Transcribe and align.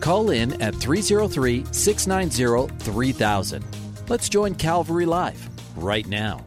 Call 0.00 0.30
in 0.30 0.60
at 0.62 0.74
303 0.74 1.66
690 1.72 2.74
3000. 2.78 3.64
Let's 4.08 4.28
join 4.28 4.54
Calvary 4.54 5.06
Live 5.06 5.48
right 5.76 6.06
now. 6.06 6.44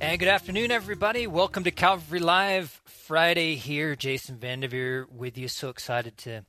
And 0.00 0.18
good 0.18 0.28
afternoon, 0.28 0.70
everybody. 0.70 1.26
Welcome 1.26 1.64
to 1.64 1.70
Calvary 1.70 2.20
Live 2.20 2.82
Friday 2.84 3.54
here. 3.54 3.96
Jason 3.96 4.36
Vandeveer 4.36 5.10
with 5.10 5.38
you. 5.38 5.48
So 5.48 5.70
excited 5.70 6.18
to 6.18 6.44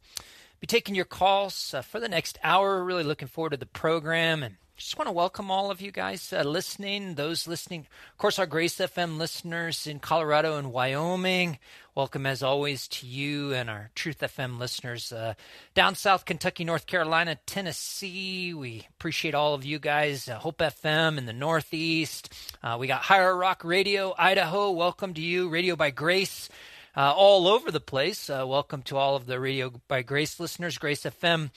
be 0.60 0.68
taking 0.68 0.96
your 0.96 1.06
calls 1.06 1.74
uh, 1.74 1.82
for 1.82 2.02
the 2.02 2.10
next 2.10 2.38
hour. 2.44 2.84
Really 2.84 3.04
looking 3.04 3.30
forward 3.30 3.52
to 3.52 3.58
the 3.58 3.66
program 3.66 4.44
and 4.44 4.58
just 4.78 4.96
want 4.96 5.08
to 5.08 5.12
welcome 5.12 5.50
all 5.50 5.72
of 5.72 5.82
you 5.82 5.92
guys 5.92 6.32
uh, 6.32 6.44
listening, 6.44 7.16
those 7.16 7.48
listening, 7.48 7.88
of 8.12 8.18
course, 8.20 8.38
our 8.38 8.46
Grace 8.46 8.76
FM 8.76 9.18
listeners 9.18 9.88
in 9.88 9.98
Colorado 9.98 10.56
and 10.58 10.72
Wyoming. 10.72 11.58
Welcome, 11.96 12.28
as 12.28 12.44
always, 12.44 12.88
to 12.90 13.08
you 13.08 13.54
and 13.54 13.72
our 13.72 13.90
Truth 13.96 14.20
FM 14.20 14.60
listeners 14.60 15.12
uh, 15.12 15.34
down 15.74 15.96
south, 15.96 16.26
Kentucky, 16.26 16.64
North 16.64 16.86
Carolina, 16.86 17.40
Tennessee. 17.48 18.54
We 18.54 18.86
appreciate 18.92 19.34
all 19.34 19.56
of 19.56 19.66
you 19.66 19.80
guys. 19.80 20.30
Uh, 20.30 20.38
Hope 20.38 20.60
FM 20.60 21.18
in 21.18 21.26
the 21.26 21.34
Northeast. 21.34 22.32
Uh, 22.62 22.78
we 22.80 22.86
got 22.86 23.02
Higher 23.02 23.36
Rock 23.36 23.64
Radio, 23.64 24.14
Idaho. 24.16 24.70
Welcome 24.70 25.16
to 25.16 25.22
you, 25.22 25.50
Radio 25.50 25.76
by 25.76 25.90
Grace. 25.90 26.50
Uh, 26.96 27.14
all 27.16 27.48
over 27.48 27.72
the 27.72 27.80
place. 27.80 28.30
Uh, 28.30 28.44
welcome 28.48 28.84
to 28.84 28.98
all 28.98 29.16
of 29.16 29.26
the 29.26 29.40
Radio 29.40 29.72
by 29.88 30.04
Grace 30.04 30.40
listeners, 30.40 30.78
Grace 30.78 31.02
FM 31.02 31.50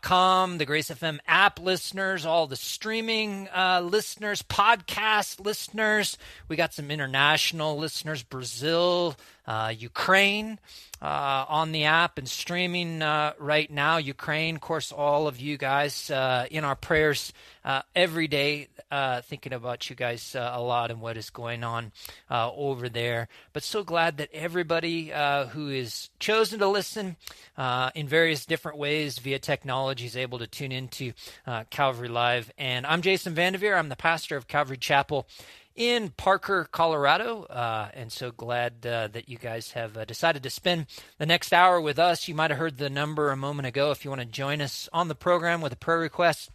com, 0.00 0.56
the 0.56 0.64
Grace 0.64 0.88
FM 0.90 1.18
app 1.28 1.60
listeners, 1.60 2.24
all 2.24 2.46
the 2.46 2.56
streaming 2.56 3.46
uh, 3.54 3.82
listeners, 3.84 4.42
podcast 4.42 5.44
listeners. 5.44 6.16
We 6.48 6.56
got 6.56 6.72
some 6.72 6.90
international 6.90 7.76
listeners, 7.76 8.22
Brazil, 8.22 9.16
uh, 9.46 9.72
Ukraine 9.76 10.58
uh, 11.00 11.44
on 11.48 11.72
the 11.72 11.84
app 11.84 12.18
and 12.18 12.28
streaming 12.28 13.02
uh, 13.02 13.32
right 13.38 13.70
now. 13.70 13.96
Ukraine, 13.98 14.56
of 14.56 14.60
course, 14.60 14.92
all 14.92 15.28
of 15.28 15.40
you 15.40 15.56
guys 15.56 16.10
uh, 16.10 16.46
in 16.50 16.64
our 16.64 16.74
prayers 16.74 17.32
uh, 17.64 17.82
every 17.94 18.28
day, 18.28 18.68
thinking 19.24 19.52
about 19.52 19.88
you 19.90 19.96
guys 19.96 20.34
a 20.34 20.60
lot 20.60 20.90
and 20.90 21.00
what 21.00 21.16
is 21.16 21.30
going 21.30 21.64
on 21.64 21.92
over 22.30 22.88
there. 22.88 23.28
But 23.52 23.62
so 23.62 23.82
glad 23.84 24.18
that 24.18 24.30
everybody 24.32 25.12
who 25.50 25.68
is 25.68 26.10
chosen 26.18 26.58
to 26.60 26.68
listen 26.68 27.16
in 27.94 28.08
various 28.08 28.46
different 28.46 28.78
ways 28.78 29.18
via 29.18 29.38
technology 29.38 30.06
is 30.06 30.16
able 30.16 30.38
to 30.38 30.46
tune 30.46 30.72
into 30.72 31.12
Calvary 31.70 32.08
Live. 32.08 32.52
And 32.56 32.86
I'm 32.86 33.02
Jason 33.02 33.34
Vandeveer. 33.34 33.76
I'm 33.76 33.88
the 33.88 33.96
pastor 33.96 34.36
of 34.36 34.48
Calvary 34.48 34.78
Chapel 34.78 35.26
in 35.76 36.08
Parker, 36.08 36.66
Colorado. 36.70 37.44
Uh, 37.44 37.88
and 37.94 38.10
so 38.10 38.30
glad 38.30 38.86
uh, 38.86 39.08
that 39.08 39.28
you 39.28 39.36
guys 39.36 39.72
have 39.72 39.96
uh, 39.96 40.04
decided 40.04 40.42
to 40.42 40.50
spend 40.50 40.86
the 41.18 41.26
next 41.26 41.52
hour 41.52 41.80
with 41.80 41.98
us. 41.98 42.26
You 42.26 42.34
might 42.34 42.50
have 42.50 42.58
heard 42.58 42.78
the 42.78 42.90
number 42.90 43.30
a 43.30 43.36
moment 43.36 43.68
ago 43.68 43.90
if 43.90 44.04
you 44.04 44.10
want 44.10 44.22
to 44.22 44.26
join 44.26 44.60
us 44.60 44.88
on 44.92 45.08
the 45.08 45.14
program 45.14 45.60
with 45.60 45.72
a 45.72 45.76
prayer 45.76 45.98
request. 45.98 46.50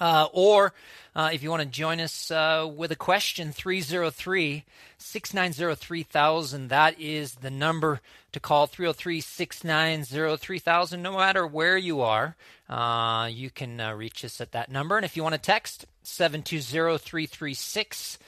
Uh, 0.00 0.26
or 0.32 0.72
uh, 1.14 1.30
if 1.32 1.44
you 1.44 1.50
want 1.50 1.62
to 1.62 1.68
join 1.68 2.00
us 2.00 2.28
uh, 2.30 2.68
with 2.74 2.90
a 2.90 2.96
question, 2.96 3.52
303 3.52 4.64
690 4.98 5.76
3000. 5.76 6.68
That 6.68 6.98
is 6.98 7.36
the 7.36 7.50
number 7.50 8.00
to 8.32 8.40
call 8.40 8.66
303 8.66 9.20
690 9.20 10.36
3000. 10.36 11.00
No 11.00 11.16
matter 11.16 11.46
where 11.46 11.76
you 11.76 12.00
are, 12.00 12.34
you 13.30 13.50
can 13.50 13.78
reach 13.96 14.24
us 14.24 14.40
at 14.40 14.50
that 14.50 14.70
number. 14.70 14.96
And 14.96 15.04
if 15.04 15.16
you 15.16 15.22
want 15.22 15.36
to 15.36 15.40
text, 15.40 15.86
720 16.02 16.98
336 16.98 18.18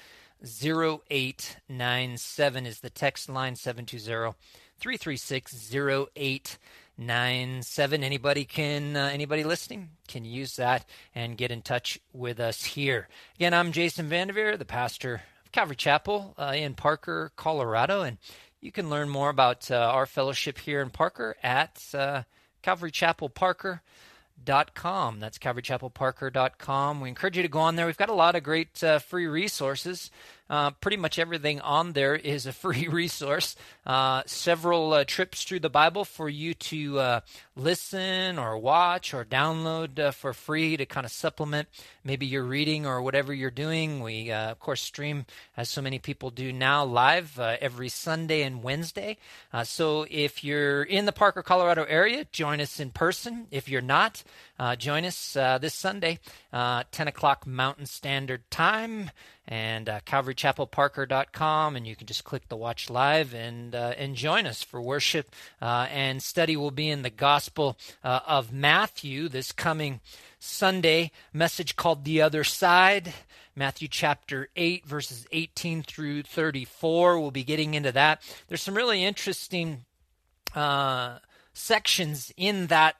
0897 0.45 2.67
is 2.67 2.81
the 2.81 2.91
text 2.91 3.29
line 3.29 3.55
720 3.57 4.37
336 4.79 5.75
0897. 5.75 8.05
Anybody 8.05 8.45
can, 8.45 8.97
uh, 8.97 9.11
anybody 9.13 9.45
listening 9.45 9.91
can 10.09 10.25
use 10.25 10.57
that 10.57 10.85
and 11.15 11.37
get 11.37 11.51
in 11.51 11.61
touch 11.63 12.01
with 12.13 12.41
us 12.41 12.65
here. 12.65 13.09
Again, 13.37 13.55
I'm 13.55 13.73
Jason 13.73 14.11
Vandeveer, 14.11 14.59
the 14.59 14.65
pastor 14.65 15.23
of 15.45 15.53
Calvary 15.53 15.77
Chapel 15.77 16.35
uh, 16.39 16.53
in 16.55 16.75
Parker, 16.75 17.33
Colorado. 17.37 18.03
And 18.03 18.19
you 18.61 18.73
can 18.73 18.91
learn 18.91 19.09
more 19.09 19.31
about 19.31 19.71
uh, 19.71 19.77
our 19.77 20.07
fellowship 20.07 20.59
here 20.59 20.83
in 20.83 20.91
Parker 20.91 21.37
at 21.43 21.83
uh, 21.95 22.23
Calvary 22.63 22.91
Chapel 22.91 23.31
Parker 23.31 23.83
com. 24.75 25.21
That's 25.21 25.39
calvarychapelparker.com. 25.39 27.01
We 27.01 27.09
encourage 27.09 27.37
you 27.37 27.43
to 27.43 27.49
go 27.49 27.61
on 27.61 27.77
there. 27.77 27.87
We've 27.87 27.97
got 27.97 28.09
a 28.09 28.15
lot 28.15 28.37
of 28.37 28.43
great 28.43 28.83
uh, 28.83 28.99
free 28.99 29.27
resources 29.27 30.11
uh, 30.49 30.71
pretty 30.71 30.97
much 30.97 31.19
everything 31.19 31.61
on 31.61 31.93
there 31.93 32.15
is 32.15 32.47
a 32.47 32.53
free 32.53 32.89
resource. 32.91 33.57
Uh, 33.85 34.23
several 34.27 34.93
uh, 34.93 35.05
trips 35.05 35.43
through 35.43 35.61
the 35.61 35.71
Bible 35.71 36.05
for 36.05 36.29
you 36.29 36.55
to 36.55 36.99
uh, 36.99 37.21
listen 37.57 38.39
or 38.39 38.59
watch 38.59 39.13
or 39.13 39.25
download 39.25 39.99
uh, 39.99 40.11
for 40.11 40.33
free 40.33 40.77
to 40.77 40.87
kind 40.87 41.05
of 41.05 41.11
supplement 41.11 41.69
maybe 42.05 42.27
your 42.27 42.45
reading 42.45 42.87
or 42.87 43.03
whatever 43.03 43.35
you're 43.35 43.51
doing. 43.51 44.01
We, 44.01 44.31
of 44.31 44.61
course, 44.61 44.81
stream, 44.81 45.27
as 45.57 45.69
so 45.69 45.83
many 45.83 45.99
people 45.99 46.31
do 46.31 46.53
now, 46.53 46.85
live 46.85 47.39
every 47.39 47.89
Sunday 47.89 48.43
and 48.43 48.63
Wednesday. 48.63 49.17
so 49.65 50.07
if 50.09 50.45
you're 50.45 50.85
in 50.85 51.07
the 51.07 51.13
Parker, 51.13 51.43
Colorado 51.43 51.85
area, 51.85 52.25
join 52.31 52.61
us 52.61 52.79
in 52.79 52.91
person. 52.91 53.49
If 53.51 53.69
you're 53.69 53.81
not, 53.81 54.23
join 54.79 55.05
us 55.05 55.33
this 55.33 55.75
Sunday, 55.75 56.21
10 56.53 57.09
o'clock 57.09 57.45
Mountain 57.47 57.87
Standard 57.87 58.49
Time 58.51 59.11
and 59.49 59.89
uh, 59.89 60.01
calvarychapelparker.com 60.01 61.77
and 61.77 61.87
you 61.87 61.97
can 61.97 62.07
just 62.07 62.25
click 62.25 62.49
the 62.49 62.57
watch 62.57 62.91
live 62.91 63.35
and 63.35 63.75
uh, 63.75 63.95
and 63.97 64.17
join 64.17 64.47
us 64.47 64.63
for 64.63 64.81
worship 64.81 65.35
uh, 65.63 65.87
and 65.91 66.23
study 66.23 66.57
will 66.57 66.71
be 66.71 66.91
in 66.91 67.03
the 67.03 67.11
gospel 67.11 67.79
uh, 68.03 68.21
of 68.27 68.53
matthew 68.53 69.29
this 69.29 69.53
coming 69.53 70.01
sunday. 70.39 71.11
Message 71.33 71.77
called 71.77 72.05
the 72.05 72.21
other 72.23 72.45
side 72.45 73.15
matthew 73.55 73.89
chapter 73.89 74.49
8 74.57 74.87
verses 74.87 75.27
18 75.33 75.83
through 75.83 76.23
34 76.23 77.21
we'll 77.21 77.31
be 77.31 77.45
getting 77.45 77.75
into 77.75 77.93
that. 77.93 78.23
There's 78.49 78.63
some 78.63 78.75
really 78.75 79.05
interesting 79.05 79.85
uh, 80.55 81.19
sections 81.53 82.33
in 82.37 82.67
that 82.67 82.97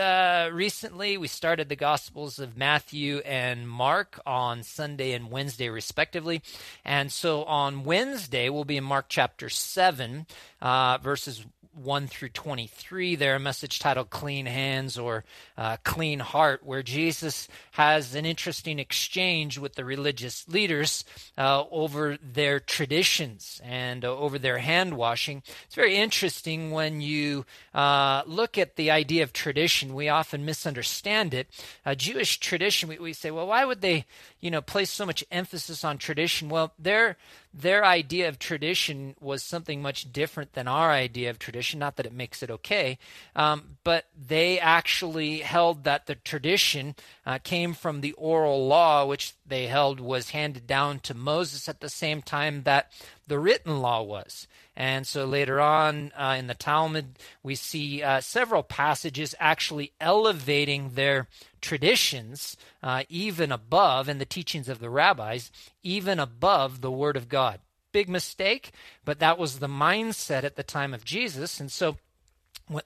recently. 0.51 1.17
We 1.17 1.27
started 1.27 1.69
the 1.69 1.75
Gospels 1.75 2.39
of 2.39 2.57
Matthew 2.57 3.19
and 3.19 3.69
Mark 3.69 4.19
on 4.25 4.63
Sunday 4.63 5.13
and 5.13 5.31
Wednesday, 5.31 5.69
respectively, 5.69 6.41
and 6.83 7.11
so 7.11 7.43
on 7.45 7.83
Wednesday. 7.85 8.01
Wednesday, 8.11 8.49
we'll 8.49 8.65
be 8.65 8.75
in 8.75 8.83
Mark 8.83 9.05
chapter 9.07 9.47
7, 9.47 10.25
uh, 10.61 10.97
verses 10.97 11.45
1 11.73 12.07
through 12.07 12.27
23 12.27 13.15
there, 13.15 13.35
a 13.35 13.39
message 13.39 13.79
titled 13.79 14.09
Clean 14.09 14.45
Hands 14.45 14.97
or 14.97 15.23
uh, 15.57 15.77
Clean 15.85 16.19
Heart, 16.19 16.65
where 16.65 16.83
Jesus 16.83 17.47
has 17.71 18.13
an 18.13 18.25
interesting 18.25 18.79
exchange 18.79 19.57
with 19.57 19.75
the 19.75 19.85
religious 19.85 20.45
leaders 20.49 21.05
uh, 21.37 21.63
over 21.71 22.17
their 22.21 22.59
traditions 22.59 23.61
and 23.63 24.03
uh, 24.03 24.13
over 24.13 24.37
their 24.37 24.57
hand 24.57 24.97
washing. 24.97 25.41
It's 25.65 25.75
very 25.75 25.95
interesting 25.95 26.71
when 26.71 26.99
you 26.99 27.45
uh, 27.73 28.23
look 28.25 28.57
at 28.57 28.75
the 28.75 28.91
idea 28.91 29.23
of 29.23 29.31
tradition. 29.31 29.95
We 29.95 30.09
often 30.09 30.43
misunderstand 30.43 31.33
it. 31.33 31.47
A 31.85 31.95
Jewish 31.95 32.41
tradition, 32.41 32.89
we, 32.89 32.99
we 32.99 33.13
say, 33.13 33.31
well, 33.31 33.47
why 33.47 33.63
would 33.63 33.79
they, 33.79 34.05
you 34.41 34.51
know, 34.51 34.61
place 34.61 34.89
so 34.89 35.05
much 35.05 35.23
emphasis 35.31 35.85
on 35.85 35.97
tradition? 35.97 36.49
Well, 36.49 36.73
their 36.77 37.15
their 37.53 37.83
idea 37.83 38.29
of 38.29 38.39
tradition 38.39 39.15
was 39.19 39.43
something 39.43 39.81
much 39.81 40.11
different 40.11 40.53
than 40.53 40.67
our 40.67 40.91
idea 40.91 41.29
of 41.29 41.37
tradition. 41.37 41.79
Not 41.79 41.97
that 41.97 42.05
it 42.05 42.13
makes 42.13 42.41
it 42.41 42.49
okay, 42.49 42.97
um, 43.35 43.77
but 43.83 44.05
they 44.15 44.59
actually 44.59 45.39
held 45.39 45.83
that 45.83 46.05
the 46.05 46.15
tradition 46.15 46.95
uh, 47.25 47.39
came 47.43 47.73
from 47.73 48.01
the 48.01 48.13
oral 48.13 48.67
law, 48.67 49.05
which 49.05 49.33
they 49.45 49.67
held 49.67 49.99
was 49.99 50.29
handed 50.29 50.65
down 50.65 50.99
to 51.01 51.13
Moses 51.13 51.67
at 51.67 51.81
the 51.81 51.89
same 51.89 52.21
time 52.21 52.63
that 52.63 52.91
the 53.27 53.39
written 53.39 53.81
law 53.81 54.01
was. 54.01 54.47
And 54.81 55.05
so 55.05 55.25
later 55.25 55.61
on 55.61 56.11
uh, 56.17 56.37
in 56.39 56.47
the 56.47 56.55
Talmud, 56.55 57.19
we 57.43 57.53
see 57.53 58.01
uh, 58.01 58.19
several 58.19 58.63
passages 58.63 59.35
actually 59.39 59.91
elevating 60.01 60.95
their 60.95 61.27
traditions 61.61 62.57
uh, 62.81 63.03
even 63.07 63.51
above, 63.51 64.09
and 64.09 64.19
the 64.19 64.25
teachings 64.25 64.67
of 64.67 64.79
the 64.79 64.89
rabbis, 64.89 65.51
even 65.83 66.17
above 66.17 66.81
the 66.81 66.89
Word 66.89 67.15
of 67.15 67.29
God. 67.29 67.59
Big 67.91 68.09
mistake, 68.09 68.71
but 69.05 69.19
that 69.19 69.37
was 69.37 69.59
the 69.59 69.67
mindset 69.67 70.43
at 70.43 70.55
the 70.55 70.63
time 70.63 70.95
of 70.95 71.05
Jesus. 71.05 71.59
And 71.59 71.71
so 71.71 71.97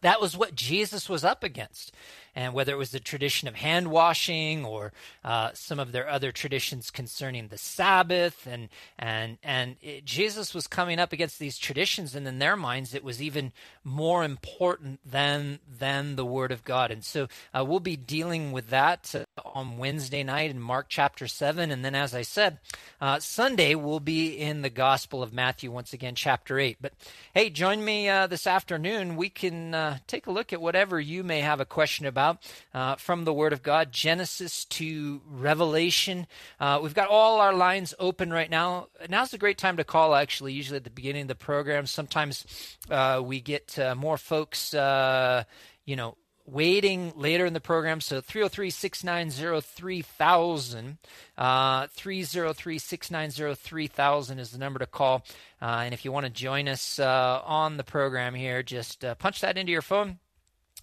that 0.02 0.20
was 0.20 0.36
what 0.36 0.54
Jesus 0.54 1.08
was 1.08 1.24
up 1.24 1.46
against 1.46 1.94
and 2.36 2.54
whether 2.54 2.74
it 2.74 2.78
was 2.78 2.92
the 2.92 3.00
tradition 3.00 3.48
of 3.48 3.56
hand 3.56 3.88
washing 3.88 4.66
or 4.66 4.92
uh, 5.24 5.52
some 5.54 5.80
of 5.80 5.94
their 5.94 6.10
other 6.10 6.32
traditions 6.34 6.92
concerning 6.92 7.48
the 7.48 7.58
Sabbath, 7.58 8.46
and 8.46 8.68
and 9.00 9.38
and 9.42 9.78
it, 9.82 10.04
Jesus 10.04 10.54
was 10.54 10.68
coming 10.68 11.00
up 11.00 11.14
against 11.14 11.40
these 11.40 11.58
traditions, 11.58 12.14
and 12.14 12.28
in 12.28 12.40
their 12.40 12.58
minds, 12.58 12.94
it 12.94 13.04
was 13.04 13.22
even 13.22 13.54
more 13.84 14.24
important 14.26 15.00
than 15.06 15.60
than 15.80 16.16
the 16.18 16.26
Word 16.26 16.52
of 16.52 16.66
God. 16.66 16.92
And 16.92 17.04
so 17.04 17.28
uh, 17.54 17.64
we'll 17.66 17.80
be 17.80 17.96
dealing 17.96 18.52
with 18.52 18.70
that 18.70 19.16
uh, 19.16 19.42
on 19.46 19.78
Wednesday 19.78 20.24
night 20.24 20.52
in 20.52 20.60
Mark 20.60 20.88
chapter 20.90 21.28
seven, 21.28 21.72
and 21.72 21.86
then, 21.86 21.96
as 21.96 22.14
I 22.14 22.24
said, 22.24 22.58
uh, 23.00 23.20
Sunday 23.20 23.76
we'll 23.76 24.00
be 24.00 24.38
in 24.38 24.62
the 24.62 24.70
Gospel 24.70 25.24
of 25.24 25.34
Matthew 25.34 25.72
once 25.72 25.94
again, 25.94 26.16
chapter 26.16 26.60
eight. 26.60 26.78
But 26.82 26.92
hey, 27.34 27.50
join 27.50 27.86
me 27.86 28.10
uh, 28.10 28.28
this 28.28 28.46
afternoon. 28.46 29.16
We 29.16 29.30
can 29.30 29.74
uh, 29.74 30.00
take 30.08 30.28
a 30.28 30.32
look 30.32 30.52
at 30.52 30.62
whatever 30.62 31.00
you 31.00 31.24
may 31.24 31.40
have 31.40 31.62
a 31.62 31.66
question 31.66 32.06
about 32.06 32.25
about 32.26 32.42
uh, 32.74 32.96
from 32.96 33.26
the 33.26 33.34
Word 33.34 33.54
of 33.54 33.64
God, 33.64 33.92
Genesis 33.92 34.66
to 34.66 35.22
Revelation. 35.28 36.28
Uh, 36.60 36.80
we've 36.82 36.94
got 36.94 37.10
all 37.10 37.40
our 37.40 37.54
lines 37.54 37.94
open 38.00 38.32
right 38.32 38.50
now. 38.50 38.88
Now's 39.10 39.34
a 39.34 39.38
great 39.38 39.58
time 39.58 39.78
to 39.78 39.84
call, 39.84 40.16
actually, 40.16 40.54
usually 40.54 40.78
at 40.78 40.84
the 40.84 40.90
beginning 40.90 41.24
of 41.24 41.28
the 41.28 41.36
program. 41.36 41.86
Sometimes 41.86 42.46
uh, 42.90 43.22
we 43.24 43.42
get 43.42 43.78
uh, 43.78 43.96
more 43.96 44.18
folks, 44.18 44.74
uh, 44.74 45.44
you 45.86 45.96
know, 45.96 46.18
waiting 46.48 47.12
later 47.16 47.46
in 47.46 47.54
the 47.54 47.60
program. 47.60 48.02
So 48.02 48.22
303 48.22 48.70
690 48.70 49.62
3000. 49.62 50.98
Uh, 51.38 51.88
303 51.92 52.80
690 52.80 53.56
3000 53.56 54.40
is 54.40 54.52
the 54.52 54.58
number 54.58 54.80
to 54.80 54.86
call. 54.86 55.24
Uh, 55.62 55.82
and 55.86 55.94
if 55.94 56.06
you 56.06 56.12
want 56.12 56.26
to 56.26 56.32
join 56.32 56.68
us 56.68 57.00
uh, 57.00 57.42
on 57.44 57.78
the 57.78 57.84
program 57.84 58.36
here, 58.36 58.62
just 58.62 59.04
uh, 59.04 59.16
punch 59.16 59.42
that 59.42 59.58
into 59.58 59.72
your 59.72 59.82
phone. 59.82 60.20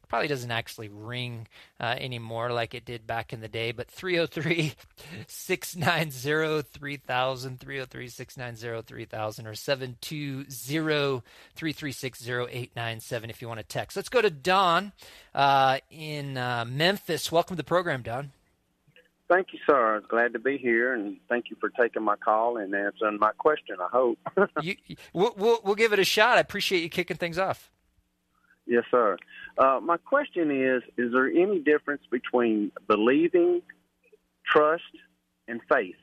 probably 0.08 0.28
doesn't 0.28 0.50
actually 0.50 0.88
ring 0.88 1.46
uh, 1.80 1.96
anymore 1.98 2.50
like 2.50 2.74
it 2.74 2.84
did 2.84 3.06
back 3.06 3.32
in 3.32 3.40
the 3.40 3.48
day, 3.48 3.72
but 3.72 3.90
303 3.90 4.74
690 5.26 6.68
3000, 6.72 7.60
303 7.60 8.08
690 8.08 8.86
3000, 8.86 9.46
or 9.46 9.54
720 9.54 11.22
336 11.54 12.28
0897 12.28 13.30
if 13.30 13.42
you 13.42 13.48
want 13.48 13.60
to 13.60 13.66
text. 13.66 13.96
Let's 13.96 14.08
go 14.08 14.22
to 14.22 14.30
Don 14.30 14.92
uh, 15.34 15.78
in 15.90 16.36
uh, 16.36 16.64
Memphis. 16.66 17.30
Welcome 17.30 17.56
to 17.56 17.62
the 17.62 17.64
program, 17.64 18.02
Don. 18.02 18.32
Thank 19.28 19.48
you, 19.52 19.58
sir. 19.66 20.02
Glad 20.08 20.32
to 20.32 20.38
be 20.38 20.56
here, 20.56 20.94
and 20.94 21.18
thank 21.28 21.50
you 21.50 21.56
for 21.60 21.68
taking 21.68 22.02
my 22.02 22.16
call 22.16 22.56
and 22.56 22.74
answering 22.74 23.18
my 23.18 23.32
question. 23.36 23.76
I 23.78 23.88
hope 23.92 24.18
you, 24.62 24.76
we'll, 25.12 25.34
we'll, 25.36 25.60
we'll 25.62 25.74
give 25.74 25.92
it 25.92 25.98
a 25.98 26.04
shot. 26.04 26.38
I 26.38 26.40
appreciate 26.40 26.82
you 26.82 26.88
kicking 26.88 27.18
things 27.18 27.38
off. 27.38 27.70
Yes, 28.68 28.84
sir. 28.90 29.16
Uh, 29.56 29.80
my 29.82 29.96
question 29.96 30.50
is: 30.50 30.82
Is 30.98 31.12
there 31.12 31.26
any 31.26 31.60
difference 31.60 32.02
between 32.10 32.70
believing, 32.86 33.62
trust, 34.46 34.82
and 35.48 35.60
faith? 35.68 35.96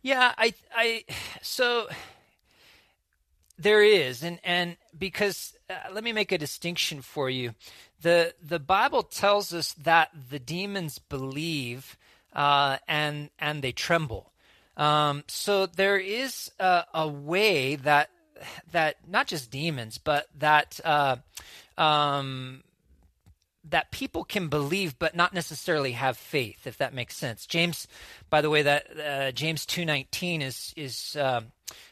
Yeah, 0.00 0.32
I, 0.38 0.54
I, 0.74 1.04
so 1.42 1.88
there 3.58 3.82
is, 3.82 4.22
and 4.22 4.38
and 4.44 4.76
because 4.96 5.54
uh, 5.68 5.74
let 5.92 6.04
me 6.04 6.12
make 6.12 6.30
a 6.30 6.38
distinction 6.38 7.02
for 7.02 7.28
you. 7.28 7.54
the 8.00 8.34
The 8.40 8.60
Bible 8.60 9.02
tells 9.02 9.52
us 9.52 9.72
that 9.72 10.10
the 10.30 10.38
demons 10.38 11.00
believe 11.00 11.98
uh, 12.32 12.78
and 12.86 13.30
and 13.40 13.60
they 13.60 13.72
tremble. 13.72 14.30
Um, 14.76 15.24
so 15.26 15.66
there 15.66 15.96
is 15.96 16.52
a, 16.60 16.84
a 16.94 17.08
way 17.08 17.74
that 17.76 18.10
that 18.72 18.96
not 19.08 19.26
just 19.26 19.50
demons, 19.50 19.98
but 19.98 20.26
that 20.38 20.80
uh, 20.84 21.16
um, 21.78 22.62
that 23.68 23.90
people 23.90 24.24
can 24.24 24.48
believe 24.48 24.98
but 24.98 25.16
not 25.16 25.34
necessarily 25.34 25.92
have 25.92 26.16
faith, 26.16 26.66
if 26.66 26.78
that 26.78 26.94
makes 26.94 27.16
sense. 27.16 27.46
James, 27.46 27.88
by 28.30 28.40
the 28.40 28.50
way, 28.50 28.62
that 28.62 28.98
uh, 28.98 29.32
James 29.32 29.66
two 29.66 29.84
nineteen 29.84 30.42
is 30.42 30.72
is 30.76 31.16
uh, 31.16 31.40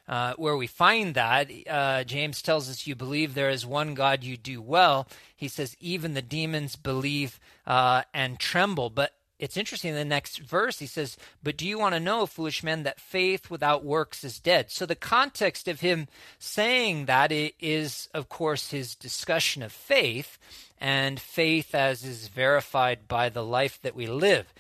uh, 0.09 0.35
where 0.37 0.57
we 0.57 0.67
find 0.67 1.15
that. 1.15 1.51
Uh, 1.69 2.05
James 2.05 2.43
tells 2.43 2.69
us, 2.69 2.87
"You 2.87 2.95
believe 2.95 3.35
there 3.35 3.51
is 3.51 3.67
one 3.67 3.95
God, 3.95 4.25
you 4.25 4.37
do 4.37 4.63
well." 4.63 5.09
He 5.37 5.49
says, 5.49 5.77
"Even 5.81 6.15
the 6.15 6.23
demons 6.23 6.77
believe 6.77 7.41
uh, 7.67 8.03
and 8.13 8.39
tremble." 8.39 8.91
But 8.91 9.13
it's 9.39 9.57
interesting 9.57 9.91
in 9.91 9.97
the 9.97 10.05
next 10.05 10.39
verse 10.39 10.79
he 10.79 10.87
says 10.87 11.17
but 11.43 11.57
do 11.57 11.67
you 11.67 11.79
want 11.79 11.95
to 11.95 12.01
know 12.01 12.27
foolish 12.27 12.63
men 12.63 12.83
that 12.83 13.01
faith 13.01 13.51
without 13.51 13.85
works 13.85 14.25
is 14.25 14.39
dead 14.39 14.71
so 14.71 14.87
the 14.87 14.95
context 14.95 15.69
of 15.69 15.81
him 15.81 16.07
saying 16.39 17.07
that 17.07 17.33
is 17.33 18.09
of 18.15 18.29
course 18.29 18.71
his 18.71 18.95
discussion 18.95 19.63
of 19.63 19.73
faith 19.73 20.39
and 20.85 21.19
faith 21.19 21.75
as 21.75 22.05
is 22.05 22.29
verified 22.29 23.09
by 23.09 23.31
the 23.31 23.43
life 23.43 23.81
that 23.81 23.97
we 23.97 24.07
live. 24.07 24.53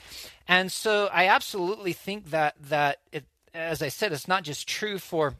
And 0.48 0.70
so 0.72 1.10
I 1.12 1.26
absolutely 1.26 1.92
think 1.92 2.30
that 2.30 2.54
that 2.58 3.00
it, 3.12 3.24
as 3.52 3.82
I 3.82 3.88
said, 3.88 4.10
it's 4.10 4.26
not 4.26 4.42
just 4.42 4.66
true 4.66 4.98
for 4.98 5.34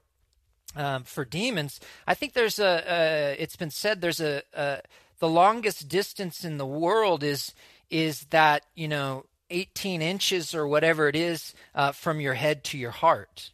um, 0.77 1.05
for 1.05 1.25
demons. 1.25 1.81
I 2.07 2.15
think 2.15 2.33
there's 2.33 2.59
a, 2.59 3.35
it's 3.39 3.57
been 3.57 3.71
said 3.71 4.01
there's 4.01 4.21
a, 4.21 4.43
a 4.53 4.81
the 5.21 5.29
longest 5.29 5.89
distance 5.89 6.45
in 6.45 6.59
the 6.59 6.67
world 6.67 7.23
is 7.23 7.55
is 7.95 8.25
that 8.31 8.65
you 8.75 8.89
know 8.89 9.25
18 9.51 10.03
inches 10.03 10.55
or 10.55 10.67
whatever 10.67 11.09
it 11.09 11.17
is 11.17 11.55
uh, 11.75 11.93
from 11.93 12.21
your 12.21 12.35
head 12.35 12.65
to 12.65 12.79
your 12.79 12.91
heart 12.91 13.51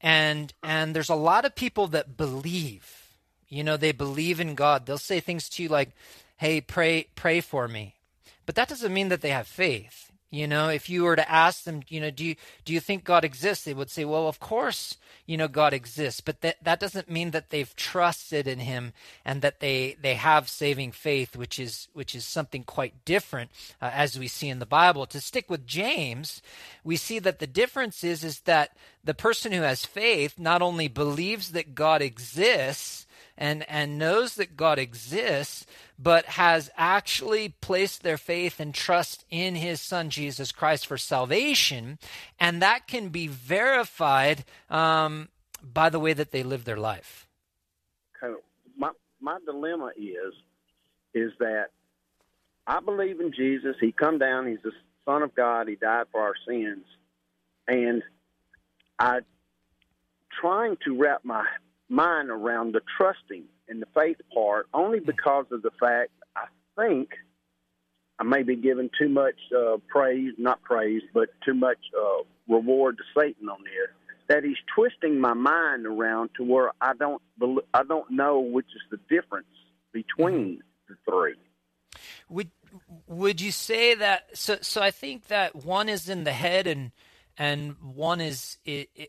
and 0.00 0.54
and 0.62 0.96
there's 0.96 1.10
a 1.10 1.14
lot 1.14 1.44
of 1.44 1.54
people 1.54 1.86
that 1.88 2.16
believe 2.16 3.08
you 3.48 3.62
know 3.62 3.76
they 3.76 3.92
believe 3.92 4.40
in 4.40 4.54
god 4.54 4.86
they'll 4.86 4.98
say 4.98 5.20
things 5.20 5.48
to 5.48 5.62
you 5.62 5.68
like 5.68 5.90
hey, 6.36 6.60
pray, 6.60 7.06
pray 7.14 7.40
for 7.40 7.68
me. 7.68 7.94
But 8.46 8.54
that 8.56 8.68
doesn't 8.68 8.92
mean 8.92 9.08
that 9.08 9.20
they 9.20 9.30
have 9.30 9.46
faith. 9.46 10.03
You 10.34 10.48
know, 10.48 10.68
if 10.68 10.90
you 10.90 11.04
were 11.04 11.14
to 11.14 11.30
ask 11.30 11.62
them, 11.62 11.82
you 11.88 12.00
know, 12.00 12.10
do 12.10 12.24
you 12.24 12.34
do 12.64 12.72
you 12.72 12.80
think 12.80 13.04
God 13.04 13.24
exists? 13.24 13.64
They 13.64 13.72
would 13.72 13.88
say, 13.88 14.04
well, 14.04 14.26
of 14.26 14.40
course, 14.40 14.96
you 15.26 15.36
know, 15.36 15.46
God 15.46 15.72
exists. 15.72 16.20
But 16.20 16.40
that 16.40 16.56
that 16.64 16.80
doesn't 16.80 17.08
mean 17.08 17.30
that 17.30 17.50
they've 17.50 17.74
trusted 17.76 18.48
in 18.48 18.58
Him 18.58 18.92
and 19.24 19.42
that 19.42 19.60
they 19.60 19.96
they 20.02 20.14
have 20.14 20.48
saving 20.48 20.90
faith, 20.90 21.36
which 21.36 21.60
is 21.60 21.86
which 21.92 22.16
is 22.16 22.24
something 22.24 22.64
quite 22.64 23.04
different, 23.04 23.52
uh, 23.80 23.90
as 23.92 24.18
we 24.18 24.26
see 24.26 24.48
in 24.48 24.58
the 24.58 24.66
Bible. 24.66 25.06
To 25.06 25.20
stick 25.20 25.48
with 25.48 25.68
James, 25.68 26.42
we 26.82 26.96
see 26.96 27.20
that 27.20 27.38
the 27.38 27.46
difference 27.46 28.02
is 28.02 28.24
is 28.24 28.40
that 28.40 28.76
the 29.04 29.14
person 29.14 29.52
who 29.52 29.62
has 29.62 29.86
faith 29.86 30.36
not 30.36 30.62
only 30.62 30.88
believes 30.88 31.52
that 31.52 31.76
God 31.76 32.02
exists 32.02 33.03
and 33.36 33.68
and 33.68 33.98
knows 33.98 34.34
that 34.36 34.56
God 34.56 34.78
exists, 34.78 35.66
but 35.98 36.24
has 36.26 36.70
actually 36.76 37.50
placed 37.60 38.02
their 38.02 38.16
faith 38.16 38.60
and 38.60 38.74
trust 38.74 39.24
in 39.30 39.56
his 39.56 39.80
son 39.80 40.10
Jesus 40.10 40.52
Christ 40.52 40.86
for 40.86 40.98
salvation, 40.98 41.98
and 42.38 42.62
that 42.62 42.86
can 42.86 43.08
be 43.08 43.26
verified 43.26 44.44
um, 44.70 45.28
by 45.62 45.90
the 45.90 46.00
way 46.00 46.12
that 46.12 46.30
they 46.30 46.42
live 46.42 46.64
their 46.64 46.76
life. 46.76 47.26
Okay. 48.22 48.34
My 48.76 48.90
my 49.20 49.38
dilemma 49.44 49.90
is 49.96 50.34
is 51.14 51.32
that 51.38 51.68
I 52.66 52.80
believe 52.80 53.20
in 53.20 53.32
Jesus. 53.32 53.76
He 53.80 53.92
come 53.92 54.18
down. 54.18 54.46
He's 54.46 54.62
the 54.62 54.72
Son 55.04 55.22
of 55.22 55.34
God. 55.34 55.68
He 55.68 55.76
died 55.76 56.06
for 56.10 56.20
our 56.20 56.34
sins, 56.46 56.84
and 57.66 58.02
I 58.98 59.20
trying 60.40 60.76
to 60.84 60.96
wrap 60.96 61.24
my 61.24 61.44
mind 61.88 62.30
around 62.30 62.74
the 62.74 62.80
trusting 62.96 63.44
and 63.68 63.80
the 63.80 63.86
faith 63.94 64.16
part 64.32 64.66
only 64.74 65.00
because 65.00 65.46
of 65.50 65.62
the 65.62 65.70
fact 65.80 66.10
I 66.36 66.46
think 66.76 67.10
I 68.18 68.24
may 68.24 68.42
be 68.42 68.56
giving 68.56 68.90
too 68.98 69.08
much 69.08 69.34
uh, 69.56 69.76
praise, 69.88 70.34
not 70.38 70.62
praise, 70.62 71.02
but 71.12 71.28
too 71.44 71.54
much 71.54 71.78
uh, 71.98 72.22
reward 72.48 72.98
to 72.98 73.20
Satan 73.20 73.48
on 73.48 73.58
there. 73.64 73.94
That 74.28 74.44
he's 74.44 74.56
twisting 74.74 75.20
my 75.20 75.34
mind 75.34 75.86
around 75.86 76.30
to 76.36 76.44
where 76.44 76.72
I 76.80 76.94
don't 76.94 77.20
I 77.74 77.82
don't 77.82 78.10
know 78.10 78.40
which 78.40 78.68
is 78.74 78.82
the 78.90 79.14
difference 79.14 79.46
between 79.92 80.62
mm-hmm. 80.88 80.94
the 80.94 81.10
three. 81.10 81.34
Would 82.30 82.50
would 83.06 83.40
you 83.42 83.52
say 83.52 83.94
that? 83.94 84.36
So 84.36 84.56
so 84.62 84.80
I 84.80 84.92
think 84.92 85.26
that 85.26 85.54
one 85.54 85.90
is 85.90 86.08
in 86.08 86.24
the 86.24 86.32
head 86.32 86.66
and 86.66 86.92
and 87.36 87.76
one 87.80 88.20
is, 88.20 88.58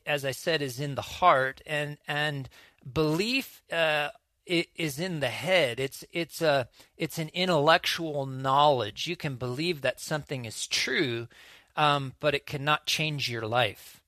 as 0.05 0.25
I 0.25 0.31
said, 0.31 0.61
is 0.61 0.79
in 0.79 0.95
the 0.95 1.01
heart, 1.01 1.61
and 1.65 1.97
and 2.07 2.49
belief 2.91 3.61
uh, 3.71 4.09
is 4.45 4.99
in 4.99 5.19
the 5.19 5.29
head. 5.29 5.79
It's 5.79 6.03
it's 6.11 6.41
a 6.41 6.67
it's 6.97 7.17
an 7.17 7.29
intellectual 7.33 8.25
knowledge. 8.25 9.07
You 9.07 9.15
can 9.15 9.35
believe 9.35 9.81
that 9.81 9.99
something 9.99 10.45
is 10.45 10.67
true, 10.67 11.27
um, 11.75 12.13
but 12.19 12.35
it 12.35 12.45
cannot 12.45 12.85
change 12.85 13.29
your 13.29 13.45
life. 13.45 14.01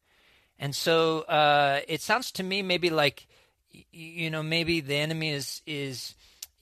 And 0.60 0.76
so 0.76 1.22
uh, 1.22 1.82
it 1.88 2.02
sounds 2.02 2.32
to 2.34 2.44
me 2.44 2.62
maybe 2.62 2.90
like 2.90 3.28
you 3.92 4.30
know 4.30 4.42
maybe 4.42 4.80
the 4.80 4.96
enemy 4.96 5.32
is 5.32 5.62
is 5.68 6.16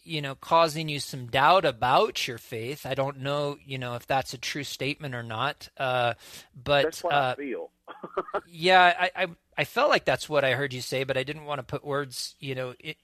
you 0.06 0.22
know 0.22 0.36
causing 0.36 0.88
you 0.88 1.00
some 1.00 1.28
doubt 1.28 1.66
about 1.66 2.28
your 2.28 2.38
faith. 2.38 2.86
I 2.86 2.94
don't 2.94 3.20
know 3.20 3.58
you 3.66 3.78
know 3.78 3.96
if 3.96 4.08
that's 4.08 4.34
a 4.34 4.38
true 4.38 4.64
statement 4.64 5.16
or 5.16 5.24
not. 5.24 5.70
Uh, 5.78 6.14
but 6.62 6.84
that's 6.84 7.04
what 7.04 7.14
uh, 7.14 7.34
I 7.38 7.42
feel. 7.42 7.72
yeah, 8.48 8.94
I, 9.00 9.12
I, 9.24 9.28
I 9.58 9.64
felt 9.66 9.90
like 9.90 10.06
that's 10.06 10.30
what 10.30 10.44
I 10.44 10.54
heard 10.54 10.74
you 10.74 10.82
say, 10.82 11.04
but 11.04 11.18
I 11.18 11.24
didn't 11.24 11.46
want 11.46 11.60
to 11.60 11.64
put 11.64 11.84
words 11.84 12.36
you 12.40 12.56
know 12.56 12.74
in, 12.80 12.96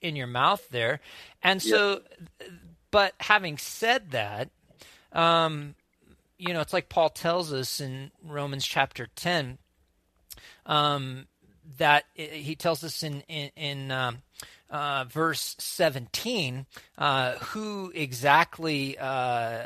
in 0.00 0.16
your 0.16 0.26
mouth 0.26 0.66
there. 0.70 1.00
And 1.42 1.62
so, 1.62 2.02
but 2.90 3.14
having 3.20 3.58
said 3.58 4.10
that, 4.10 4.50
um, 5.12 5.74
you 6.38 6.52
know, 6.52 6.60
it's 6.60 6.72
like 6.72 6.88
Paul 6.88 7.10
tells 7.10 7.52
us 7.52 7.80
in 7.80 8.10
Romans 8.24 8.66
chapter 8.66 9.08
ten. 9.14 9.58
Um, 10.66 11.26
that 11.78 12.04
he 12.14 12.54
tells 12.54 12.84
us 12.84 13.02
in 13.02 13.22
in, 13.28 13.50
in 13.56 13.90
um, 13.90 14.18
uh, 14.70 15.04
verse 15.08 15.56
17 15.58 16.66
uh, 16.96 17.32
who 17.34 17.92
exactly 17.94 18.96
uh, 18.98 19.62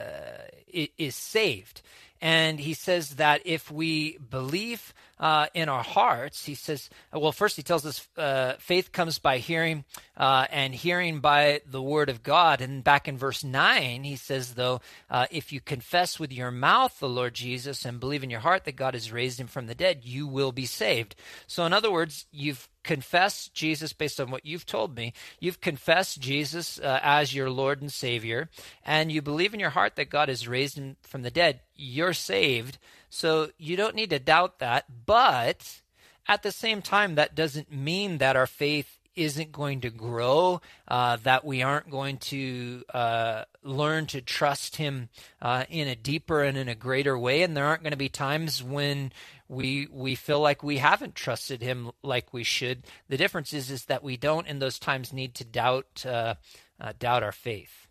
is 0.73 1.15
saved. 1.15 1.83
And 2.21 2.59
he 2.59 2.73
says 2.73 3.17
that 3.17 3.43
if 3.45 3.71
we 3.71 4.17
believe 4.19 4.95
uh, 5.25 5.47
in 5.55 5.71
our 5.71 5.83
hearts, 5.83 6.45
he 6.45 6.55
says, 6.55 6.91
well, 7.11 7.33
first 7.33 7.57
he 7.57 7.63
tells 7.63 7.87
us 7.87 8.07
uh, 8.19 8.57
faith 8.59 8.93
comes 8.93 9.19
by 9.19 9.39
hearing, 9.39 9.87
uh, 10.19 10.47
and 10.51 10.75
hearing 10.75 11.21
by 11.21 11.63
the 11.65 11.81
word 11.81 12.11
of 12.11 12.23
God. 12.23 12.61
And 12.61 12.85
back 12.85 13.09
in 13.09 13.17
verse 13.17 13.43
9, 13.43 14.05
he 14.05 14.17
says, 14.17 14.53
though, 14.53 14.83
uh, 15.09 15.25
if 15.31 15.51
you 15.51 15.63
confess 15.63 16.21
with 16.21 16.31
your 16.31 16.51
mouth 16.51 17.01
the 17.01 17.09
Lord 17.09 17.33
Jesus 17.33 17.87
and 17.87 17.99
believe 17.99 18.23
in 18.23 18.29
your 18.29 18.41
heart 18.41 18.65
that 18.65 18.77
God 18.77 18.93
has 18.93 19.13
raised 19.13 19.41
him 19.41 19.47
from 19.47 19.67
the 19.67 19.75
dead, 19.75 20.01
you 20.03 20.27
will 20.27 20.53
be 20.53 20.67
saved. 20.67 21.15
So, 21.47 21.65
in 21.65 21.73
other 21.73 21.91
words, 21.91 22.27
you've 22.31 22.69
confessed 22.83 23.55
Jesus 23.55 23.95
based 23.95 24.21
on 24.21 24.31
what 24.31 24.45
you've 24.45 24.67
told 24.67 24.95
me. 24.95 25.15
You've 25.41 25.63
confessed 25.63 26.21
Jesus 26.21 26.79
uh, 26.79 27.01
as 27.03 27.35
your 27.35 27.49
Lord 27.49 27.81
and 27.81 27.91
Savior, 27.91 28.51
and 28.85 29.11
you 29.11 29.23
believe 29.23 29.55
in 29.55 29.61
your 29.61 29.71
heart 29.71 29.97
that 29.97 30.11
God 30.11 30.29
has 30.29 30.47
raised 30.47 30.77
him 30.77 30.97
from 31.03 31.23
the 31.23 31.31
dead. 31.31 31.61
You're 31.75 32.13
saved. 32.13 32.77
So 33.15 33.51
you 33.59 33.77
don't 33.77 33.95
need 33.95 34.11
to 34.11 34.19
doubt 34.19 34.59
that. 34.59 35.07
But 35.07 35.81
at 36.27 36.43
the 36.43 36.51
same 36.51 36.83
time, 36.83 37.15
that 37.15 37.37
doesn't 37.37 37.71
mean 37.71 38.19
that 38.19 38.35
our 38.35 38.49
faith 38.49 38.99
isn't 39.15 39.53
going 39.53 39.83
to 39.83 39.91
grow, 39.91 40.61
uh, 40.89 41.19
that 41.23 41.45
we 41.45 41.63
aren't 41.63 41.89
going 41.89 42.17
to 42.19 42.83
uh, 42.93 43.45
learn 43.63 44.07
to 44.07 44.21
trust 44.21 44.77
Him 44.77 45.11
uh, 45.41 45.65
in 45.71 45.87
a 45.87 45.95
deeper 45.95 46.43
and 46.43 46.59
in 46.59 46.69
a 46.69 46.75
greater 46.75 47.17
way. 47.17 47.43
And 47.43 47.57
there 47.57 47.67
aren't 47.67 47.85
going 47.85 47.93
to 47.93 47.97
be 47.97 48.09
times 48.09 48.61
when 48.61 49.13
we 49.47 49.87
we 49.93 50.17
feel 50.17 50.41
like 50.41 50.65
we 50.65 50.79
haven't 50.79 51.15
trusted 51.15 51.63
Him 51.63 51.93
like 52.03 52.33
we 52.33 52.43
should. 52.43 52.83
The 53.09 53.17
difference 53.17 53.53
is 53.53 53.71
is 53.71 53.85
that 53.85 54.03
we 54.03 54.17
don't 54.17 54.49
in 54.49 54.59
those 54.59 54.81
times 54.81 55.13
need 55.13 55.37
to 55.37 55.45
doubt 55.45 56.05
uh, 56.05 56.35
uh, 56.81 56.93
doubt 56.99 57.23
our 57.23 57.31
faith. 57.31 57.84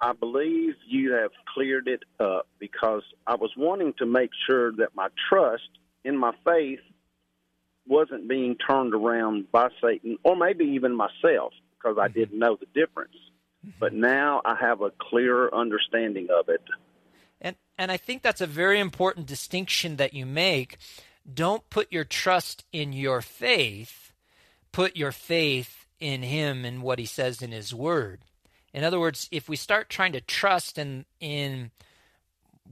I 0.00 0.12
believe 0.12 0.74
you 0.86 1.12
have 1.12 1.30
cleared 1.52 1.88
it 1.88 2.02
up 2.20 2.46
because 2.58 3.02
I 3.26 3.36
was 3.36 3.50
wanting 3.56 3.94
to 3.98 4.06
make 4.06 4.30
sure 4.46 4.72
that 4.72 4.94
my 4.94 5.08
trust 5.28 5.68
in 6.04 6.16
my 6.16 6.32
faith 6.44 6.80
wasn't 7.86 8.28
being 8.28 8.56
turned 8.56 8.94
around 8.94 9.50
by 9.52 9.68
Satan 9.82 10.18
or 10.22 10.36
maybe 10.36 10.64
even 10.64 10.96
myself 10.96 11.52
because 11.76 11.98
I 11.98 12.08
mm-hmm. 12.08 12.18
didn't 12.18 12.38
know 12.38 12.56
the 12.56 12.66
difference. 12.66 13.16
Mm-hmm. 13.64 13.76
But 13.78 13.92
now 13.92 14.42
I 14.44 14.56
have 14.56 14.80
a 14.80 14.90
clearer 14.90 15.54
understanding 15.54 16.28
of 16.30 16.48
it. 16.48 16.62
And 17.40 17.56
and 17.78 17.90
I 17.90 17.96
think 17.96 18.22
that's 18.22 18.40
a 18.40 18.46
very 18.46 18.80
important 18.80 19.26
distinction 19.26 19.96
that 19.96 20.14
you 20.14 20.26
make. 20.26 20.78
Don't 21.32 21.68
put 21.70 21.92
your 21.92 22.04
trust 22.04 22.64
in 22.72 22.92
your 22.92 23.22
faith, 23.22 24.12
put 24.72 24.96
your 24.96 25.12
faith 25.12 25.86
in 25.98 26.22
him 26.22 26.64
and 26.64 26.82
what 26.82 26.98
he 26.98 27.06
says 27.06 27.40
in 27.40 27.52
his 27.52 27.74
word. 27.74 28.20
In 28.74 28.82
other 28.82 28.98
words, 28.98 29.28
if 29.30 29.48
we 29.48 29.54
start 29.54 29.88
trying 29.88 30.12
to 30.12 30.20
trust 30.20 30.76
in 30.78 31.06
in 31.20 31.70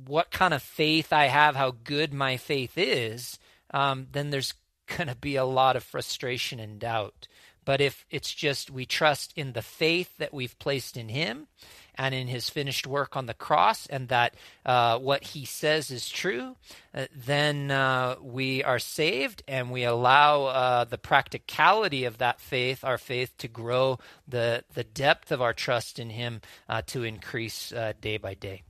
what 0.06 0.30
kind 0.30 0.52
of 0.52 0.62
faith 0.62 1.12
I 1.12 1.26
have, 1.26 1.54
how 1.54 1.76
good 1.84 2.12
my 2.12 2.36
faith 2.36 2.72
is, 2.76 3.38
um, 3.72 4.08
then 4.10 4.30
there's 4.30 4.54
going 4.96 5.08
to 5.08 5.14
be 5.14 5.36
a 5.36 5.44
lot 5.44 5.76
of 5.76 5.84
frustration 5.84 6.58
and 6.58 6.78
doubt. 6.78 7.28
But 7.64 7.80
if 7.80 8.04
it's 8.10 8.34
just 8.34 8.70
we 8.70 8.84
trust 8.84 9.32
in 9.36 9.52
the 9.52 9.62
faith 9.62 10.16
that 10.18 10.34
we've 10.34 10.58
placed 10.58 10.96
in 10.96 11.08
Him 11.08 11.46
and 11.94 12.14
in 12.14 12.28
His 12.28 12.48
finished 12.48 12.86
work 12.86 13.16
on 13.16 13.26
the 13.26 13.34
cross, 13.34 13.86
and 13.86 14.08
that 14.08 14.34
uh, 14.64 14.98
what 14.98 15.24
He 15.24 15.44
says 15.44 15.90
is 15.90 16.08
true, 16.08 16.56
uh, 16.94 17.06
then 17.14 17.70
uh, 17.70 18.16
we 18.22 18.62
are 18.62 18.78
saved 18.78 19.42
and 19.48 19.70
we 19.70 19.84
allow 19.84 20.44
uh, 20.44 20.84
the 20.84 20.98
practicality 20.98 22.04
of 22.04 22.18
that 22.18 22.40
faith, 22.40 22.84
our 22.84 22.98
faith, 22.98 23.36
to 23.38 23.48
grow, 23.48 23.98
the, 24.26 24.64
the 24.74 24.84
depth 24.84 25.32
of 25.32 25.42
our 25.42 25.52
trust 25.52 25.98
in 25.98 26.10
Him 26.10 26.40
uh, 26.68 26.82
to 26.86 27.04
increase 27.04 27.72
uh, 27.72 27.92
day 28.00 28.16
by 28.16 28.34
day. 28.34 28.62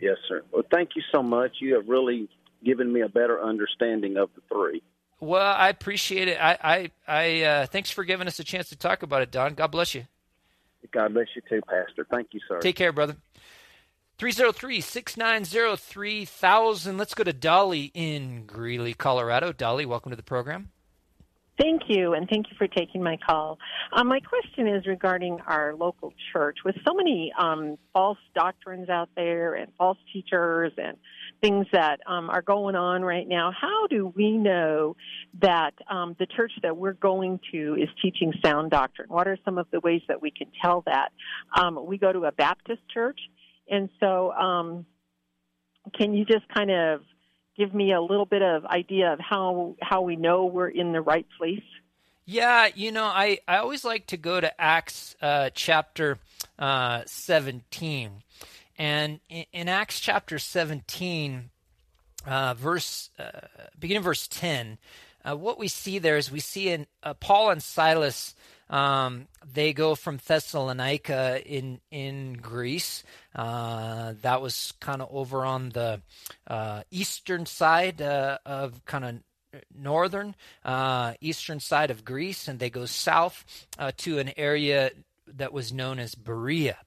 Yes, 0.00 0.16
sir. 0.28 0.42
Well, 0.52 0.64
thank 0.72 0.90
you 0.96 1.02
so 1.14 1.22
much. 1.22 1.52
You 1.60 1.74
have 1.74 1.88
really 1.88 2.28
given 2.64 2.92
me 2.92 3.00
a 3.00 3.08
better 3.08 3.40
understanding 3.42 4.16
of 4.16 4.30
the 4.34 4.42
three. 4.52 4.82
Well, 5.20 5.54
I 5.56 5.68
appreciate 5.68 6.28
it. 6.28 6.38
I, 6.40 6.58
I, 6.62 6.90
I 7.06 7.42
uh, 7.42 7.66
thanks 7.66 7.90
for 7.90 8.04
giving 8.04 8.26
us 8.26 8.38
a 8.38 8.44
chance 8.44 8.68
to 8.70 8.76
talk 8.76 9.02
about 9.02 9.22
it, 9.22 9.30
Don. 9.30 9.54
God 9.54 9.68
bless 9.68 9.94
you. 9.94 10.06
God 10.92 11.14
bless 11.14 11.26
you 11.34 11.42
too, 11.48 11.60
Pastor. 11.62 12.06
Thank 12.10 12.28
you, 12.32 12.40
sir. 12.48 12.60
Take 12.60 12.76
care, 12.76 12.92
brother. 12.92 13.16
303 14.18 14.80
690 14.80 15.76
3000. 15.76 16.96
Let's 16.96 17.14
go 17.14 17.24
to 17.24 17.32
Dolly 17.32 17.90
in 17.94 18.46
Greeley, 18.46 18.94
Colorado. 18.94 19.52
Dolly, 19.52 19.86
welcome 19.86 20.10
to 20.10 20.16
the 20.16 20.22
program. 20.22 20.70
Thank 21.60 21.82
you, 21.86 22.14
and 22.14 22.28
thank 22.28 22.46
you 22.50 22.56
for 22.58 22.66
taking 22.66 23.00
my 23.02 23.16
call. 23.16 23.58
Um, 23.92 24.08
my 24.08 24.18
question 24.18 24.66
is 24.66 24.86
regarding 24.86 25.38
our 25.46 25.74
local 25.74 26.12
church. 26.32 26.58
With 26.64 26.74
so 26.84 26.94
many 26.94 27.32
um, 27.38 27.76
false 27.92 28.18
doctrines 28.34 28.88
out 28.88 29.08
there 29.14 29.54
and 29.54 29.72
false 29.78 29.98
teachers 30.12 30.72
and 30.76 30.96
things 31.40 31.66
that 31.72 32.00
um, 32.06 32.30
are 32.30 32.42
going 32.42 32.74
on 32.74 33.02
right 33.02 33.26
now, 33.26 33.52
how 33.58 33.86
do 33.88 34.12
we 34.16 34.32
know 34.32 34.96
that 35.40 35.72
um, 35.90 36.16
the 36.18 36.26
church 36.26 36.52
that 36.62 36.76
we're 36.76 36.94
going 36.94 37.40
to 37.52 37.76
is 37.80 37.88
teaching 38.00 38.32
sound 38.44 38.70
doctrine? 38.70 39.08
What 39.08 39.28
are 39.28 39.38
some 39.44 39.58
of 39.58 39.66
the 39.70 39.80
ways 39.80 40.02
that 40.08 40.22
we 40.22 40.30
can 40.30 40.48
tell 40.62 40.82
that? 40.86 41.10
Um, 41.56 41.86
we 41.86 41.98
go 41.98 42.12
to 42.12 42.24
a 42.24 42.32
Baptist 42.32 42.82
church, 42.92 43.20
and 43.68 43.88
so 44.00 44.32
um, 44.32 44.86
can 45.96 46.14
you 46.14 46.24
just 46.24 46.46
kind 46.54 46.70
of 46.70 47.00
give 47.56 47.74
me 47.74 47.92
a 47.92 48.00
little 48.00 48.26
bit 48.26 48.42
of 48.42 48.64
idea 48.66 49.12
of 49.12 49.20
how 49.20 49.76
how 49.80 50.02
we 50.02 50.16
know 50.16 50.46
we're 50.46 50.68
in 50.68 50.92
the 50.92 51.00
right 51.00 51.26
place? 51.38 51.62
Yeah, 52.26 52.68
you 52.74 52.90
know, 52.90 53.04
I, 53.04 53.40
I 53.46 53.58
always 53.58 53.84
like 53.84 54.06
to 54.06 54.16
go 54.16 54.40
to 54.40 54.60
Acts 54.60 55.14
uh, 55.20 55.50
chapter 55.54 56.18
uh, 56.58 57.02
17. 57.04 58.22
And 58.76 59.20
in, 59.28 59.44
in, 59.52 59.68
Acts 59.68 60.00
chapter 60.00 60.38
17, 60.38 61.50
uh, 62.26 62.54
verse 62.54 63.10
uh, 63.18 63.40
beginning 63.78 64.02
verse 64.02 64.26
10, 64.28 64.78
uh, 65.24 65.36
what 65.36 65.58
we 65.58 65.68
see 65.68 65.98
there 65.98 66.16
is 66.16 66.30
we 66.30 66.40
see 66.40 66.68
in 66.68 66.86
uh, 67.02 67.14
Paul 67.14 67.50
and 67.50 67.62
Silas 67.62 68.34
um, 68.70 69.28
they 69.52 69.72
go 69.72 69.94
from 69.94 70.18
Thessalonica 70.26 71.40
in 71.46 71.80
in 71.90 72.34
Greece. 72.34 73.04
Uh, 73.34 74.14
that 74.22 74.40
was 74.40 74.72
kind 74.80 75.02
of 75.02 75.08
over 75.12 75.44
on 75.44 75.70
the 75.70 76.00
uh, 76.46 76.82
eastern 76.90 77.46
side 77.46 78.00
uh, 78.00 78.38
of 78.46 78.84
kind 78.84 79.04
of 79.04 79.14
northern 79.76 80.34
uh, 80.64 81.14
eastern 81.20 81.60
side 81.60 81.90
of 81.90 82.04
Greece, 82.04 82.48
and 82.48 82.58
they 82.58 82.70
go 82.70 82.86
south 82.86 83.66
uh, 83.78 83.92
to 83.98 84.18
an 84.18 84.32
area 84.36 84.90
that 85.26 85.52
was 85.52 85.72
known 85.72 85.98
as 85.98 86.14
Berea. 86.14 86.78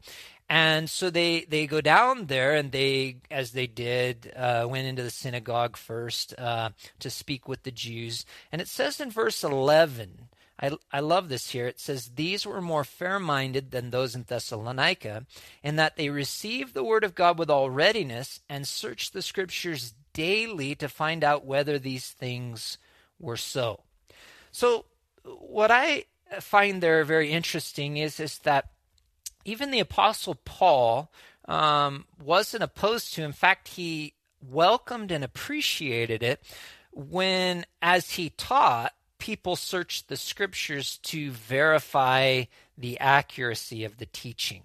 And 0.49 0.89
so 0.89 1.09
they, 1.09 1.41
they 1.41 1.67
go 1.67 1.81
down 1.81 2.27
there, 2.27 2.55
and 2.55 2.71
they, 2.71 3.17
as 3.29 3.51
they 3.51 3.67
did, 3.67 4.31
uh, 4.35 4.65
went 4.69 4.87
into 4.87 5.03
the 5.03 5.09
synagogue 5.09 5.75
first 5.75 6.33
uh, 6.37 6.69
to 6.99 7.09
speak 7.09 7.47
with 7.47 7.63
the 7.63 7.71
Jews. 7.71 8.25
And 8.51 8.61
it 8.61 8.69
says 8.69 9.01
in 9.01 9.11
verse 9.11 9.43
11 9.43 10.29
I, 10.59 10.71
I 10.91 10.99
love 11.01 11.29
this 11.29 11.51
here. 11.51 11.67
It 11.67 11.79
says, 11.79 12.11
These 12.15 12.45
were 12.45 12.61
more 12.61 12.83
fair 12.83 13.19
minded 13.19 13.71
than 13.71 13.91
those 13.91 14.15
in 14.15 14.23
Thessalonica, 14.23 15.25
in 15.63 15.75
that 15.75 15.97
they 15.97 16.09
received 16.09 16.73
the 16.73 16.83
word 16.83 17.03
of 17.03 17.15
God 17.15 17.37
with 17.37 17.49
all 17.49 17.69
readiness 17.69 18.39
and 18.49 18.67
searched 18.67 19.13
the 19.13 19.21
scriptures 19.21 19.93
daily 20.13 20.73
to 20.75 20.89
find 20.89 21.23
out 21.23 21.45
whether 21.45 21.77
these 21.77 22.09
things 22.09 22.77
were 23.19 23.37
so. 23.37 23.81
So, 24.51 24.85
what 25.23 25.69
I 25.69 26.05
find 26.39 26.81
there 26.81 27.03
very 27.03 27.31
interesting 27.31 27.97
is, 27.97 28.19
is 28.19 28.39
that 28.39 28.69
even 29.47 29.71
the 29.71 29.79
Apostle 29.79 30.35
Paul 30.35 31.09
um, 31.45 32.05
wasn't 32.21 32.63
opposed 32.63 33.13
to, 33.13 33.23
in 33.23 33.31
fact, 33.31 33.69
he 33.69 34.13
welcomed 34.41 35.09
and 35.09 35.23
appreciated 35.23 36.21
it 36.21 36.43
when, 36.91 37.65
as 37.81 38.11
he 38.11 38.29
taught, 38.31 38.93
people 39.19 39.55
searched 39.55 40.09
the 40.09 40.17
scriptures 40.17 40.97
to 40.97 41.31
verify 41.31 42.43
the 42.77 42.99
accuracy 42.99 43.85
of 43.85 43.97
the 43.97 44.05
teaching. 44.07 44.63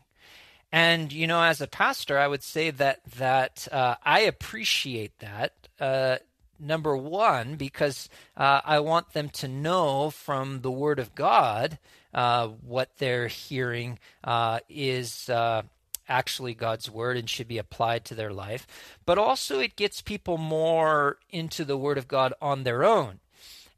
And 0.72 1.12
you 1.12 1.26
know, 1.26 1.42
as 1.42 1.60
a 1.60 1.66
pastor, 1.68 2.18
I 2.18 2.26
would 2.26 2.42
say 2.42 2.70
that 2.70 3.00
that 3.16 3.68
uh, 3.70 3.96
I 4.02 4.20
appreciate 4.20 5.18
that. 5.20 5.52
Uh, 5.78 6.16
number 6.58 6.96
one, 6.96 7.54
because 7.56 8.08
uh, 8.36 8.62
I 8.64 8.80
want 8.80 9.12
them 9.12 9.28
to 9.30 9.48
know 9.48 10.10
from 10.10 10.62
the 10.62 10.70
Word 10.70 10.98
of 10.98 11.14
God 11.14 11.78
uh, 12.14 12.48
what 12.48 12.90
they're 12.98 13.28
hearing 13.28 13.98
uh, 14.24 14.60
is 14.68 15.28
uh, 15.28 15.62
actually 16.08 16.54
God's 16.54 16.90
word 16.90 17.16
and 17.16 17.28
should 17.28 17.48
be 17.48 17.58
applied 17.58 18.04
to 18.06 18.14
their 18.14 18.32
life. 18.32 18.66
But 19.06 19.18
also, 19.18 19.60
it 19.60 19.76
gets 19.76 20.00
people 20.02 20.38
more 20.38 21.18
into 21.30 21.64
the 21.64 21.76
word 21.76 21.98
of 21.98 22.08
God 22.08 22.34
on 22.40 22.64
their 22.64 22.84
own. 22.84 23.20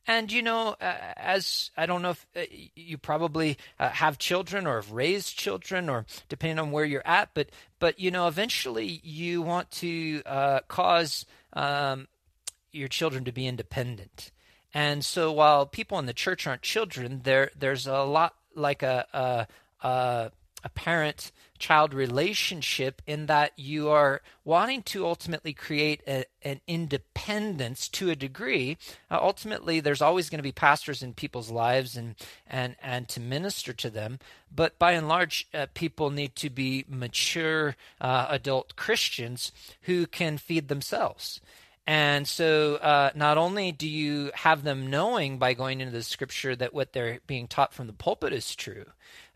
And 0.07 0.31
you 0.31 0.43
know, 0.43 0.77
as 0.81 1.71
I 1.79 1.87
don't 1.87 2.03
know 2.03 2.11
if 2.11 2.27
uh, 2.37 2.43
you 2.77 2.99
probably 2.99 3.57
uh, 3.81 3.89
have 3.89 4.19
children 4.19 4.67
or 4.67 4.77
have 4.77 4.93
raised 4.93 5.39
children, 5.39 5.89
or 5.89 6.05
depending 6.29 6.59
on 6.59 6.73
where 6.73 6.85
you're 6.85 7.07
at, 7.07 7.31
but 7.33 7.49
but 7.79 7.99
you 7.99 8.11
know, 8.11 8.29
eventually 8.29 9.01
you 9.03 9.41
want 9.41 9.71
to 9.71 10.21
cause 10.69 11.25
um, 11.55 12.07
your 12.71 12.89
children 12.89 13.25
to 13.25 13.33
be 13.33 13.47
independent. 13.47 14.31
And 14.75 15.05
so, 15.05 15.33
while 15.33 15.65
people 15.67 15.99
in 16.01 16.07
the 16.07 16.13
church 16.13 16.47
aren't 16.47 16.63
children, 16.63 17.21
there 17.23 17.51
there's 17.57 17.87
a 17.87 18.03
lot 18.03 18.35
like 18.55 18.83
a, 18.83 19.07
a, 19.13 19.87
a 19.87 20.33
a 20.65 20.69
parent 20.71 21.31
child 21.59 21.93
relationship 21.95 23.03
in 23.07 23.27
that 23.27 23.53
you 23.57 23.91
are 23.91 24.23
wanting 24.45 24.83
to 24.83 25.07
ultimately 25.07 25.53
create 25.53 26.03
a, 26.09 26.25
an 26.43 26.61
independence 26.67 27.87
to 27.89 28.11
a 28.11 28.17
degree. 28.17 28.77
Uh, 29.11 29.19
ultimately, 29.21 29.79
there's 29.79 30.03
always 30.03 30.31
going 30.31 30.39
to 30.39 30.43
be 30.43 30.53
pastors 30.53 31.03
in 31.03 31.13
people's 31.13 31.51
lives 31.51 31.97
and, 31.97 32.15
and, 32.47 32.77
and 32.83 33.09
to 33.09 33.21
minister 33.21 33.73
to 33.75 33.91
them. 33.91 34.19
But 34.53 34.79
by 34.79 34.93
and 34.93 35.07
large, 35.07 35.47
uh, 35.53 35.67
people 35.75 36.11
need 36.11 36.35
to 36.37 36.51
be 36.51 36.85
mature 36.89 37.77
uh, 38.01 38.27
adult 38.31 38.75
Christians 38.75 39.53
who 39.83 40.07
can 40.07 40.39
feed 40.39 40.69
themselves. 40.69 41.41
And 41.87 42.27
so, 42.27 42.77
uh, 42.77 43.11
not 43.15 43.37
only 43.37 43.71
do 43.71 43.87
you 43.87 44.31
have 44.35 44.63
them 44.63 44.89
knowing 44.89 45.39
by 45.39 45.53
going 45.53 45.81
into 45.81 45.93
the 45.93 46.03
scripture 46.03 46.57
that 46.57 46.73
what 46.73 46.93
they're 46.93 47.21
being 47.27 47.47
taught 47.47 47.75
from 47.75 47.87
the 47.87 47.93
pulpit 47.93 48.33
is 48.33 48.55
true, 48.55 48.87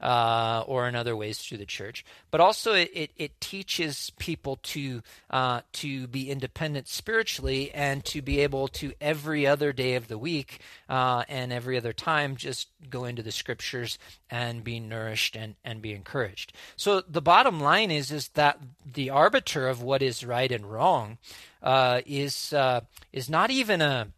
uh, 0.00 0.64
or 0.66 0.88
in 0.88 0.94
other 0.94 1.16
ways 1.16 1.38
through 1.38 1.58
the 1.58 1.66
church. 1.66 2.04
But 2.30 2.40
also, 2.40 2.74
it, 2.74 2.90
it, 2.94 3.10
it 3.16 3.40
teaches 3.40 4.10
people 4.18 4.56
to 4.62 5.02
uh, 5.30 5.62
to 5.72 6.06
be 6.06 6.30
independent 6.30 6.88
spiritually 6.88 7.72
and 7.72 8.04
to 8.06 8.22
be 8.22 8.40
able 8.40 8.68
to 8.68 8.92
every 9.00 9.46
other 9.46 9.72
day 9.72 9.94
of 9.94 10.08
the 10.08 10.18
week 10.18 10.60
uh, 10.88 11.24
and 11.28 11.52
every 11.52 11.76
other 11.76 11.92
time 11.92 12.36
just 12.36 12.68
go 12.90 13.04
into 13.04 13.22
the 13.22 13.32
scriptures 13.32 13.98
and 14.30 14.64
be 14.64 14.80
nourished 14.80 15.36
and, 15.36 15.54
and 15.64 15.82
be 15.82 15.92
encouraged. 15.92 16.52
So 16.76 17.00
the 17.00 17.22
bottom 17.22 17.60
line 17.60 17.90
is 17.90 18.10
is 18.10 18.28
that 18.30 18.58
the 18.84 19.10
arbiter 19.10 19.68
of 19.68 19.82
what 19.82 20.02
is 20.02 20.24
right 20.24 20.50
and 20.50 20.70
wrong 20.70 21.18
uh, 21.62 22.02
is 22.06 22.52
uh, 22.52 22.82
is 23.12 23.28
not 23.28 23.50
even 23.50 23.82
a 23.82 24.08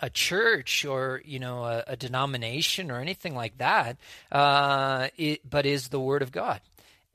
a 0.00 0.10
church 0.10 0.84
or 0.84 1.22
you 1.24 1.38
know 1.38 1.64
a, 1.64 1.84
a 1.88 1.96
denomination 1.96 2.90
or 2.90 3.00
anything 3.00 3.34
like 3.34 3.58
that, 3.58 3.96
uh, 4.32 5.08
it, 5.16 5.48
but 5.48 5.66
is 5.66 5.88
the 5.88 6.00
Word 6.00 6.22
of 6.22 6.32
God. 6.32 6.60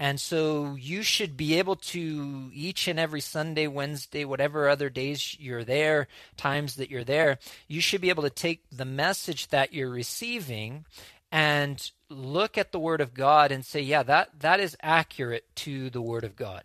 And 0.01 0.17
so 0.17 0.75
you 0.75 1.03
should 1.03 1.35
be 1.35 1.59
able 1.59 1.75
to 1.75 2.49
each 2.53 2.87
and 2.87 2.97
every 2.97 3.19
Sunday, 3.19 3.67
Wednesday, 3.67 4.23
whatever 4.23 4.69
other 4.69 4.89
days 4.89 5.37
you're 5.37 5.65
there, 5.65 6.07
times 6.37 6.77
that 6.77 6.89
you're 6.89 7.03
there, 7.03 7.37
you 7.67 7.81
should 7.81 7.99
be 7.99 8.07
able 8.07 8.23
to 8.23 8.29
take 8.29 8.61
the 8.71 8.85
message 8.85 9.49
that 9.49 9.73
you're 9.73 9.89
receiving 9.89 10.85
and 11.33 11.91
look 12.09 12.57
at 12.57 12.71
the 12.71 12.79
Word 12.79 13.01
of 13.01 13.13
God 13.13 13.51
and 13.51 13.65
say, 13.65 13.81
yeah, 13.81 14.03
that 14.03 14.39
that 14.39 14.61
is 14.61 14.77
accurate 14.81 15.43
to 15.57 15.89
the 15.89 16.01
Word 16.01 16.23
of 16.23 16.37
God. 16.37 16.63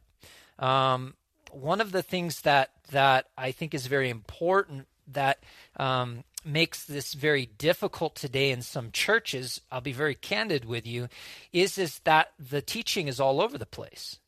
Um, 0.61 1.15
one 1.51 1.81
of 1.81 1.91
the 1.91 2.03
things 2.03 2.43
that 2.43 2.71
that 2.93 3.27
I 3.37 3.51
think 3.51 3.75
is 3.75 3.89
very 3.89 4.11
important 4.11 4.87
that 5.13 5.39
um, 5.77 6.25
makes 6.45 6.85
this 6.85 7.15
very 7.15 7.47
difficult 7.47 8.15
today 8.15 8.51
in 8.51 8.63
some 8.63 8.91
churches, 8.91 9.61
I'll 9.71 9.81
be 9.81 9.93
very 9.93 10.15
candid 10.15 10.65
with 10.65 10.87
you, 10.87 11.09
is 11.53 11.79
is 11.79 12.01
that 12.01 12.33
the 12.39 12.63
teaching 12.63 13.09
is 13.09 13.21
all 13.21 13.41
over 13.41 13.59
the 13.59 13.67
place. 13.67 14.19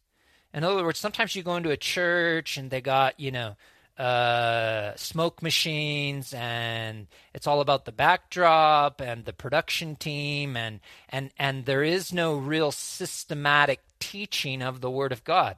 In 0.54 0.64
other 0.64 0.84
words, 0.84 0.98
sometimes 0.98 1.36
you 1.36 1.42
go 1.42 1.56
into 1.56 1.70
a 1.70 1.76
church 1.76 2.56
and 2.56 2.70
they 2.70 2.80
got, 2.80 3.20
you 3.20 3.30
know, 3.30 3.56
uh, 3.98 4.94
smoke 4.96 5.42
machines 5.42 6.34
and 6.34 7.06
it's 7.32 7.46
all 7.46 7.60
about 7.60 7.86
the 7.86 7.92
backdrop 7.92 9.00
and 9.00 9.24
the 9.24 9.32
production 9.32 9.96
team 9.96 10.54
and 10.56 10.80
and 11.08 11.30
and 11.38 11.64
there 11.64 11.82
is 11.82 12.12
no 12.12 12.36
real 12.36 12.70
systematic 12.70 13.80
teaching 13.98 14.60
of 14.60 14.80
the 14.82 14.90
word 14.90 15.12
of 15.12 15.24
God. 15.24 15.56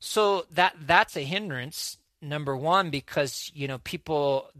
So 0.00 0.46
that 0.52 0.74
that's 0.84 1.16
a 1.16 1.22
hindrance 1.22 1.98
number 2.22 2.56
1 2.56 2.90
because 2.90 3.50
you 3.54 3.68
know 3.68 3.78
people 3.78 4.50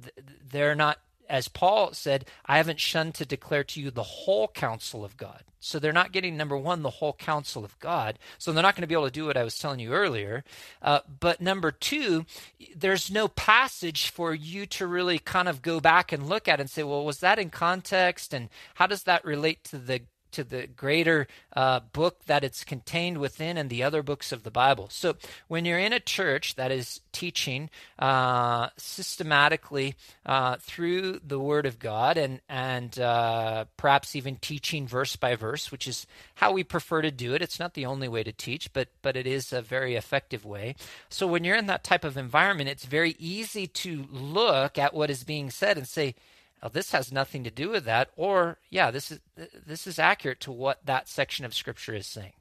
they're 0.51 0.75
not 0.75 0.99
as 1.31 1.47
Paul 1.47 1.93
said, 1.93 2.27
I 2.45 2.57
haven't 2.57 2.81
shunned 2.81 3.15
to 3.15 3.25
declare 3.25 3.63
to 3.63 3.81
you 3.81 3.93
the 3.93 4.03
whole 4.03 4.49
counsel 4.49 5.05
of 5.05 5.17
God. 5.17 5.45
So 5.61 5.79
they're 5.79 5.93
not 5.93 6.11
getting, 6.11 6.37
number 6.37 6.57
one, 6.57 6.83
the 6.83 6.91
whole 6.91 7.13
counsel 7.13 7.65
of 7.65 7.79
God. 7.79 8.19
So 8.39 8.53
they're 8.53 8.63
not 8.63 8.75
going 8.75 8.83
to 8.83 8.89
be 8.89 8.95
able 8.95 9.05
to 9.05 9.13
do 9.13 9.27
what 9.27 9.37
I 9.37 9.45
was 9.45 9.59
telling 9.59 9.79
you 9.79 9.93
earlier. 9.93 10.43
Uh, 10.83 11.01
but 11.21 11.41
number 11.41 11.71
two, 11.71 12.27
there's 12.75 13.11
no 13.11 13.29
passage 13.29 14.11
for 14.11 14.35
you 14.35 14.67
to 14.67 14.87
really 14.87 15.19
kind 15.19 15.49
of 15.49 15.63
go 15.63 15.79
back 15.79 16.13
and 16.13 16.29
look 16.29 16.49
at 16.49 16.61
and 16.61 16.69
say, 16.69 16.83
well, 16.83 17.05
was 17.05 17.21
that 17.21 17.39
in 17.39 17.51
context? 17.51 18.35
And 18.35 18.49
how 18.75 18.87
does 18.87 19.05
that 19.05 19.25
relate 19.25 19.63
to 19.65 19.79
the 19.79 20.01
to 20.33 20.45
the 20.45 20.67
greater 20.67 21.27
uh, 21.55 21.81
book 21.93 22.25
that 22.27 22.45
it's 22.45 22.65
contained 22.65 23.19
within 23.19 23.57
and 23.57 23.71
the 23.71 23.83
other 23.83 24.03
books 24.03 24.33
of 24.33 24.43
the 24.43 24.51
Bible. 24.51 24.89
So 24.91 25.17
when 25.49 25.65
you're 25.65 25.79
in 25.79 25.93
a 25.93 26.01
church 26.01 26.55
that 26.57 26.71
is 26.71 27.01
teaching 27.13 27.71
uh, 27.99 28.69
systematically 28.77 29.95
uh, 30.27 30.57
through 30.61 31.21
the 31.27 31.39
Word 31.39 31.67
of 31.67 31.79
God 31.79 32.17
and 32.17 32.41
and 32.49 32.99
uh, 32.99 33.65
perhaps 33.77 34.17
even 34.17 34.37
teaching 34.37 34.87
verse 34.87 35.17
by 35.17 35.37
verse, 35.37 35.71
which 35.71 35.87
is 35.87 36.07
how 36.37 36.53
we 36.53 36.65
prefer 36.65 37.03
to 37.03 37.11
do 37.11 37.35
it. 37.35 37.43
It's 37.43 37.61
not 37.61 37.75
the 37.75 37.87
only 37.87 38.09
way 38.09 38.23
to 38.23 38.33
teach, 38.33 38.73
but 38.73 38.89
but 39.03 39.17
it 39.17 39.27
is 39.27 39.53
a 39.53 39.63
very 39.63 39.95
effective 39.95 40.45
way. 40.45 40.77
So 41.09 41.27
when 41.27 41.45
you're 41.45 41.57
in 41.57 41.67
that 41.67 41.85
type 41.85 42.05
of 42.05 42.17
environment, 42.17 42.69
it's 42.69 42.85
very 42.85 43.17
easy 43.19 43.67
to 43.67 44.07
look 44.11 44.79
at 44.79 44.95
what 44.95 45.11
is 45.11 45.25
being 45.25 45.51
said 45.51 45.77
and 45.77 45.87
say 45.87 46.15
Oh, 46.63 46.69
this 46.69 46.93
has 46.93 47.11
nothing 47.11 47.45
to 47.45 47.51
do 47.51 47.71
with 47.71 47.85
that, 47.85 48.11
or 48.17 48.59
yeah, 48.69 48.91
this 48.91 49.11
is 49.11 49.21
this 49.67 49.87
is 49.87 49.99
accurate 49.99 50.41
to 50.41 50.53
what 50.53 50.85
that 50.85 51.09
section 51.09 51.45
of 51.45 51.55
scripture 51.55 51.95
is 51.95 52.07
saying. 52.07 52.35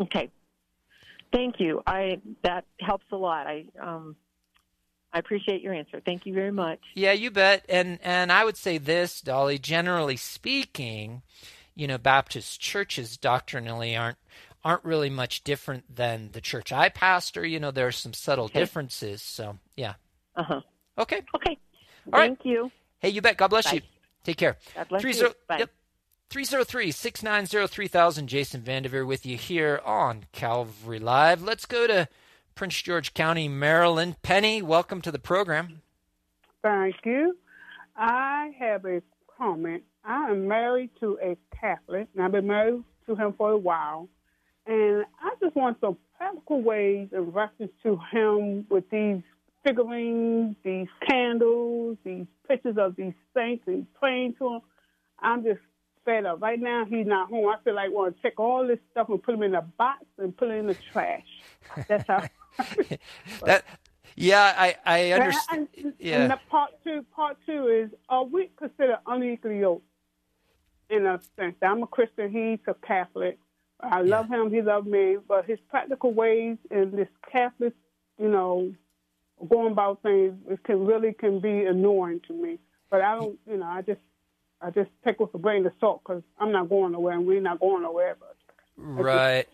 Okay, 0.00 0.30
thank 1.32 1.60
you. 1.60 1.82
I 1.86 2.20
that 2.42 2.64
helps 2.80 3.06
a 3.12 3.16
lot. 3.16 3.46
I 3.46 3.66
um, 3.80 4.16
I 5.12 5.18
appreciate 5.18 5.62
your 5.62 5.72
answer. 5.72 6.00
Thank 6.04 6.26
you 6.26 6.34
very 6.34 6.52
much. 6.52 6.80
Yeah, 6.94 7.12
you 7.12 7.30
bet. 7.30 7.64
And 7.68 7.98
and 8.02 8.32
I 8.32 8.44
would 8.44 8.56
say 8.56 8.78
this, 8.78 9.20
Dolly. 9.20 9.58
Generally 9.58 10.16
speaking, 10.16 11.22
you 11.74 11.86
know, 11.86 11.98
Baptist 11.98 12.60
churches 12.60 13.16
doctrinally 13.16 13.96
aren't 13.96 14.18
aren't 14.64 14.84
really 14.84 15.10
much 15.10 15.44
different 15.44 15.94
than 15.94 16.30
the 16.32 16.40
church 16.40 16.72
I 16.72 16.88
pastor. 16.88 17.46
You 17.46 17.60
know, 17.60 17.70
there 17.70 17.86
are 17.86 17.92
some 17.92 18.12
subtle 18.12 18.46
okay. 18.46 18.58
differences. 18.58 19.22
So 19.22 19.58
yeah. 19.76 19.94
Uh 20.34 20.42
huh. 20.42 20.60
Okay. 20.98 21.22
Okay. 21.34 21.56
All 22.12 22.18
Thank 22.18 22.40
right. 22.40 22.46
you. 22.46 22.70
Hey, 23.00 23.10
you 23.10 23.20
bet. 23.20 23.36
God 23.36 23.48
bless 23.48 23.66
Bye. 23.66 23.74
you. 23.74 23.80
Take 24.24 24.36
care. 24.38 24.56
God 24.74 24.88
bless 24.88 25.02
Three 25.02 25.14
you. 25.14 25.34
Bye. 25.48 25.58
Yep. 25.58 25.70
303 26.30 26.90
690 26.90 27.72
3000. 27.72 28.26
Jason 28.26 28.60
Vandeveer 28.62 29.06
with 29.06 29.24
you 29.24 29.36
here 29.36 29.80
on 29.84 30.24
Calvary 30.32 30.98
Live. 30.98 31.42
Let's 31.42 31.66
go 31.66 31.86
to 31.86 32.08
Prince 32.56 32.82
George 32.82 33.14
County, 33.14 33.48
Maryland. 33.48 34.16
Penny, 34.22 34.62
welcome 34.62 35.00
to 35.02 35.12
the 35.12 35.18
program. 35.18 35.82
Thank 36.62 36.96
you. 37.04 37.36
I 37.96 38.52
have 38.58 38.84
a 38.84 39.02
comment. 39.38 39.84
I 40.04 40.30
am 40.30 40.48
married 40.48 40.90
to 41.00 41.18
a 41.22 41.36
Catholic, 41.54 42.08
and 42.14 42.24
I've 42.24 42.32
been 42.32 42.46
married 42.46 42.82
to 43.06 43.14
him 43.14 43.34
for 43.36 43.50
a 43.50 43.58
while. 43.58 44.08
And 44.66 45.04
I 45.22 45.30
just 45.40 45.54
want 45.54 45.78
some 45.80 45.96
practical 46.16 46.62
ways 46.62 47.08
in 47.12 47.30
reference 47.30 47.72
to 47.84 48.00
him 48.10 48.66
with 48.68 48.88
these 48.90 49.22
figurines, 49.66 50.56
these 50.62 50.86
candles, 51.08 51.98
these 52.04 52.26
pictures 52.48 52.76
of 52.78 52.94
these 52.96 53.14
saints 53.34 53.64
and 53.66 53.86
praying 53.94 54.34
to 54.38 54.50
them. 54.50 54.60
I'm 55.18 55.42
just 55.42 55.60
fed 56.04 56.24
up. 56.24 56.40
Right 56.40 56.60
now, 56.60 56.84
he's 56.84 57.06
not 57.06 57.28
home. 57.28 57.48
I 57.48 57.56
feel 57.64 57.74
like 57.74 57.86
I 57.86 57.88
want 57.88 58.16
to 58.16 58.22
take 58.22 58.38
all 58.38 58.66
this 58.66 58.78
stuff 58.92 59.08
and 59.08 59.22
put 59.22 59.32
them 59.32 59.42
in 59.42 59.54
a 59.54 59.62
box 59.62 60.04
and 60.18 60.36
put 60.36 60.50
it 60.50 60.54
in 60.54 60.66
the 60.66 60.76
trash. 60.92 61.26
That's 61.88 62.06
how. 62.06 62.28
that. 63.44 63.64
Yeah, 64.14 64.54
I 64.56 64.76
I 64.86 65.10
understand. 65.12 65.68
And, 65.76 65.84
and, 65.84 65.94
yeah. 65.98 66.22
And 66.22 66.40
part 66.48 66.70
two, 66.84 67.04
part 67.14 67.36
two 67.44 67.66
is: 67.66 67.90
Are 68.08 68.24
we 68.24 68.50
considered 68.56 68.98
unequally 69.06 69.60
yoked? 69.60 69.84
In 70.88 71.04
a 71.04 71.20
sense, 71.36 71.56
I'm 71.60 71.82
a 71.82 71.86
Christian. 71.86 72.30
He's 72.30 72.60
a 72.68 72.74
Catholic. 72.86 73.38
I 73.80 74.02
love 74.02 74.28
yeah. 74.30 74.42
him. 74.42 74.50
He 74.52 74.62
loves 74.62 74.86
me. 74.86 75.16
But 75.26 75.44
his 75.44 75.58
practical 75.68 76.14
ways 76.14 76.56
and 76.70 76.92
this 76.92 77.08
Catholic, 77.30 77.74
you 78.18 78.28
know, 78.28 78.72
going 79.48 79.72
about 79.72 80.02
things 80.02 80.34
it 80.48 80.62
can 80.64 80.86
really 80.86 81.12
can 81.12 81.40
be 81.40 81.64
annoying 81.64 82.20
to 82.28 82.32
me. 82.32 82.58
But 82.90 83.02
I 83.02 83.14
don't, 83.16 83.38
you 83.48 83.56
know, 83.58 83.66
I 83.66 83.82
just 83.82 84.00
I 84.60 84.70
just 84.70 84.90
take 85.04 85.20
with 85.20 85.34
a 85.34 85.38
grain 85.38 85.66
of 85.66 85.72
salt 85.80 86.02
because 86.04 86.22
I'm 86.38 86.52
not 86.52 86.68
going 86.68 86.92
nowhere 86.92 87.14
and 87.14 87.26
we're 87.26 87.40
not 87.40 87.60
going 87.60 87.82
nowhere. 87.82 88.16
But 88.18 88.36
right. 88.76 89.46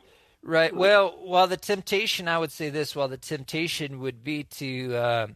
Right. 0.44 0.74
Well, 0.74 1.14
while 1.22 1.46
the 1.46 1.56
temptation, 1.56 2.26
I 2.26 2.36
would 2.38 2.50
say 2.50 2.68
this: 2.68 2.96
while 2.96 3.06
the 3.06 3.16
temptation 3.16 4.00
would 4.00 4.24
be 4.24 4.42
to, 4.44 4.96
uh, 4.96 5.26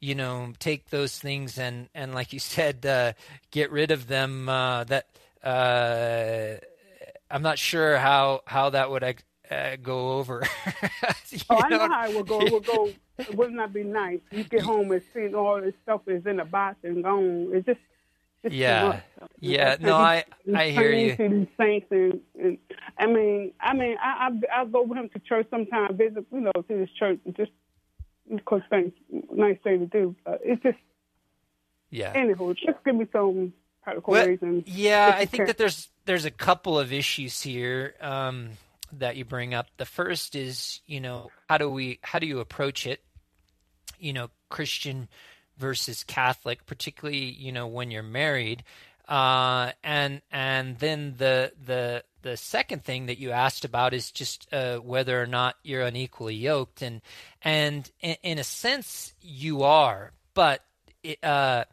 you 0.00 0.14
know, 0.14 0.52
take 0.58 0.90
those 0.90 1.18
things 1.18 1.58
and 1.58 1.88
and 1.94 2.14
like 2.14 2.32
you 2.34 2.38
said, 2.38 2.84
uh, 2.84 3.14
get 3.50 3.72
rid 3.72 3.90
of 3.90 4.06
them. 4.06 4.48
Uh, 4.48 4.84
that 4.84 5.06
uh, 5.42 6.56
I'm 7.30 7.42
not 7.42 7.58
sure 7.58 7.96
how 7.96 8.42
how 8.46 8.70
that 8.70 8.90
would 8.90 9.02
uh, 9.50 9.76
go 9.82 10.18
over. 10.18 10.46
oh, 11.48 11.62
I 11.62 11.68
know 11.70 11.88
how 11.88 12.08
it 12.08 12.14
will 12.14 12.24
go. 12.24 12.40
It 12.40 12.52
will 12.52 12.60
go. 12.60 12.90
It 13.18 13.34
would 13.34 13.52
not 13.52 13.72
that 13.72 13.74
be 13.74 13.82
nice. 13.82 14.20
You 14.30 14.44
get 14.44 14.62
home 14.62 14.92
and 14.92 15.02
see 15.12 15.34
all 15.34 15.60
this 15.60 15.74
stuff 15.82 16.02
is 16.06 16.24
in 16.26 16.38
a 16.40 16.44
box 16.44 16.76
and 16.82 17.02
gone. 17.02 17.50
It's 17.52 17.66
just. 17.66 17.80
It's 18.44 18.54
yeah, 18.54 19.00
yeah. 19.40 19.76
No, 19.80 19.96
I 19.96 20.24
I 20.54 20.70
hear 20.70 20.92
you. 20.92 21.16
these 21.16 21.48
saints 21.58 21.88
and, 21.90 22.20
and 22.40 22.58
I 22.96 23.06
mean, 23.06 23.52
I 23.60 23.74
mean, 23.74 23.96
I 24.00 24.28
I 24.28 24.60
I 24.60 24.64
go 24.64 24.82
with 24.82 24.96
him 24.96 25.08
to 25.12 25.18
church 25.18 25.48
sometimes. 25.50 25.96
Visit, 25.96 26.24
you 26.32 26.42
know, 26.42 26.52
to 26.52 26.62
this 26.68 26.88
church. 26.96 27.18
Just 27.36 27.50
because 28.30 28.62
things 28.70 28.92
nice 29.32 29.58
thing 29.64 29.80
to 29.80 29.86
do. 29.86 30.14
Uh, 30.24 30.36
it's 30.44 30.62
just. 30.62 30.78
Yeah. 31.90 32.14
Anywho, 32.14 32.54
just 32.54 32.84
give 32.84 32.94
me 32.94 33.08
some 33.10 33.52
practical 33.82 34.12
well, 34.12 34.28
reasons. 34.28 34.64
Yeah, 34.68 35.12
I 35.16 35.24
think 35.24 35.48
that 35.48 35.58
there's 35.58 35.88
there's 36.04 36.24
a 36.24 36.30
couple 36.30 36.78
of 36.78 36.92
issues 36.92 37.42
here. 37.42 37.96
Um, 38.00 38.50
that 38.92 39.16
you 39.16 39.24
bring 39.24 39.54
up. 39.54 39.66
The 39.76 39.84
first 39.84 40.34
is, 40.34 40.80
you 40.86 41.00
know, 41.00 41.30
how 41.48 41.58
do 41.58 41.68
we 41.68 41.98
how 42.02 42.18
do 42.18 42.26
you 42.26 42.40
approach 42.40 42.86
it? 42.86 43.02
You 43.98 44.12
know, 44.12 44.30
Christian 44.48 45.08
versus 45.58 46.04
Catholic, 46.04 46.66
particularly, 46.66 47.24
you 47.24 47.52
know, 47.52 47.66
when 47.66 47.90
you're 47.90 48.02
married. 48.02 48.64
Uh, 49.08 49.72
and 49.82 50.20
and 50.30 50.78
then 50.78 51.14
the 51.16 51.52
the 51.64 52.04
the 52.22 52.36
second 52.36 52.84
thing 52.84 53.06
that 53.06 53.18
you 53.18 53.30
asked 53.30 53.64
about 53.64 53.94
is 53.94 54.10
just 54.10 54.52
uh, 54.52 54.76
whether 54.78 55.20
or 55.20 55.26
not 55.26 55.56
you're 55.62 55.82
unequally 55.82 56.34
yoked, 56.34 56.82
and 56.82 57.00
and 57.42 57.90
in, 58.00 58.38
a 58.38 58.44
sense 58.44 59.14
you 59.22 59.62
are, 59.62 60.12
but 60.34 60.62
it, 61.02 61.22
uh, 61.24 61.64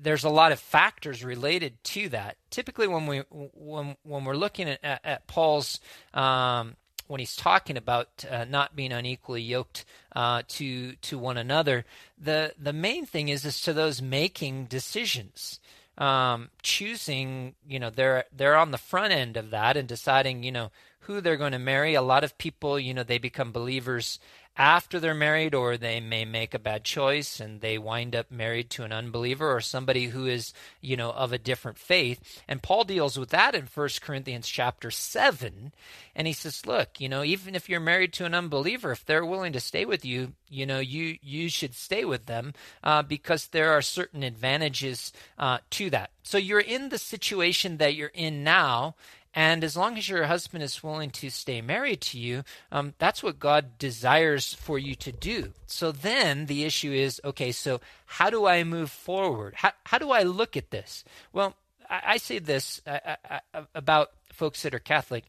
there's 0.00 0.24
a 0.24 0.30
lot 0.30 0.52
of 0.52 0.60
factors 0.60 1.24
related 1.24 1.82
to 1.82 2.08
that. 2.10 2.36
Typically, 2.50 2.86
when 2.86 3.06
we 3.06 3.18
when 3.30 3.96
when 4.04 4.24
we're 4.24 4.36
looking 4.36 4.68
at, 4.68 5.00
at 5.04 5.26
Paul's 5.26 5.80
um, 6.14 6.76
when 7.08 7.18
he's 7.18 7.34
talking 7.34 7.76
about 7.76 8.24
uh, 8.30 8.44
not 8.44 8.76
being 8.76 8.92
unequally 8.92 9.42
yoked 9.42 9.84
uh, 10.14 10.42
to 10.48 10.92
to 10.92 11.18
one 11.18 11.36
another, 11.36 11.84
the 12.16 12.54
the 12.58 12.72
main 12.72 13.04
thing 13.04 13.28
is 13.28 13.44
is 13.44 13.60
to 13.62 13.72
those 13.72 14.00
making 14.00 14.66
decisions, 14.66 15.58
um, 15.96 16.50
choosing. 16.62 17.54
You 17.66 17.80
know, 17.80 17.90
they're 17.90 18.24
they're 18.34 18.56
on 18.56 18.70
the 18.70 18.78
front 18.78 19.12
end 19.12 19.36
of 19.36 19.50
that 19.50 19.76
and 19.76 19.88
deciding. 19.88 20.44
You 20.44 20.52
know 20.52 20.70
who 21.00 21.22
they're 21.22 21.38
going 21.38 21.52
to 21.52 21.58
marry. 21.58 21.94
A 21.94 22.02
lot 22.02 22.22
of 22.22 22.36
people, 22.36 22.78
you 22.78 22.92
know, 22.92 23.02
they 23.02 23.16
become 23.16 23.50
believers 23.50 24.18
after 24.58 24.98
they're 24.98 25.14
married, 25.14 25.54
or 25.54 25.76
they 25.76 26.00
may 26.00 26.24
make 26.24 26.52
a 26.52 26.58
bad 26.58 26.84
choice 26.84 27.38
and 27.38 27.60
they 27.60 27.78
wind 27.78 28.16
up 28.16 28.30
married 28.30 28.68
to 28.70 28.82
an 28.82 28.92
unbeliever 28.92 29.54
or 29.54 29.60
somebody 29.60 30.06
who 30.06 30.26
is, 30.26 30.52
you 30.80 30.96
know, 30.96 31.12
of 31.12 31.32
a 31.32 31.38
different 31.38 31.78
faith. 31.78 32.42
And 32.48 32.62
Paul 32.62 32.84
deals 32.84 33.18
with 33.18 33.30
that 33.30 33.54
in 33.54 33.68
1 33.72 33.88
Corinthians 34.00 34.48
chapter 34.48 34.90
7. 34.90 35.72
And 36.16 36.26
he 36.26 36.32
says, 36.32 36.66
look, 36.66 37.00
you 37.00 37.08
know, 37.08 37.22
even 37.22 37.54
if 37.54 37.68
you're 37.68 37.78
married 37.78 38.12
to 38.14 38.24
an 38.24 38.34
unbeliever, 38.34 38.90
if 38.90 39.06
they're 39.06 39.24
willing 39.24 39.52
to 39.52 39.60
stay 39.60 39.84
with 39.84 40.04
you, 40.04 40.32
you 40.48 40.66
know, 40.66 40.80
you, 40.80 41.16
you 41.22 41.48
should 41.48 41.74
stay 41.74 42.04
with 42.04 42.26
them 42.26 42.52
uh, 42.82 43.02
because 43.02 43.46
there 43.48 43.70
are 43.70 43.82
certain 43.82 44.24
advantages 44.24 45.12
uh, 45.38 45.58
to 45.70 45.90
that. 45.90 46.10
So 46.22 46.36
you're 46.36 46.60
in 46.60 46.90
the 46.90 46.98
situation 46.98 47.78
that 47.78 47.94
you're 47.94 48.08
in 48.08 48.44
now, 48.44 48.96
and 49.38 49.62
as 49.62 49.76
long 49.76 49.96
as 49.96 50.08
your 50.08 50.24
husband 50.24 50.64
is 50.64 50.82
willing 50.82 51.10
to 51.10 51.30
stay 51.30 51.60
married 51.60 52.00
to 52.00 52.18
you, 52.18 52.42
um, 52.72 52.94
that's 52.98 53.22
what 53.22 53.38
God 53.38 53.78
desires 53.78 54.52
for 54.52 54.80
you 54.80 54.96
to 54.96 55.12
do. 55.12 55.52
So 55.68 55.92
then 55.92 56.46
the 56.46 56.64
issue 56.64 56.90
is 56.90 57.20
okay, 57.24 57.52
so 57.52 57.80
how 58.04 58.30
do 58.30 58.46
I 58.46 58.64
move 58.64 58.90
forward? 58.90 59.54
How, 59.54 59.70
how 59.86 59.98
do 59.98 60.10
I 60.10 60.24
look 60.24 60.56
at 60.56 60.72
this? 60.72 61.04
Well, 61.32 61.54
I, 61.88 62.00
I 62.04 62.16
say 62.16 62.40
this 62.40 62.82
I, 62.84 63.16
I, 63.54 63.62
about 63.76 64.10
folks 64.32 64.62
that 64.62 64.74
are 64.74 64.80
Catholic. 64.80 65.22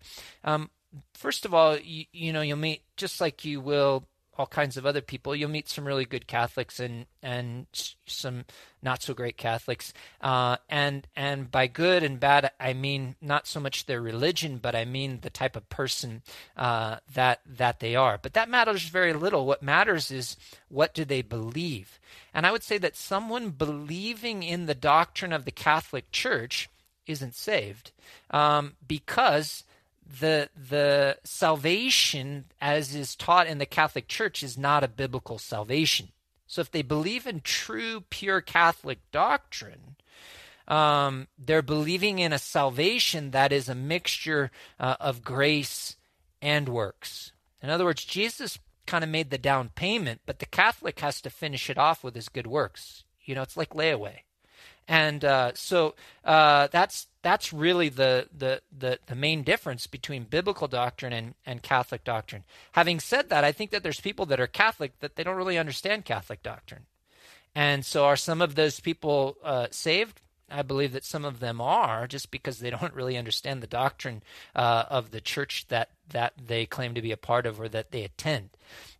Um, 0.44 0.72
first 1.14 1.46
of 1.46 1.54
all, 1.54 1.78
you, 1.78 2.06
you 2.12 2.34
know, 2.34 2.42
you'll 2.42 2.58
meet 2.58 2.82
just 2.98 3.22
like 3.22 3.46
you 3.46 3.62
will 3.62 4.06
all 4.40 4.48
kinds 4.48 4.78
of 4.78 4.86
other 4.86 5.02
people. 5.02 5.36
You'll 5.36 5.50
meet 5.50 5.68
some 5.68 5.86
really 5.86 6.06
good 6.06 6.26
Catholics 6.26 6.80
and 6.80 7.06
and 7.22 7.68
some 8.06 8.46
not 8.82 9.04
so 9.04 9.14
great 9.14 9.36
Catholics. 9.36 9.92
Uh, 10.22 10.56
and 10.70 11.06
and 11.14 11.52
by 11.52 11.68
good 11.68 12.04
and 12.04 12.22
bad, 12.22 12.50
I 12.58 12.72
mean 12.72 13.18
not 13.22 13.48
so 13.48 13.60
much 13.60 13.86
their 13.86 14.02
religion, 14.02 14.58
but 14.58 14.76
I 14.76 14.86
mean 14.86 15.20
the 15.22 15.30
type 15.30 15.58
of 15.58 15.68
person 15.68 16.22
uh, 16.56 16.98
that 17.14 17.42
that 17.46 17.82
they 17.82 17.98
are. 17.98 18.18
But 18.18 18.34
that 18.34 18.50
matters 18.50 18.84
very 18.84 19.12
little. 19.12 19.46
What 19.46 19.62
matters 19.62 20.10
is 20.10 20.38
what 20.70 20.94
do 20.94 21.04
they 21.04 21.22
believe. 21.22 22.00
And 22.34 22.48
I 22.48 22.54
would 22.54 22.64
say 22.64 22.78
that 22.78 22.96
someone 22.96 23.50
believing 23.50 24.44
in 24.44 24.68
the 24.68 24.76
doctrine 24.76 25.34
of 25.34 25.44
the 25.44 25.52
Catholic 25.52 26.14
Church 26.14 26.70
isn't 27.06 27.36
saved 27.36 27.92
um, 28.32 28.76
because 28.88 29.66
the 30.10 30.50
the 30.56 31.18
salvation 31.24 32.46
as 32.60 32.96
is 32.96 33.16
taught 33.16 33.48
in 33.48 33.60
the 33.60 33.66
Catholic 33.66 34.08
Church 34.08 34.42
is 34.42 34.58
not 34.58 34.84
a 34.84 34.88
biblical 34.88 35.38
salvation. 35.38 36.10
So 36.48 36.62
if 36.62 36.72
they 36.72 36.82
believe 36.82 37.28
in 37.28 37.42
true 37.42 38.02
pure 38.10 38.42
Catholic 38.42 39.00
doctrine, 39.12 39.98
um, 40.68 41.28
they're 41.38 41.62
believing 41.62 42.18
in 42.18 42.34
a 42.34 42.40
salvation 42.40 43.32
that 43.32 43.52
is 43.52 43.70
a 43.70 43.76
mixture 43.76 44.50
uh, 44.80 44.96
of 45.00 45.24
grace 45.24 45.96
and 46.42 46.68
works. 46.68 47.32
In 47.62 47.70
other 47.70 47.86
words, 47.86 48.04
Jesus 48.04 48.58
kind 48.88 49.04
of 49.04 49.10
made 49.10 49.30
the 49.30 49.38
down 49.38 49.70
payment, 49.76 50.22
but 50.26 50.40
the 50.40 50.46
Catholic 50.48 51.00
has 51.02 51.22
to 51.22 51.30
finish 51.30 51.70
it 51.70 51.78
off 51.78 52.04
with 52.04 52.16
his 52.16 52.30
good 52.30 52.48
works. 52.48 53.04
You 53.24 53.36
know, 53.36 53.44
it's 53.44 53.58
like 53.58 53.72
layaway. 53.72 54.22
And 54.88 55.24
uh, 55.24 55.52
so 55.54 55.94
uh, 56.26 56.68
that's 56.72 57.06
that's 57.22 57.52
really 57.52 57.90
the, 57.90 58.28
the, 58.36 58.62
the, 58.78 59.00
the, 59.08 59.16
main 59.16 59.44
difference 59.44 59.88
between 59.88 60.24
biblical 60.24 60.68
doctrine 60.68 61.12
and, 61.12 61.36
and 61.46 61.62
Catholic 61.62 62.04
doctrine. 62.04 62.44
Having 62.74 63.02
said 63.02 63.30
that, 63.30 63.44
I 63.44 63.52
think 63.52 63.72
that 63.72 63.84
there's 63.84 64.00
people 64.00 64.26
that 64.28 64.40
are 64.40 64.48
Catholic 64.48 64.98
that 65.00 65.16
they 65.16 65.24
don't 65.24 65.36
really 65.36 65.58
understand 65.58 66.06
Catholic 66.06 66.42
doctrine. 66.42 66.86
And 67.54 67.86
so 67.86 68.06
are 68.06 68.16
some 68.16 68.42
of 68.42 68.56
those 68.56 68.80
people 68.80 69.38
uh, 69.44 69.68
saved? 69.72 70.22
I 70.52 70.62
believe 70.62 70.94
that 70.94 71.06
some 71.06 71.26
of 71.26 71.40
them 71.40 71.62
are 71.62 72.08
just 72.08 72.32
because 72.32 72.60
they 72.60 72.70
don't 72.70 72.94
really 73.00 73.18
understand 73.18 73.62
the 73.62 73.68
doctrine 73.68 74.24
uh, 74.56 74.86
of 74.90 75.12
the 75.12 75.22
church 75.22 75.68
that 75.70 75.90
that 76.12 76.34
they 76.44 76.66
claim 76.66 76.96
to 76.96 77.02
be 77.02 77.12
a 77.12 77.18
part 77.18 77.46
of 77.46 77.60
or 77.60 77.70
that 77.70 77.92
they 77.92 78.04
attend. 78.04 78.50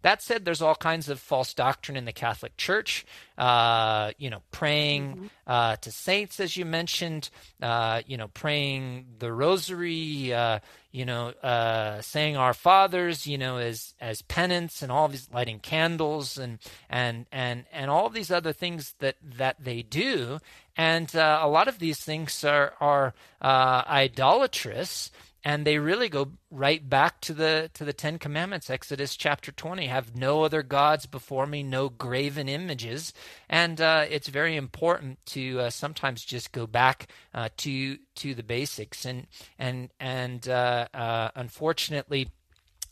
That 0.02 0.22
said, 0.22 0.46
there's 0.46 0.62
all 0.62 0.76
kinds 0.76 1.10
of 1.10 1.20
false 1.20 1.54
doctrine 1.54 1.98
in 1.98 2.06
the 2.06 2.14
Catholic 2.14 2.56
Church. 2.56 3.06
Uh, 3.38 4.12
you 4.18 4.30
know, 4.30 4.42
praying 4.52 5.16
mm-hmm. 5.16 5.26
uh, 5.46 5.76
to 5.78 5.92
saints, 5.92 6.40
as 6.40 6.56
you 6.56 6.66
mentioned. 6.66 7.30
Uh, 7.62 8.02
you 8.08 8.16
know, 8.16 8.30
praying 8.30 9.08
the 9.20 9.32
Rosary. 9.32 10.34
Uh, 10.34 10.60
you 10.92 11.06
know, 11.06 11.30
uh, 11.44 12.02
saying 12.02 12.38
Our 12.38 12.54
Fathers. 12.54 13.28
You 13.28 13.38
know, 13.38 13.58
as 13.58 13.94
as 14.00 14.22
penance 14.22 14.82
and 14.82 14.92
all 14.92 15.10
these 15.10 15.30
lighting 15.34 15.60
candles 15.60 16.38
and 16.38 16.60
and 16.90 17.26
and 17.32 17.66
and 17.74 17.92
all 17.92 18.10
these 18.10 18.32
other 18.32 18.54
things 18.54 18.96
that 19.00 19.18
that 19.22 19.64
they 19.64 19.82
do. 19.82 20.40
And 20.80 21.14
uh, 21.14 21.42
a 21.42 21.50
lot 21.50 21.68
of 21.68 21.80
these 21.80 22.00
things 22.00 22.46
are 22.46 22.74
are 22.80 23.14
idolatrous 23.42 25.12
and 25.44 25.66
they 25.66 25.78
really 25.78 26.08
go 26.08 26.32
right 26.52 26.88
back 26.90 27.20
to 27.22 27.34
the 27.34 27.70
to 27.74 27.84
the 27.84 27.92
10 27.92 28.18
commandments. 28.18 28.70
Exodus 28.70 29.18
chapter 29.18 29.52
20 29.52 29.88
have 29.88 30.16
no 30.16 30.44
other 30.44 30.64
gods 30.64 31.06
before 31.06 31.46
me 31.46 31.64
no 31.64 31.90
graven 31.90 32.48
images. 32.48 33.12
And 33.50 33.82
uh, 33.82 34.06
it's 34.10 34.30
very 34.30 34.56
important 34.56 35.20
to 35.28 35.60
uh, 35.60 35.70
sometimes 35.70 36.24
just 36.24 36.54
go 36.54 36.66
back 36.66 37.10
uh, 37.34 37.50
to 37.58 37.98
to 38.16 38.34
the 38.34 38.44
basics. 38.44 39.06
And 39.06 39.28
and 39.58 39.90
and 40.00 40.48
uh, 40.48 40.88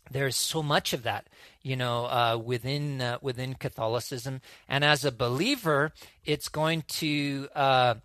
unfortunately 0.07 0.19
there's 0.19 0.35
so 0.35 0.63
much 0.63 0.93
of 0.93 1.03
that, 1.03 1.27
you 1.61 1.75
know, 1.75 2.05
uh, 2.05 2.37
within 2.43 3.01
uh, 3.01 3.17
within 3.21 3.55
Catholicism, 3.55 4.41
and 4.67 4.83
as 4.83 5.05
a 5.05 5.11
believer, 5.11 5.93
it's 6.25 6.49
going 6.49 6.83
to 6.87 7.47
uh, 7.55 7.95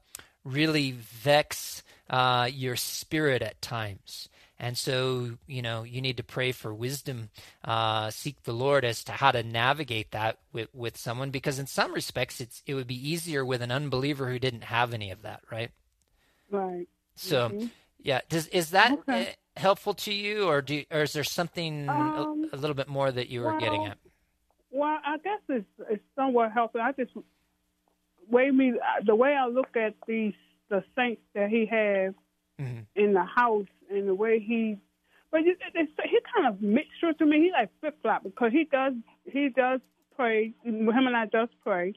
really 0.44 0.92
vex 0.92 1.82
uh, 2.10 2.48
your 2.52 2.76
spirit 2.76 3.42
at 3.42 3.60
times. 3.62 4.28
And 4.58 4.78
so, 4.78 5.38
you 5.48 5.60
know, 5.60 5.82
you 5.82 6.00
need 6.00 6.18
to 6.18 6.22
pray 6.22 6.52
for 6.52 6.72
wisdom, 6.72 7.30
uh, 7.64 8.10
seek 8.10 8.44
the 8.44 8.52
Lord 8.52 8.84
as 8.84 9.02
to 9.04 9.12
how 9.12 9.32
to 9.32 9.42
navigate 9.42 10.12
that 10.12 10.38
with, 10.52 10.68
with 10.72 10.96
someone, 10.96 11.30
because 11.30 11.58
in 11.58 11.66
some 11.66 11.92
respects, 11.92 12.40
it's 12.40 12.62
it 12.64 12.74
would 12.74 12.86
be 12.86 13.10
easier 13.10 13.44
with 13.44 13.60
an 13.60 13.72
unbeliever 13.72 14.30
who 14.30 14.38
didn't 14.38 14.64
have 14.64 14.94
any 14.94 15.10
of 15.10 15.22
that, 15.22 15.40
right? 15.50 15.72
Right. 16.48 16.86
So, 17.16 17.48
mm-hmm. 17.48 17.66
yeah, 18.02 18.20
does 18.28 18.46
is 18.48 18.70
that 18.70 18.92
okay. 18.92 19.34
Helpful 19.56 19.92
to 19.94 20.12
you, 20.12 20.48
or 20.48 20.62
do 20.62 20.84
or 20.90 21.02
is 21.02 21.12
there 21.12 21.24
something 21.24 21.88
um, 21.88 22.48
a, 22.52 22.56
a, 22.56 22.58
little 22.58 22.74
bit 22.74 22.88
more 22.88 23.12
that 23.12 23.28
you 23.28 23.40
were 23.40 23.50
well, 23.50 23.60
getting 23.60 23.86
at? 23.86 23.98
Well, 24.70 24.98
I 25.04 25.18
guess 25.18 25.40
it's, 25.48 25.66
it's 25.90 26.02
somewhat 26.16 26.52
helpful. 26.52 26.80
I 26.80 26.92
just 26.92 27.12
way 28.30 28.50
me 28.50 28.72
the 29.04 29.14
way 29.14 29.34
I 29.34 29.46
look 29.46 29.76
at 29.76 29.94
these 30.06 30.32
the 30.70 30.82
saints 30.96 31.20
that 31.34 31.50
he 31.50 31.66
has 31.66 32.14
mm-hmm. 32.58 32.80
in 32.96 33.12
the 33.12 33.24
house 33.24 33.66
and 33.90 34.08
the 34.08 34.14
way 34.14 34.40
he, 34.40 34.78
but 35.30 35.40
it, 35.40 35.58
it, 35.74 35.88
he 36.04 36.18
kind 36.34 36.48
of 36.48 36.62
mixture 36.62 37.12
to 37.12 37.26
me. 37.26 37.40
He 37.40 37.50
like 37.52 37.68
flip 37.80 37.98
flop 38.00 38.22
because 38.22 38.52
he 38.52 38.64
does 38.64 38.94
he 39.30 39.50
does 39.50 39.80
pray. 40.16 40.54
Him 40.64 40.88
and 40.88 41.16
I 41.16 41.26
does 41.26 41.48
pray, 41.62 41.94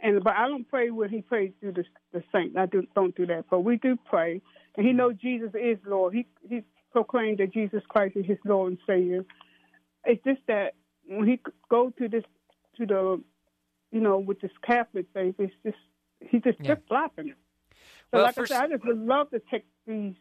and 0.00 0.22
but 0.22 0.34
I 0.34 0.46
don't 0.46 0.68
pray 0.68 0.90
when 0.90 1.08
he 1.08 1.22
prays 1.22 1.52
through 1.60 1.72
the 1.72 1.84
the 2.12 2.22
saint. 2.32 2.56
I 2.56 2.66
do 2.66 2.82
don't 2.94 3.16
do 3.16 3.26
that, 3.26 3.46
but 3.50 3.60
we 3.60 3.76
do 3.78 3.96
pray, 4.08 4.42
and 4.76 4.86
he 4.86 4.92
knows 4.92 5.14
Jesus 5.20 5.50
is 5.54 5.78
Lord. 5.86 6.14
He 6.14 6.26
he 6.48 6.62
proclaimed 6.98 7.38
that 7.38 7.52
Jesus 7.52 7.82
Christ 7.88 8.16
is 8.16 8.26
his 8.26 8.38
Lord 8.44 8.72
and 8.72 8.78
Savior. 8.86 9.24
It's 10.04 10.22
just 10.24 10.40
that 10.48 10.74
when 11.06 11.28
he 11.28 11.40
go 11.70 11.90
to 11.98 12.08
this 12.08 12.24
to 12.76 12.86
the, 12.86 13.20
you 13.92 14.00
know, 14.00 14.18
with 14.18 14.40
this 14.40 14.50
Catholic 14.66 15.06
faith, 15.14 15.36
it's 15.38 15.52
just 15.64 15.76
he 16.20 16.40
just 16.40 16.58
yeah. 16.60 16.66
flip 16.66 16.84
flopping. 16.88 17.28
So 17.30 17.74
well, 18.12 18.22
like 18.24 18.34
first... 18.34 18.52
I 18.52 18.56
said, 18.56 18.64
I 18.64 18.68
just 18.74 18.86
would 18.86 18.98
love 18.98 19.30
to 19.30 19.40
take 19.50 19.66
these 19.86 20.14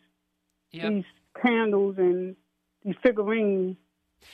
yep. 0.72 0.92
these 0.92 1.04
candles 1.42 1.96
and 1.98 2.36
these 2.84 2.96
figurines 3.02 3.78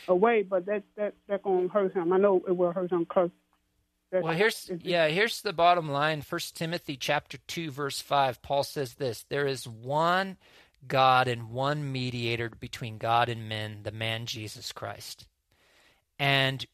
away, 0.07 0.43
but 0.43 0.65
that 0.65 0.83
that 0.97 1.13
that 1.29 1.43
gonna 1.43 1.69
hurt 1.69 1.93
him. 1.93 2.11
I 2.11 2.17
know 2.17 2.41
it 2.47 2.55
will 2.55 2.71
hurt 2.71 2.91
him 2.91 3.03
because. 3.03 3.29
Well, 4.11 4.33
here's 4.33 4.69
yeah, 4.83 5.07
here's 5.07 5.41
the 5.41 5.53
bottom 5.53 5.89
line. 5.89 6.21
First 6.21 6.55
Timothy 6.55 6.97
chapter 6.97 7.39
two, 7.47 7.71
verse 7.71 7.99
five. 7.99 8.43
Paul 8.43 8.63
says 8.63 8.93
this: 8.95 9.25
There 9.27 9.47
is 9.47 9.67
one 9.67 10.37
God 10.87 11.27
and 11.27 11.49
one 11.49 11.91
mediator 11.91 12.49
between 12.49 12.97
God 12.97 13.29
and 13.29 13.47
men, 13.47 13.79
the 13.83 13.91
man 13.91 14.25
Jesus 14.25 14.71
Christ. 14.71 15.27
And 16.19 16.65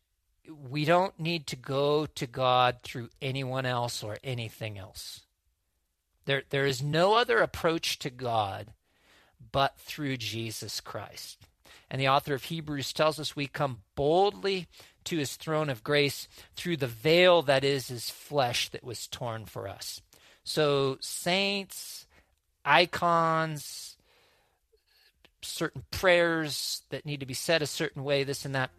we 0.70 0.86
don't 0.86 1.20
need 1.20 1.48
to 1.48 1.56
go 1.56 2.06
to 2.06 2.28
God 2.28 2.78
through 2.84 3.10
anyone 3.22 3.66
else 3.66 4.04
or 4.04 4.18
anything 4.24 4.78
else. 4.78 5.22
There, 6.26 6.44
there 6.50 6.66
is 6.66 6.82
no 6.82 7.14
other 7.14 7.40
approach 7.40 8.00
to 8.00 8.10
God 8.10 8.68
but 9.52 9.78
through 9.80 10.18
Jesus 10.18 10.82
Christ. 10.82 11.48
And 11.90 12.00
the 12.00 12.10
author 12.10 12.34
of 12.34 12.46
Hebrews 12.46 12.94
tells 12.94 13.20
us 13.20 13.36
we 13.36 13.48
come 13.48 13.80
boldly 13.96 14.68
to 15.06 15.18
his 15.18 15.36
throne 15.36 15.70
of 15.70 15.84
grace 15.84 16.28
through 16.56 16.78
the 16.78 16.88
veil 16.88 17.42
that 17.44 17.64
is 17.64 17.88
his 17.88 18.10
flesh 18.10 18.70
that 18.70 18.84
was 18.84 19.08
torn 19.08 19.46
for 19.46 19.68
us. 19.68 20.02
So, 20.44 20.98
saints, 21.02 22.06
icons, 22.64 23.89
certain 25.42 25.84
prayers 25.92 26.84
that 26.90 27.06
need 27.06 27.22
to 27.22 27.26
be 27.26 27.34
said 27.34 27.62
a 27.62 27.68
certain 27.68 28.04
way, 28.04 28.24
this 28.24 28.46
and 28.46 28.56
that, 28.56 28.72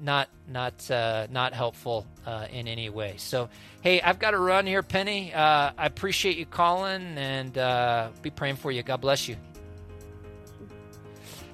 not 0.00 0.28
not 0.48 0.90
uh, 0.90 1.26
not 1.30 1.52
helpful 1.54 2.06
uh, 2.26 2.46
in 2.50 2.68
any 2.68 2.90
way. 2.90 3.14
So, 3.16 3.48
hey, 3.80 4.00
I've 4.00 4.18
got 4.18 4.32
to 4.32 4.38
run 4.38 4.66
here, 4.66 4.82
Penny. 4.82 5.32
Uh, 5.32 5.70
I 5.76 5.86
appreciate 5.86 6.36
you 6.36 6.46
calling 6.46 7.16
and 7.16 7.56
uh, 7.56 8.08
be 8.22 8.30
praying 8.30 8.56
for 8.56 8.70
you. 8.70 8.82
God 8.82 9.00
bless 9.00 9.28
you. 9.28 9.36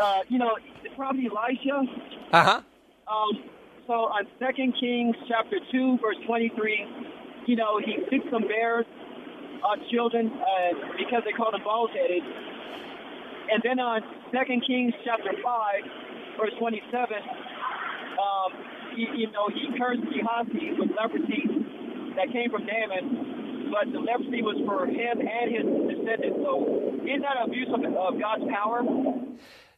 uh, 0.01 0.19
you 0.29 0.37
know, 0.37 0.57
prophet 0.95 1.21
Elisha. 1.25 1.83
Uh 2.31 2.43
huh. 2.43 2.61
Um, 3.07 3.43
so 3.87 3.93
on 3.93 4.27
Second 4.39 4.75
Kings 4.79 5.15
chapter 5.27 5.57
two, 5.71 5.97
verse 6.01 6.17
twenty-three, 6.27 6.85
you 7.47 7.55
know, 7.55 7.79
he 7.79 7.97
took 8.15 8.29
some 8.31 8.47
bears, 8.47 8.85
uh, 9.65 9.75
children, 9.91 10.31
uh, 10.31 10.95
because 10.97 11.23
they 11.25 11.31
called 11.31 11.53
them 11.55 11.63
bald-headed. 11.63 12.23
And 13.51 13.61
then 13.65 13.79
on 13.79 14.01
Second 14.31 14.63
Kings 14.65 14.93
chapter 15.03 15.33
five, 15.43 15.83
verse 16.39 16.53
twenty-seven, 16.57 17.19
um, 18.15 18.51
he, 18.95 19.07
you 19.17 19.31
know, 19.31 19.49
he 19.49 19.67
cursed 19.77 20.03
Gehazi 20.07 20.71
with 20.79 20.89
leprosy 20.95 21.43
that 22.15 22.31
came 22.31 22.49
from 22.49 22.65
Naaman, 22.65 23.69
but 23.69 23.91
the 23.91 23.99
leprosy 23.99 24.41
was 24.41 24.55
for 24.65 24.85
him 24.85 25.19
and 25.19 25.51
his 25.51 25.65
descendants. 25.91 26.39
So, 26.41 26.95
is 27.03 27.21
that 27.21 27.43
abuse 27.43 27.67
of, 27.73 27.83
of 27.83 28.19
God's 28.21 28.45
power? 28.49 28.83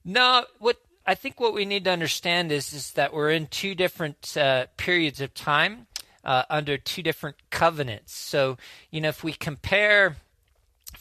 No, 0.06 0.46
what 0.60 0.78
I 1.08 1.16
think 1.16 1.40
what 1.40 1.56
we 1.56 1.66
need 1.66 1.86
to 1.86 1.92
understand 1.92 2.52
is 2.52 2.74
is 2.74 2.92
that 2.92 3.12
we're 3.12 3.32
in 3.32 3.48
two 3.48 3.74
different 3.74 4.38
uh, 4.38 4.68
periods 4.78 5.20
of 5.20 5.34
time 5.34 5.88
uh, 6.24 6.44
under 6.48 6.78
two 6.78 7.02
different 7.02 7.38
covenants. 7.50 8.14
So 8.14 8.58
you 8.92 9.02
know, 9.02 9.10
if 9.10 9.24
we 9.24 9.34
compare. 9.34 10.18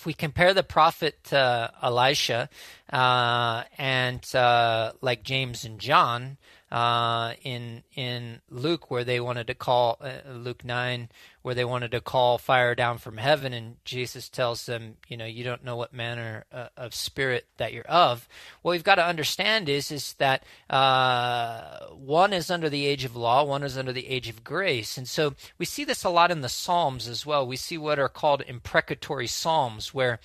If 0.03 0.07
we 0.07 0.15
compare 0.15 0.53
the 0.53 0.65
prophet 0.65 1.33
uh, 1.33 1.69
Elisha 1.81 2.49
uh, 2.93 3.65
and 3.79 4.35
uh, 4.35 4.93
like 5.01 5.23
James 5.23 5.65
and 5.65 5.79
John 5.79 6.37
uh, 6.73 7.35
in 7.43 7.83
in 7.95 8.41
Luke, 8.49 8.91
where 8.91 9.05
they 9.05 9.21
wanted 9.21 9.47
to 9.49 9.55
call 9.55 9.99
uh, 10.01 10.31
Luke 10.33 10.65
nine, 10.65 11.11
where 11.43 11.55
they 11.55 11.67
wanted 11.67 11.91
to 11.91 12.01
call 12.01 12.39
fire 12.39 12.75
down 12.75 12.97
from 12.97 13.19
heaven, 13.19 13.53
and 13.53 13.77
Jesus 13.85 14.31
tells 14.31 14.65
them, 14.65 14.97
you 15.07 15.19
know, 15.19 15.27
you 15.27 15.45
don't 15.45 15.65
know 15.65 15.77
what 15.77 15.93
manner 15.93 16.47
uh, 16.51 16.69
of 16.75 16.95
spirit 16.95 17.47
that 17.59 17.75
you're 17.75 17.85
of. 17.85 18.27
What 18.63 18.73
we've 18.73 18.83
got 18.83 18.95
to 18.95 19.05
understand 19.05 19.69
is 19.69 19.91
is 19.91 20.15
that 20.15 20.45
uh, 20.71 21.89
one 21.89 22.33
is 22.33 22.51
under 22.51 22.71
the 22.71 22.87
age 22.87 23.05
of 23.05 23.17
law, 23.17 23.45
one 23.45 23.63
is 23.63 23.77
under 23.77 23.93
the 23.93 24.09
age 24.09 24.31
of 24.31 24.43
grace, 24.43 24.97
and 24.97 25.07
so 25.07 25.35
we 25.59 25.67
see 25.67 25.85
this 25.85 26.05
a 26.05 26.11
lot 26.11 26.31
in 26.31 26.41
the 26.41 26.49
Psalms 26.49 27.07
as 27.07 27.27
well. 27.27 27.47
We 27.47 27.57
see 27.57 27.77
what 27.77 27.99
are 27.99 28.09
called 28.09 28.45
imprecatory 28.47 29.27
psalms, 29.27 29.93
where 29.93 30.21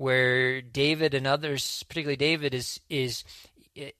where 0.00 0.62
David 0.62 1.12
and 1.12 1.26
others, 1.26 1.84
particularly 1.86 2.16
David, 2.16 2.54
is 2.54 2.80
is 2.88 3.22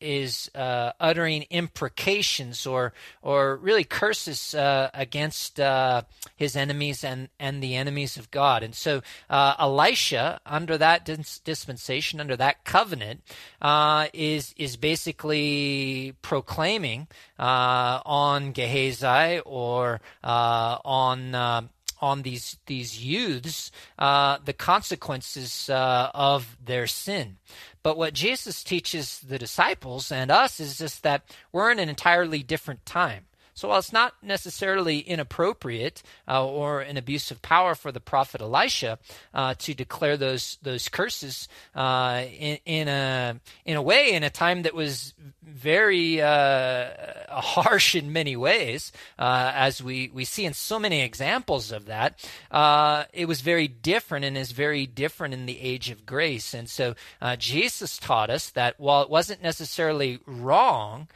is 0.00 0.50
uh, 0.54 0.92
uttering 0.98 1.44
imprecations 1.50 2.66
or 2.66 2.94
or 3.20 3.56
really 3.56 3.84
curses 3.84 4.54
uh, 4.54 4.88
against 4.94 5.60
uh, 5.60 6.00
his 6.36 6.56
enemies 6.56 7.04
and 7.04 7.28
and 7.38 7.62
the 7.62 7.76
enemies 7.76 8.16
of 8.16 8.30
God. 8.30 8.62
And 8.62 8.74
so 8.74 9.02
uh, 9.28 9.56
Elisha, 9.58 10.40
under 10.46 10.78
that 10.78 11.04
dis- 11.04 11.38
dispensation, 11.40 12.18
under 12.18 12.36
that 12.36 12.64
covenant, 12.64 13.20
uh, 13.60 14.06
is 14.14 14.54
is 14.56 14.78
basically 14.78 16.14
proclaiming 16.22 17.08
uh, 17.38 18.00
on 18.06 18.52
Gehazi 18.52 19.40
or 19.44 20.00
on 20.24 21.68
on 22.00 22.22
these 22.22 22.58
these 22.66 23.04
youths 23.04 23.70
uh, 23.98 24.38
the 24.44 24.52
consequences 24.52 25.68
uh, 25.70 26.10
of 26.14 26.56
their 26.64 26.86
sin. 26.86 27.36
But 27.82 27.96
what 27.96 28.14
Jesus 28.14 28.62
teaches 28.62 29.20
the 29.20 29.38
disciples 29.38 30.12
and 30.12 30.30
us 30.30 30.60
is 30.60 30.78
just 30.78 31.02
that 31.02 31.22
we're 31.52 31.70
in 31.70 31.78
an 31.78 31.88
entirely 31.88 32.42
different 32.42 32.84
time. 32.84 33.26
So 33.61 33.68
while 33.68 33.79
it's 33.79 33.92
not 33.92 34.14
necessarily 34.23 35.01
inappropriate 35.01 36.03
uh, 36.27 36.46
or 36.46 36.81
an 36.81 36.96
abuse 36.96 37.31
of 37.31 37.42
power 37.42 37.75
for 37.75 37.92
the 37.92 38.01
prophet 38.01 38.40
Elisha 38.40 38.99
uh, 39.35 39.53
to 39.59 39.75
declare 39.75 40.16
those 40.16 40.57
those 40.62 40.88
curses 40.88 41.46
uh, 41.75 42.25
in, 42.38 42.59
in 42.64 42.88
a 42.88 43.38
in 43.66 43.77
a 43.77 43.83
way 43.83 44.12
in 44.12 44.23
a 44.23 44.31
time 44.31 44.62
that 44.62 44.75
was 44.75 45.12
very 45.42 46.23
uh, 46.23 46.88
harsh 47.29 47.94
in 47.94 48.14
many 48.14 48.35
ways, 48.35 48.92
uh, 49.18 49.53
as 49.55 49.83
we, 49.83 50.11
we 50.14 50.25
see 50.25 50.46
in 50.46 50.55
so 50.55 50.79
many 50.79 51.03
examples 51.03 51.70
of 51.70 51.87
that, 51.87 52.25
uh, 52.51 53.05
it 53.12 53.27
was 53.27 53.42
very 53.42 53.68
different 53.68 54.25
and 54.25 54.38
is 54.38 54.53
very 54.53 54.87
different 54.87 55.35
in 55.35 55.44
the 55.46 55.61
age 55.61 55.90
of 55.90 56.07
grace. 56.07 56.55
And 56.55 56.68
so 56.68 56.94
Jesus 57.38 57.99
taught 57.99 58.31
us 58.31 58.51
that 58.51 58.79
while 58.79 59.03
it 59.03 59.11
wasn't 59.11 59.42
necessarily 59.42 60.20
wrong, 60.25 61.09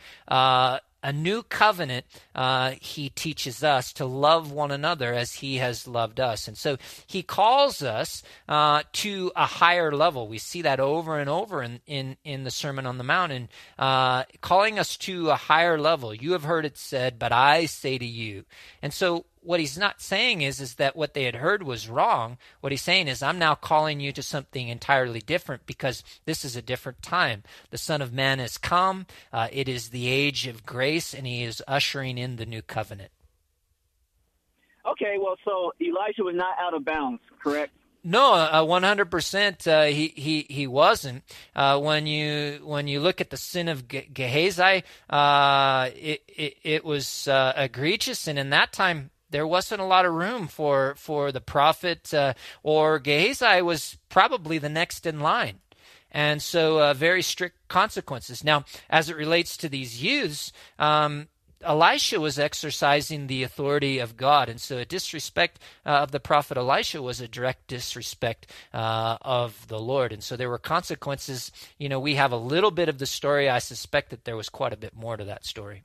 a 1.05 1.13
new 1.13 1.43
covenant, 1.43 2.07
uh, 2.35 2.73
he 2.81 3.11
teaches 3.11 3.63
us 3.63 3.93
to 3.93 4.07
love 4.07 4.51
one 4.51 4.71
another 4.71 5.13
as 5.13 5.35
he 5.35 5.59
has 5.59 5.87
loved 5.87 6.19
us. 6.19 6.49
And 6.49 6.57
so 6.57 6.79
he 7.07 7.23
calls 7.23 7.83
us 7.83 8.23
uh, 8.49 8.83
to 8.95 9.31
a 9.37 9.45
higher 9.45 9.93
level. 9.93 10.27
We 10.27 10.39
see 10.39 10.63
that 10.63 10.81
over 10.81 11.19
and 11.19 11.29
over 11.29 11.63
in, 11.63 11.81
in, 11.87 12.17
in 12.25 12.45
the 12.45 12.51
Sermon 12.51 12.87
on 12.87 12.97
the 12.97 13.05
Mount, 13.05 13.33
and 13.33 13.49
uh, 13.79 14.25
calling 14.41 14.79
us 14.79 14.97
to 14.97 15.29
a 15.29 15.37
higher 15.37 15.79
level. 15.79 16.15
You 16.15 16.33
have 16.33 16.45
heard 16.45 16.65
it 16.65 16.79
said, 16.79 17.19
but 17.19 17.33
I 17.33 17.67
say 17.67 17.99
to 17.99 18.07
you. 18.07 18.47
And 18.81 18.93
so 18.93 19.27
what 19.45 19.61
he's 19.61 19.79
not 19.79 20.01
saying 20.01 20.43
is 20.43 20.61
is 20.61 20.75
that 20.77 20.97
what 20.97 21.15
they 21.15 21.25
had 21.25 21.37
heard 21.37 21.63
was 21.63 21.89
wrong. 21.89 22.39
What 22.61 22.73
he's 22.73 22.83
saying 22.83 23.09
is 23.09 23.23
I'm 23.23 23.39
now 23.39 23.55
calling 23.55 24.01
you 24.01 24.13
to 24.13 24.23
something 24.23 24.69
entirely 24.69 25.21
different 25.21 25.67
because 25.67 26.03
this 26.25 26.45
is 26.45 26.57
a 26.57 26.63
different 26.63 27.03
time. 27.03 27.43
The 27.71 27.79
Son 27.79 28.03
of 28.03 28.13
Man 28.13 28.39
has 28.39 28.59
come. 28.59 29.07
Uh, 29.33 29.49
it 29.53 29.69
is 29.69 29.91
the 29.91 30.09
age 30.09 30.47
of 30.47 30.67
grace, 30.67 31.15
and 31.15 31.27
he 31.27 31.43
is 31.43 31.63
ushering 31.69 32.19
in 32.19 32.37
the 32.37 32.47
new 32.47 32.63
covenant. 32.63 33.11
Okay, 34.87 35.17
well, 35.19 35.37
so 35.45 35.73
Elijah 35.81 36.25
was 36.25 36.35
not 36.35 36.57
out 36.61 36.75
of 36.75 36.85
bounds, 36.85 37.23
correct? 37.43 37.73
No, 38.07 38.35
uh, 38.35 38.63
one 38.65 38.83
hundred 38.83 39.11
percent. 39.11 39.67
Uh, 39.67 39.85
he 39.85 40.09
he 40.09 40.47
he 40.51 40.67
wasn't. 40.67 41.25
Uh, 41.57 41.81
when 41.81 42.07
you 42.07 42.61
when 42.63 42.87
you 42.87 43.01
look 43.01 43.23
at 43.23 43.31
the 43.31 43.39
sin 43.39 43.67
of 43.67 43.89
Ge- 43.89 44.13
Gehazi, 44.13 44.85
uh, 45.09 45.89
it, 45.97 46.23
it, 46.29 46.57
it 46.63 46.85
was 46.85 47.27
uh, 47.29 47.55
egregious, 47.57 48.29
and 48.29 48.39
in 48.39 48.51
that 48.51 48.75
time 48.75 49.09
there 49.35 49.47
wasn't 49.47 49.81
a 49.81 49.85
lot 49.85 50.07
of 50.07 50.15
room 50.15 50.47
for 50.47 50.95
for 50.97 51.33
the 51.33 51.41
prophet 51.41 52.15
uh, 52.15 52.35
or 52.63 53.01
Gehazi 53.01 53.61
was 53.63 53.99
probably 54.09 54.59
the 54.59 54.69
next 54.69 55.07
in 55.07 55.19
line. 55.19 55.59
And 56.13 56.41
so, 56.41 56.95
very 56.95 57.23
strict 57.23 57.57
consequences. 57.67 58.45
Now, 58.45 58.65
as 58.89 59.11
it 59.11 59.17
relates 59.17 59.57
to 59.57 59.69
these 59.69 60.01
youths, 60.01 60.53
um, 60.79 61.27
Elisha 61.65 62.21
was 62.21 62.39
exercising 62.39 63.27
the 63.27 63.43
authority 63.43 63.99
of 63.99 64.17
God, 64.17 64.49
and 64.49 64.61
so 64.61 64.79
a 64.79 64.85
disrespect 64.85 65.59
uh, 65.85 65.89
of 65.89 66.11
the 66.13 66.21
prophet 66.21 66.57
Elisha 66.57 67.03
was 67.03 67.21
a 67.21 67.29
direct 67.29 67.67
disrespect 67.67 68.47
uh, 68.73 69.17
of 69.23 69.67
the 69.69 69.81
Lord, 69.81 70.13
and 70.13 70.23
so 70.23 70.37
there 70.37 70.51
were 70.51 70.59
consequences. 70.59 71.51
You 71.79 71.89
know, 71.89 72.01
we 72.01 72.15
have 72.15 72.33
a 72.33 72.37
little 72.37 72.71
bit 72.71 72.89
of 72.89 72.99
the 72.99 73.07
story. 73.07 73.49
I 73.49 73.59
suspect 73.59 74.11
that 74.11 74.25
there 74.25 74.37
was 74.37 74.49
quite 74.49 74.73
a 74.73 74.79
bit 74.79 74.95
more 74.95 75.17
to 75.17 75.25
that 75.25 75.45
story. 75.45 75.83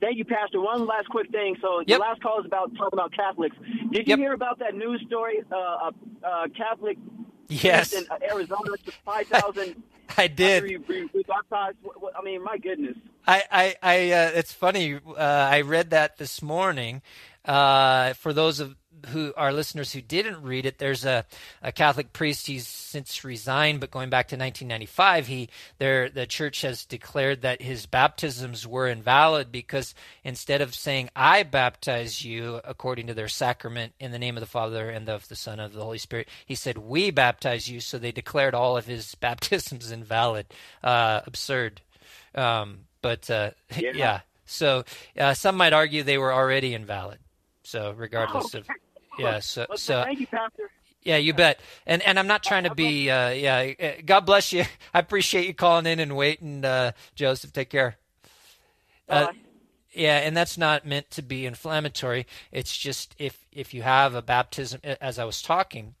Thank 0.00 0.16
you, 0.18 0.24
Pastor. 0.24 0.60
One 0.60 0.86
last 0.86 1.08
quick 1.08 1.30
thing. 1.30 1.56
So 1.60 1.80
Yep. 1.80 1.86
the 1.86 1.98
last 1.98 2.22
call 2.22 2.38
is 2.40 2.46
about 2.46 2.70
talking 2.76 2.90
about 2.98 3.12
Catholics. 3.12 3.56
Did 3.90 4.06
you 4.06 4.12
Yep. 4.12 4.18
hear 4.18 4.32
about 4.32 4.58
that 4.60 4.74
news 4.74 5.02
story? 5.06 5.42
Uh, 5.50 5.56
a, 5.56 5.92
a 6.26 6.48
Catholic 6.50 6.96
Yes, 7.48 7.92
in 7.92 8.04
Arizona, 8.30 8.72
five 9.04 9.26
thousand. 9.26 9.82
I 10.16 10.26
did. 10.28 10.86
Baptized. 11.26 11.76
What- 11.82 12.00
what- 12.02 12.16
I 12.16 12.22
mean, 12.22 12.42
my 12.44 12.58
goodness. 12.58 12.96
I, 13.26 13.42
I, 13.50 13.76
I 13.82 14.10
uh, 14.12 14.30
it's 14.34 14.52
funny. 14.52 14.94
Uh, 14.96 15.12
I 15.18 15.62
read 15.62 15.90
that 15.90 16.16
this 16.18 16.40
morning. 16.42 17.02
Uh, 17.44 18.12
for 18.14 18.32
those 18.32 18.60
of 18.60 18.76
who 19.06 19.32
our 19.36 19.52
listeners 19.52 19.92
who 19.92 20.00
didn't 20.00 20.42
read 20.42 20.66
it, 20.66 20.78
there's 20.78 21.04
a, 21.04 21.24
a 21.62 21.72
Catholic 21.72 22.12
priest. 22.12 22.46
He's 22.46 22.66
since 22.66 23.24
resigned, 23.24 23.80
but 23.80 23.90
going 23.90 24.10
back 24.10 24.28
to 24.28 24.36
1995, 24.36 25.26
he 25.26 25.48
there 25.78 26.08
the 26.08 26.26
church 26.26 26.62
has 26.62 26.84
declared 26.84 27.42
that 27.42 27.62
his 27.62 27.86
baptisms 27.86 28.66
were 28.66 28.88
invalid 28.88 29.52
because 29.52 29.94
instead 30.24 30.60
of 30.60 30.74
saying 30.74 31.10
"I 31.16 31.42
baptize 31.42 32.24
you" 32.24 32.60
according 32.64 33.06
to 33.08 33.14
their 33.14 33.28
sacrament 33.28 33.94
in 33.98 34.12
the 34.12 34.18
name 34.18 34.36
of 34.36 34.40
the 34.40 34.46
Father 34.46 34.90
and 34.90 35.08
of 35.08 35.28
the 35.28 35.36
Son 35.36 35.60
and 35.60 35.66
of 35.66 35.72
the 35.72 35.84
Holy 35.84 35.98
Spirit, 35.98 36.28
he 36.46 36.54
said 36.54 36.78
"We 36.78 37.10
baptize 37.10 37.68
you." 37.68 37.80
So 37.80 37.98
they 37.98 38.12
declared 38.12 38.54
all 38.54 38.76
of 38.76 38.86
his 38.86 39.14
baptisms 39.20 39.90
invalid. 39.90 40.46
Uh, 40.82 41.20
absurd. 41.26 41.80
Um, 42.34 42.80
but 43.02 43.30
uh, 43.30 43.50
yeah. 43.76 43.92
yeah. 43.94 44.20
So 44.46 44.84
uh, 45.16 45.34
some 45.34 45.56
might 45.56 45.72
argue 45.72 46.02
they 46.02 46.18
were 46.18 46.32
already 46.32 46.74
invalid. 46.74 47.18
So 47.62 47.92
regardless 47.94 48.54
oh, 48.54 48.58
of 48.58 48.68
yeah, 49.18 49.40
so 49.40 49.66
so 49.76 50.02
thank 50.04 50.20
you, 50.20 50.26
Pastor. 50.26 50.70
Yeah, 51.02 51.16
you 51.16 51.32
bet. 51.32 51.60
And 51.86 52.02
and 52.02 52.18
I'm 52.18 52.26
not 52.26 52.42
trying 52.42 52.64
to 52.64 52.74
be 52.74 53.10
uh, 53.10 53.30
yeah. 53.30 53.72
Uh, 53.80 54.02
God 54.04 54.20
bless 54.20 54.52
you. 54.52 54.64
I 54.94 54.98
appreciate 54.98 55.46
you 55.46 55.54
calling 55.54 55.86
in 55.86 56.00
and 56.00 56.16
waiting, 56.16 56.64
uh, 56.64 56.92
Joseph. 57.14 57.52
Take 57.52 57.70
care. 57.70 57.96
Uh, 59.08 59.32
yeah, 59.94 60.18
and 60.18 60.36
that's 60.36 60.58
not 60.58 60.86
meant 60.86 61.10
to 61.12 61.22
be 61.22 61.46
inflammatory. 61.46 62.26
It's 62.52 62.76
just 62.76 63.14
if 63.18 63.46
if 63.52 63.72
you 63.72 63.82
have 63.82 64.14
a 64.14 64.22
baptism, 64.22 64.80
as 64.84 65.18
I 65.18 65.24
was 65.24 65.40
talking 65.40 65.94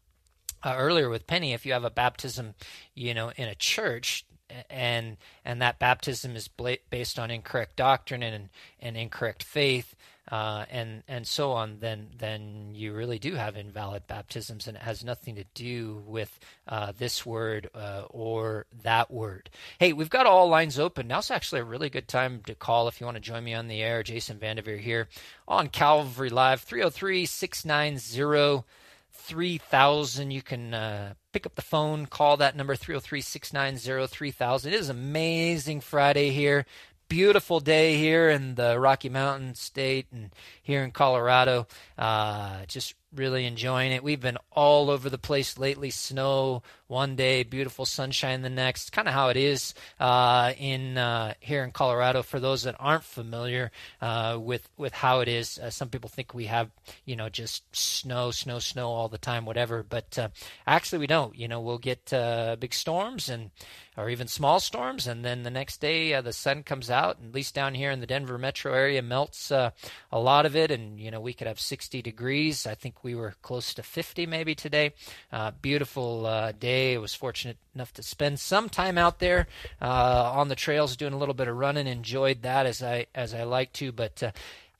uh, 0.62 0.74
earlier 0.76 1.08
with 1.08 1.26
Penny, 1.26 1.52
if 1.52 1.64
you 1.64 1.72
have 1.72 1.84
a 1.84 1.90
baptism, 1.90 2.54
you 2.94 3.14
know, 3.14 3.32
in 3.36 3.48
a 3.48 3.54
church, 3.54 4.26
and 4.68 5.16
and 5.44 5.62
that 5.62 5.78
baptism 5.78 6.36
is 6.36 6.48
based 6.90 7.18
on 7.18 7.30
incorrect 7.30 7.76
doctrine 7.76 8.22
and 8.22 8.50
and 8.80 8.96
incorrect 8.96 9.42
faith, 9.42 9.94
uh, 10.30 10.66
and 10.70 11.02
and 11.08 11.26
so 11.26 11.52
on, 11.52 11.78
then 11.80 12.08
then 12.18 12.70
you 12.74 12.92
really 12.92 13.18
do 13.18 13.34
have 13.34 13.56
invalid 13.56 14.06
baptisms, 14.06 14.66
and 14.66 14.76
it 14.76 14.82
has 14.82 15.04
nothing 15.04 15.36
to 15.36 15.44
do 15.54 16.02
with 16.06 16.38
uh, 16.66 16.92
this 16.98 17.24
word 17.24 17.70
uh, 17.74 18.02
or 18.10 18.66
that 18.82 19.10
word. 19.10 19.50
Hey, 19.78 19.92
we've 19.92 20.10
got 20.10 20.26
all 20.26 20.48
lines 20.48 20.78
open. 20.78 21.08
Now's 21.08 21.30
actually 21.30 21.62
a 21.62 21.64
really 21.64 21.90
good 21.90 22.08
time 22.08 22.42
to 22.46 22.54
call 22.54 22.88
if 22.88 23.00
you 23.00 23.06
want 23.06 23.16
to 23.16 23.22
join 23.22 23.44
me 23.44 23.54
on 23.54 23.68
the 23.68 23.82
air. 23.82 24.02
Jason 24.02 24.38
Vandeveer 24.38 24.78
here 24.78 25.08
on 25.46 25.68
Calvary 25.68 26.30
Live, 26.30 26.60
303 26.60 27.24
690 27.24 28.64
3000. 29.12 30.30
You 30.30 30.42
can 30.42 30.72
uh, 30.72 31.14
pick 31.32 31.44
up 31.44 31.54
the 31.54 31.62
phone, 31.62 32.06
call 32.06 32.36
that 32.38 32.56
number 32.56 32.74
303 32.74 33.20
690 33.20 34.06
3000. 34.06 34.72
It 34.72 34.76
is 34.76 34.88
amazing 34.88 35.80
Friday 35.80 36.30
here 36.30 36.64
beautiful 37.08 37.60
day 37.60 37.96
here 37.96 38.28
in 38.28 38.54
the 38.54 38.78
Rocky 38.78 39.08
Mountain 39.08 39.54
State 39.54 40.06
and 40.12 40.30
here 40.62 40.82
in 40.82 40.90
Colorado. 40.90 41.66
Uh, 41.96 42.64
just 42.66 42.94
really 43.14 43.46
enjoying 43.46 43.92
it. 43.92 44.02
We've 44.02 44.20
been 44.20 44.38
all 44.52 44.90
over 44.90 45.08
the 45.08 45.18
place 45.18 45.58
lately. 45.58 45.90
Snow 45.90 46.62
one 46.88 47.16
day, 47.16 47.42
beautiful 47.42 47.84
sunshine 47.84 48.42
the 48.42 48.50
next. 48.50 48.92
Kind 48.92 49.08
of 49.08 49.14
how 49.14 49.28
it 49.28 49.36
is 49.36 49.74
uh, 50.00 50.52
in 50.58 50.96
uh, 50.98 51.34
here 51.38 51.62
in 51.62 51.70
Colorado. 51.70 52.22
For 52.22 52.40
those 52.40 52.62
that 52.62 52.76
aren't 52.78 53.04
familiar 53.04 53.70
uh, 54.00 54.38
with 54.40 54.68
with 54.76 54.92
how 54.94 55.20
it 55.20 55.28
is, 55.28 55.58
uh, 55.58 55.70
some 55.70 55.88
people 55.90 56.08
think 56.08 56.34
we 56.34 56.46
have 56.46 56.70
you 57.04 57.14
know 57.14 57.28
just 57.28 57.64
snow, 57.76 58.30
snow, 58.30 58.58
snow 58.58 58.88
all 58.88 59.08
the 59.08 59.18
time, 59.18 59.44
whatever. 59.44 59.82
But 59.82 60.18
uh, 60.18 60.28
actually, 60.66 61.00
we 61.00 61.06
don't. 61.06 61.36
You 61.36 61.48
know, 61.48 61.60
we'll 61.60 61.78
get 61.78 62.12
uh, 62.12 62.56
big 62.58 62.74
storms 62.74 63.28
and 63.28 63.50
or 63.96 64.08
even 64.08 64.28
small 64.28 64.60
storms, 64.60 65.06
and 65.06 65.24
then 65.24 65.42
the 65.42 65.50
next 65.50 65.80
day 65.80 66.18
the 66.20 66.32
sun 66.32 66.62
comes 66.62 66.88
out, 66.88 67.18
at 67.22 67.34
least 67.34 67.54
down 67.54 67.74
here 67.74 67.90
in 67.90 68.00
the 68.00 68.06
Denver 68.06 68.38
metro 68.38 68.72
area, 68.72 69.02
melts 69.02 69.50
a 69.50 69.72
lot 70.12 70.46
of 70.46 70.56
it, 70.56 70.70
and 70.70 70.98
you 71.00 71.10
know 71.10 71.20
we 71.20 71.32
could 71.32 71.46
have 71.46 71.60
60 71.60 72.00
degrees. 72.00 72.66
I 72.66 72.74
think 72.74 72.97
we 73.02 73.14
were 73.14 73.34
close 73.42 73.74
to 73.74 73.82
50 73.82 74.26
maybe 74.26 74.54
today. 74.54 74.92
Uh, 75.32 75.52
beautiful 75.62 76.26
uh, 76.26 76.52
day. 76.52 76.94
I 76.94 76.98
was 76.98 77.14
fortunate 77.14 77.58
enough 77.74 77.92
to 77.94 78.02
spend 78.02 78.40
some 78.40 78.68
time 78.68 78.98
out 78.98 79.18
there 79.18 79.46
uh, 79.80 80.32
on 80.34 80.48
the 80.48 80.54
trails, 80.54 80.96
doing 80.96 81.12
a 81.12 81.18
little 81.18 81.34
bit 81.34 81.48
of 81.48 81.56
running. 81.56 81.86
Enjoyed 81.86 82.42
that 82.42 82.66
as 82.66 82.82
I 82.82 83.06
as 83.14 83.34
I 83.34 83.44
like 83.44 83.72
to, 83.74 83.92
but 83.92 84.22
uh, 84.22 84.32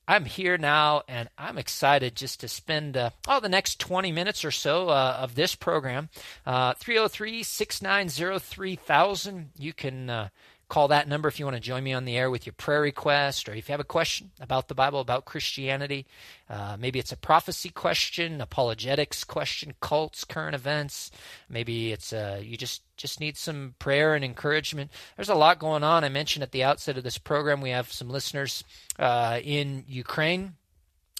I'm 0.09 0.25
here 0.25 0.57
now, 0.57 1.03
and 1.07 1.29
I'm 1.37 1.59
excited 1.59 2.15
just 2.15 2.39
to 2.39 2.47
spend 2.47 2.97
uh, 2.97 3.11
oh 3.27 3.39
the 3.39 3.47
next 3.47 3.79
20 3.79 4.11
minutes 4.11 4.43
or 4.43 4.49
so 4.49 4.89
uh, 4.89 5.17
of 5.19 5.35
this 5.35 5.53
program. 5.53 6.09
Uh, 6.47 6.73
303 6.73 7.43
690 7.43 8.39
3000. 8.39 9.49
You 9.57 9.71
can 9.71 10.09
uh, 10.09 10.29
call 10.69 10.87
that 10.87 11.07
number 11.07 11.27
if 11.27 11.39
you 11.39 11.45
want 11.45 11.57
to 11.57 11.61
join 11.61 11.83
me 11.83 11.93
on 11.93 12.05
the 12.05 12.15
air 12.15 12.29
with 12.29 12.45
your 12.45 12.53
prayer 12.53 12.81
request 12.81 13.49
or 13.49 13.53
if 13.55 13.67
you 13.67 13.73
have 13.73 13.79
a 13.79 13.83
question 13.83 14.29
about 14.39 14.67
the 14.67 14.75
Bible, 14.75 14.99
about 14.99 15.25
Christianity. 15.25 16.05
Uh, 16.47 16.77
maybe 16.79 16.99
it's 16.99 17.11
a 17.11 17.17
prophecy 17.17 17.69
question, 17.69 18.39
apologetics 18.39 19.23
question, 19.23 19.73
cults, 19.81 20.23
current 20.23 20.55
events. 20.55 21.11
Maybe 21.49 21.91
it's 21.91 22.13
uh, 22.13 22.39
you 22.41 22.55
just 22.55 22.83
just 22.97 23.19
need 23.19 23.35
some 23.35 23.75
prayer 23.79 24.13
and 24.13 24.23
encouragement. 24.23 24.91
There's 25.15 25.29
a 25.29 25.35
lot 25.35 25.59
going 25.59 25.83
on. 25.83 26.03
I 26.03 26.09
mentioned 26.09 26.43
at 26.43 26.51
the 26.51 26.63
outset 26.63 26.97
of 26.97 27.03
this 27.03 27.17
program 27.17 27.61
we 27.61 27.71
have 27.71 27.91
some 27.91 28.09
listeners 28.09 28.63
uh, 28.99 29.39
in 29.43 29.83
Ukraine 29.87 30.53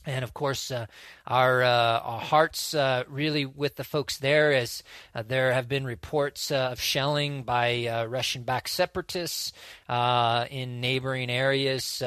and 0.09 0.23
of 0.23 0.33
course, 0.33 0.71
uh, 0.71 0.87
our, 1.27 1.61
uh, 1.61 1.99
our, 1.99 2.19
hearts 2.19 2.73
uh, 2.73 3.03
really 3.07 3.45
with 3.45 3.75
the 3.75 3.83
folks 3.83 4.17
there, 4.17 4.53
as 4.53 4.83
uh, 5.13 5.23
there 5.25 5.53
have 5.53 5.69
been 5.69 5.85
reports 5.85 6.51
uh, 6.51 6.69
of 6.71 6.81
shelling 6.81 7.43
by 7.43 7.85
uh, 7.85 8.05
Russian 8.05 8.43
backed 8.43 8.69
separatists 8.69 9.53
in 9.87 10.81
neighboring 10.81 11.29
areas 11.29 12.01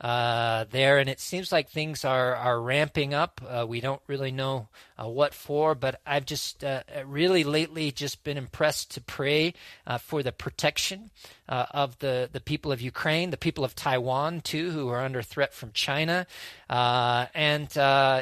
uh, 0.00 0.64
there, 0.70 0.98
and 0.98 1.08
it 1.08 1.20
seems 1.20 1.50
like 1.50 1.70
things 1.70 2.04
are 2.04 2.34
are 2.34 2.60
ramping 2.60 3.14
up. 3.14 3.40
Uh, 3.46 3.64
we 3.66 3.80
don't 3.80 4.02
really 4.06 4.30
know 4.30 4.68
uh, 5.02 5.08
what 5.08 5.32
for, 5.32 5.74
but 5.74 6.00
I've 6.06 6.26
just 6.26 6.62
uh, 6.62 6.82
really 7.06 7.44
lately 7.44 7.90
just 7.90 8.22
been 8.22 8.36
impressed 8.36 8.90
to 8.92 9.00
pray 9.00 9.54
uh, 9.86 9.96
for 9.96 10.22
the 10.22 10.32
protection 10.32 11.10
uh, 11.48 11.66
of 11.70 11.98
the 12.00 12.28
the 12.30 12.40
people 12.40 12.72
of 12.72 12.80
Ukraine, 12.82 13.30
the 13.30 13.38
people 13.38 13.64
of 13.64 13.74
Taiwan 13.74 14.42
too, 14.42 14.70
who 14.70 14.90
are 14.90 15.00
under 15.00 15.22
threat 15.22 15.54
from 15.54 15.72
China, 15.72 16.26
and 16.68 17.74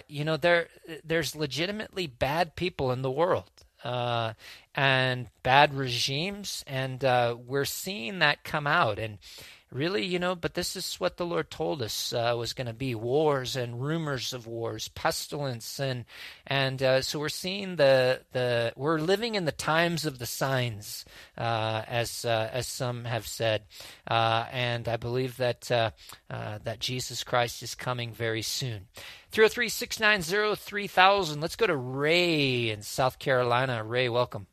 you 0.09 0.25
know 0.25 0.37
there 0.37 0.69
there's 1.05 1.35
legitimately 1.35 2.07
bad 2.07 2.55
people 2.55 2.93
in 2.93 3.03
the 3.03 3.11
world. 3.11 3.51
and 4.77 5.29
bad 5.43 5.75
regimes, 5.75 6.65
and 6.69 7.03
we're 7.47 7.65
seeing 7.65 8.21
that 8.21 8.45
come 8.45 8.69
out. 8.69 9.01
And 9.01 9.19
really, 9.75 10.07
you 10.07 10.21
know, 10.21 10.37
but 10.37 10.55
this 10.55 10.77
is 10.77 10.95
what 10.95 11.17
the 11.17 11.27
Lord 11.27 11.51
told 11.51 11.83
us 11.83 12.13
uh, 12.13 12.35
was 12.39 12.53
going 12.53 12.69
to 12.69 12.73
be 12.73 12.95
wars 12.95 13.57
and 13.57 13.83
rumors 13.83 14.33
of 14.33 14.47
wars, 14.47 14.89
pestilence, 14.89 15.81
and 15.81 16.05
and 16.47 16.83
uh, 16.83 17.03
so 17.03 17.19
we're 17.19 17.29
seeing 17.29 17.77
the 17.77 18.23
the 18.33 18.73
we're 18.77 19.01
living 19.01 19.35
in 19.35 19.45
the 19.45 19.53
times 19.53 20.07
of 20.07 20.19
the 20.19 20.27
signs, 20.27 21.05
uh, 21.37 21.83
as 21.89 22.25
uh, 22.25 22.49
as 22.53 22.69
some 22.69 23.05
have 23.05 23.27
said, 23.27 23.65
uh, 24.09 24.47
and 24.53 24.89
I 24.89 24.97
believe 24.97 25.37
that 25.39 25.71
uh, 25.71 25.91
that 26.31 26.79
Jesus 26.79 27.25
Christ 27.25 27.63
is 27.63 27.75
coming 27.75 28.13
very 28.13 28.43
soon. 28.43 28.87
303 29.33 29.69
690 29.69 30.57
3000. 30.57 31.41
Let's 31.41 31.57
go 31.57 31.67
to 31.67 31.77
Ray 31.77 32.71
in 32.71 32.83
South 32.83 33.19
Carolina. 33.19 33.83
Ray, 33.83 34.09
welcome. 34.09 34.47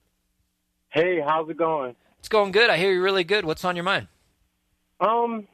Hey, 0.89 1.21
how's 1.25 1.47
it 1.47 1.57
going? 1.57 1.95
It's 2.17 2.27
going 2.27 2.51
good. 2.51 2.71
I 2.71 2.77
hear 2.77 2.91
you're 2.91 3.03
really 3.03 3.23
good. 3.23 3.45
What's 3.45 3.63
on 3.63 3.75
your 3.75 3.85
mind? 3.85 4.07
Um, 5.01 5.47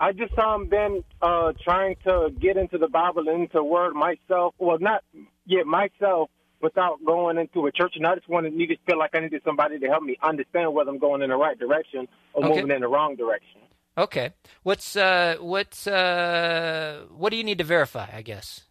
I 0.00 0.12
just 0.12 0.36
um 0.38 0.68
been 0.68 1.04
uh 1.22 1.52
trying 1.62 1.96
to 2.04 2.30
get 2.40 2.56
into 2.56 2.78
the 2.78 2.88
Bible 2.88 3.28
and 3.28 3.42
into 3.42 3.62
Word 3.62 3.94
myself. 3.94 4.54
Well, 4.58 4.78
not 4.80 5.04
yet 5.46 5.66
myself 5.66 6.30
without 6.60 7.04
going 7.04 7.36
into 7.38 7.66
a 7.66 7.72
church, 7.72 7.92
and 7.96 8.06
I 8.06 8.14
just 8.14 8.28
wanted 8.28 8.58
to 8.58 8.76
feel 8.86 8.98
like 8.98 9.10
I 9.14 9.20
needed 9.20 9.42
somebody 9.44 9.78
to 9.78 9.86
help 9.86 10.02
me 10.02 10.16
understand 10.22 10.72
whether 10.72 10.90
I'm 10.90 10.98
going 10.98 11.22
in 11.22 11.30
the 11.30 11.36
right 11.36 11.58
direction 11.58 12.08
or 12.32 12.44
okay. 12.44 12.54
moving 12.54 12.74
in 12.74 12.80
the 12.80 12.88
wrong 12.88 13.14
direction. 13.16 13.60
Okay. 13.96 14.32
What's 14.62 14.96
uh 14.96 15.36
what's 15.38 15.86
uh 15.86 17.04
what 17.14 17.30
do 17.30 17.36
you 17.36 17.44
need 17.44 17.58
to 17.58 17.64
verify? 17.64 18.08
I 18.12 18.22
guess. 18.22 18.62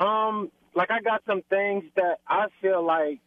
Um, 0.00 0.50
like 0.74 0.90
I 0.90 1.00
got 1.00 1.22
some 1.26 1.42
things 1.50 1.84
that 1.96 2.20
I 2.26 2.46
feel 2.62 2.84
like 2.84 3.20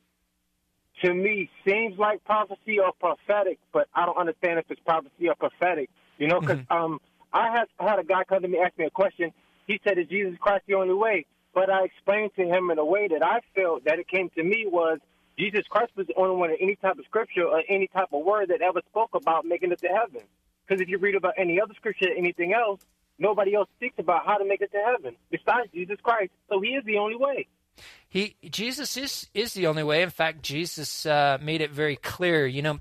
to 1.04 1.14
me 1.14 1.50
seems 1.66 1.98
like 1.98 2.24
prophecy 2.24 2.80
or 2.80 2.92
prophetic, 3.00 3.60
but 3.72 3.88
I 3.94 4.06
don't 4.06 4.18
understand 4.18 4.60
if 4.60 4.66
it's 4.70 4.82
prophecy 4.82 5.30
or 5.30 5.36
prophetic. 5.36 5.90
You 6.22 6.28
know, 6.28 6.40
because 6.40 6.60
mm-hmm. 6.60 6.72
um, 6.72 7.02
I 7.34 7.50
had 7.50 7.66
had 7.80 7.98
a 7.98 8.04
guy 8.04 8.24
come 8.26 8.44
to 8.44 8.48
me 8.48 8.60
ask 8.60 8.78
me 8.78 8.86
a 8.86 8.92
question. 8.92 9.32
He 9.66 9.82
said, 9.84 9.98
"Is 9.98 10.08
Jesus 10.08 10.38
Christ 10.40 10.66
the 10.68 10.76
only 10.76 10.94
way?" 10.94 11.26
But 11.52 11.72
I 11.72 11.84
explained 11.86 12.30
to 12.36 12.44
him 12.44 12.70
in 12.70 12.78
a 12.78 12.86
way 12.86 13.08
that 13.08 13.24
I 13.24 13.40
felt 13.56 13.86
that 13.86 13.98
it 13.98 14.08
came 14.08 14.30
to 14.36 14.44
me 14.44 14.68
was 14.68 15.00
Jesus 15.36 15.66
Christ 15.68 15.94
was 15.96 16.06
the 16.06 16.14
only 16.16 16.36
one 16.36 16.52
in 16.52 16.58
any 16.62 16.76
type 16.76 17.00
of 17.00 17.06
scripture 17.06 17.46
or 17.46 17.64
any 17.68 17.88
type 17.88 18.10
of 18.14 18.24
word 18.24 18.50
that 18.50 18.62
ever 18.62 18.82
spoke 18.92 19.16
about 19.16 19.46
making 19.46 19.72
it 19.72 19.80
to 19.80 19.88
heaven. 19.88 20.22
Because 20.68 20.80
if 20.80 20.90
you 20.90 21.00
read 21.00 21.16
about 21.16 21.34
any 21.40 21.60
other 21.60 21.74
scripture, 21.74 22.10
or 22.10 22.16
anything 22.16 22.54
else, 22.54 22.82
nobody 23.18 23.56
else 23.56 23.68
speaks 23.78 23.96
about 23.98 24.24
how 24.24 24.38
to 24.38 24.46
make 24.46 24.62
it 24.62 24.72
to 24.74 24.78
heaven 24.78 25.16
besides 25.32 25.70
Jesus 25.74 25.98
Christ. 26.04 26.32
So 26.50 26.62
He 26.62 26.70
is 26.70 26.86
the 26.86 27.00
only 27.00 27.16
way. 27.16 27.48
He 28.08 28.36
Jesus 28.48 28.96
is 28.96 29.28
is 29.34 29.56
the 29.56 29.66
only 29.66 29.82
way. 29.82 30.04
In 30.04 30.12
fact, 30.12 30.44
Jesus 30.44 31.08
uh, 31.08 31.40
made 31.42 31.62
it 31.62 31.72
very 31.72 31.96
clear. 31.96 32.46
You 32.46 32.62
know, 32.62 32.80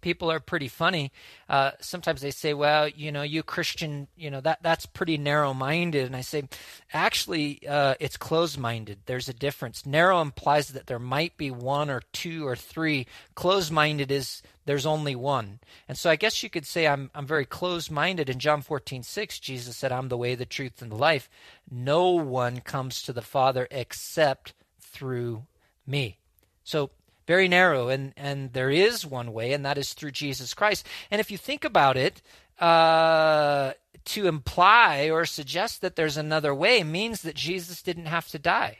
people 0.00 0.30
are 0.30 0.40
pretty 0.40 0.68
funny. 0.68 1.12
Uh, 1.48 1.72
sometimes 1.80 2.20
they 2.20 2.30
say, 2.30 2.54
"Well, 2.54 2.88
you 2.88 3.12
know, 3.12 3.22
you 3.22 3.42
Christian, 3.42 4.08
you 4.16 4.30
know 4.30 4.40
that 4.40 4.62
that's 4.62 4.86
pretty 4.86 5.18
narrow-minded," 5.18 6.06
and 6.06 6.16
I 6.16 6.20
say, 6.20 6.44
actually, 6.92 7.66
uh, 7.66 7.94
it's 8.00 8.16
closed-minded. 8.16 9.00
There's 9.06 9.28
a 9.28 9.34
difference. 9.34 9.86
Narrow 9.86 10.20
implies 10.20 10.68
that 10.68 10.86
there 10.86 10.98
might 10.98 11.36
be 11.36 11.50
one 11.50 11.90
or 11.90 12.02
two 12.12 12.46
or 12.46 12.56
three. 12.56 13.06
Closed-minded 13.34 14.10
is 14.10 14.42
there's 14.66 14.86
only 14.86 15.16
one. 15.16 15.60
And 15.88 15.98
so 15.98 16.10
I 16.10 16.16
guess 16.16 16.42
you 16.42 16.50
could 16.50 16.66
say 16.66 16.86
I'm 16.86 17.10
I'm 17.14 17.26
very 17.26 17.46
closed-minded. 17.46 18.28
In 18.28 18.38
John 18.38 18.62
14:6, 18.62 19.40
Jesus 19.40 19.76
said, 19.76 19.92
"I'm 19.92 20.08
the 20.08 20.16
way, 20.16 20.34
the 20.34 20.46
truth, 20.46 20.82
and 20.82 20.92
the 20.92 20.96
life. 20.96 21.28
No 21.70 22.10
one 22.10 22.60
comes 22.60 23.02
to 23.02 23.12
the 23.12 23.22
Father 23.22 23.66
except 23.70 24.54
through 24.80 25.46
me." 25.86 26.18
So 26.62 26.90
very 27.30 27.46
narrow, 27.46 27.88
and, 27.90 28.12
and 28.16 28.52
there 28.54 28.70
is 28.70 29.06
one 29.06 29.32
way, 29.32 29.52
and 29.52 29.64
that 29.64 29.78
is 29.78 29.94
through 29.94 30.10
Jesus 30.10 30.52
Christ. 30.52 30.84
And 31.12 31.20
if 31.20 31.30
you 31.30 31.38
think 31.38 31.64
about 31.64 31.96
it, 31.96 32.20
uh, 32.58 33.72
to 34.06 34.26
imply 34.26 35.08
or 35.10 35.24
suggest 35.24 35.80
that 35.80 35.94
there's 35.94 36.16
another 36.16 36.52
way 36.52 36.82
means 36.82 37.22
that 37.22 37.36
Jesus 37.36 37.82
didn't 37.82 38.06
have 38.06 38.26
to 38.30 38.38
die. 38.40 38.78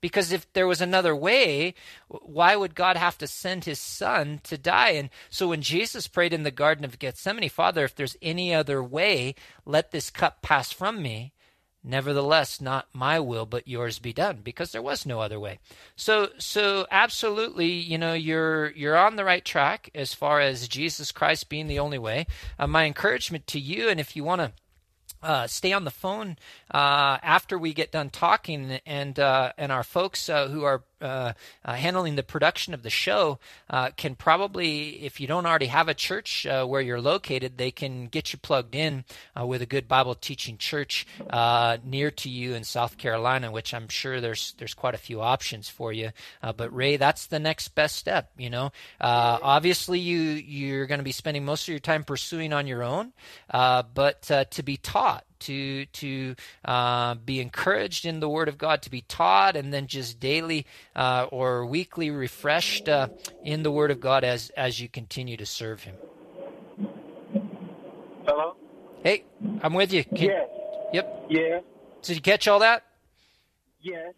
Because 0.00 0.30
if 0.30 0.50
there 0.52 0.68
was 0.68 0.80
another 0.80 1.14
way, 1.16 1.74
why 2.08 2.54
would 2.54 2.76
God 2.76 2.96
have 2.96 3.18
to 3.18 3.26
send 3.26 3.64
his 3.64 3.80
son 3.80 4.40
to 4.44 4.56
die? 4.56 4.90
And 4.90 5.10
so 5.28 5.48
when 5.48 5.60
Jesus 5.60 6.06
prayed 6.06 6.32
in 6.32 6.44
the 6.44 6.52
Garden 6.52 6.84
of 6.84 7.00
Gethsemane, 7.00 7.50
Father, 7.50 7.84
if 7.84 7.96
there's 7.96 8.16
any 8.22 8.54
other 8.54 8.80
way, 8.80 9.34
let 9.66 9.90
this 9.90 10.08
cup 10.08 10.40
pass 10.40 10.70
from 10.72 11.02
me. 11.02 11.32
Nevertheless, 11.82 12.60
not 12.60 12.88
my 12.92 13.18
will, 13.20 13.46
but 13.46 13.66
yours 13.66 13.98
be 13.98 14.12
done, 14.12 14.40
because 14.44 14.70
there 14.70 14.82
was 14.82 15.06
no 15.06 15.20
other 15.20 15.40
way. 15.40 15.60
So, 15.96 16.28
so 16.36 16.86
absolutely, 16.90 17.68
you 17.68 17.96
know, 17.96 18.12
you're 18.12 18.70
you're 18.72 18.98
on 18.98 19.16
the 19.16 19.24
right 19.24 19.44
track 19.44 19.88
as 19.94 20.12
far 20.12 20.40
as 20.40 20.68
Jesus 20.68 21.10
Christ 21.10 21.48
being 21.48 21.68
the 21.68 21.78
only 21.78 21.98
way. 21.98 22.26
Uh, 22.58 22.66
my 22.66 22.84
encouragement 22.84 23.46
to 23.46 23.58
you, 23.58 23.88
and 23.88 23.98
if 23.98 24.14
you 24.14 24.24
want 24.24 24.42
to 24.42 24.52
uh, 25.22 25.46
stay 25.46 25.72
on 25.72 25.84
the 25.84 25.90
phone 25.90 26.36
uh, 26.70 27.16
after 27.22 27.58
we 27.58 27.72
get 27.72 27.92
done 27.92 28.10
talking, 28.10 28.78
and 28.84 29.18
uh, 29.18 29.52
and 29.56 29.72
our 29.72 29.82
folks 29.82 30.28
uh, 30.28 30.48
who 30.48 30.64
are 30.64 30.82
uh, 31.00 31.32
uh, 31.64 31.72
handling 31.74 32.16
the 32.16 32.22
production 32.22 32.74
of 32.74 32.82
the 32.82 32.90
show 32.90 33.38
uh, 33.68 33.90
can 33.96 34.14
probably, 34.14 35.02
if 35.04 35.20
you 35.20 35.26
don't 35.26 35.46
already 35.46 35.66
have 35.66 35.88
a 35.88 35.94
church 35.94 36.46
uh, 36.46 36.64
where 36.66 36.80
you're 36.80 37.00
located, 37.00 37.58
they 37.58 37.70
can 37.70 38.06
get 38.06 38.32
you 38.32 38.38
plugged 38.38 38.74
in 38.74 39.04
uh, 39.38 39.46
with 39.46 39.62
a 39.62 39.66
good 39.66 39.88
Bible 39.88 40.14
teaching 40.14 40.58
church 40.58 41.06
near 41.84 42.10
to 42.10 42.28
you 42.28 42.54
in 42.54 42.64
South 42.64 42.98
Carolina, 42.98 43.50
which 43.50 43.72
I'm 43.72 43.88
sure 43.88 44.20
there's 44.20 44.54
there's 44.58 44.74
quite 44.74 44.94
a 44.94 44.98
few 44.98 45.20
options 45.20 45.68
for 45.68 45.92
you. 45.92 46.10
but 46.56 46.74
Ray, 46.74 46.96
that's 46.96 47.26
the 47.26 47.38
next 47.38 47.68
best 47.68 47.96
step. 47.96 48.30
You 48.36 48.50
know, 48.50 48.72
obviously 49.00 49.98
you 49.98 50.20
you're 50.20 50.86
going 50.86 50.98
to 51.00 51.04
be 51.04 51.12
spending 51.12 51.44
most 51.44 51.64
of 51.64 51.68
your 51.68 51.78
time 51.78 52.04
pursuing 52.04 52.52
on 52.52 52.66
your 52.66 52.82
own, 52.82 53.12
but 53.50 54.22
to 54.22 54.62
be 54.62 54.76
taught 54.76 55.24
to 55.40 55.86
to 55.86 56.34
uh, 56.64 57.14
be 57.14 57.40
encouraged 57.40 58.06
in 58.06 58.20
the 58.20 58.28
Word 58.28 58.48
of 58.48 58.58
God, 58.58 58.82
to 58.82 58.90
be 58.90 59.02
taught, 59.02 59.56
and 59.56 59.72
then 59.72 59.86
just 59.86 60.20
daily 60.20 60.66
uh, 60.94 61.26
or 61.30 61.66
weekly 61.66 62.10
refreshed 62.10 62.88
uh, 62.88 63.08
in 63.44 63.62
the 63.62 63.70
Word 63.70 63.90
of 63.90 64.00
God 64.00 64.24
as 64.24 64.50
as 64.50 64.80
you 64.80 64.88
continue 64.88 65.36
to 65.36 65.46
serve 65.46 65.82
Him. 65.82 65.96
Hello. 68.26 68.54
Hey, 69.02 69.24
I'm 69.62 69.74
with 69.74 69.92
you. 69.92 70.04
Can, 70.04 70.28
yes. 70.28 70.48
Yep. 70.92 71.26
Yeah. 71.30 71.60
Did 72.02 72.16
you 72.16 72.22
catch 72.22 72.48
all 72.48 72.58
that? 72.60 72.84
Yes. 73.80 74.14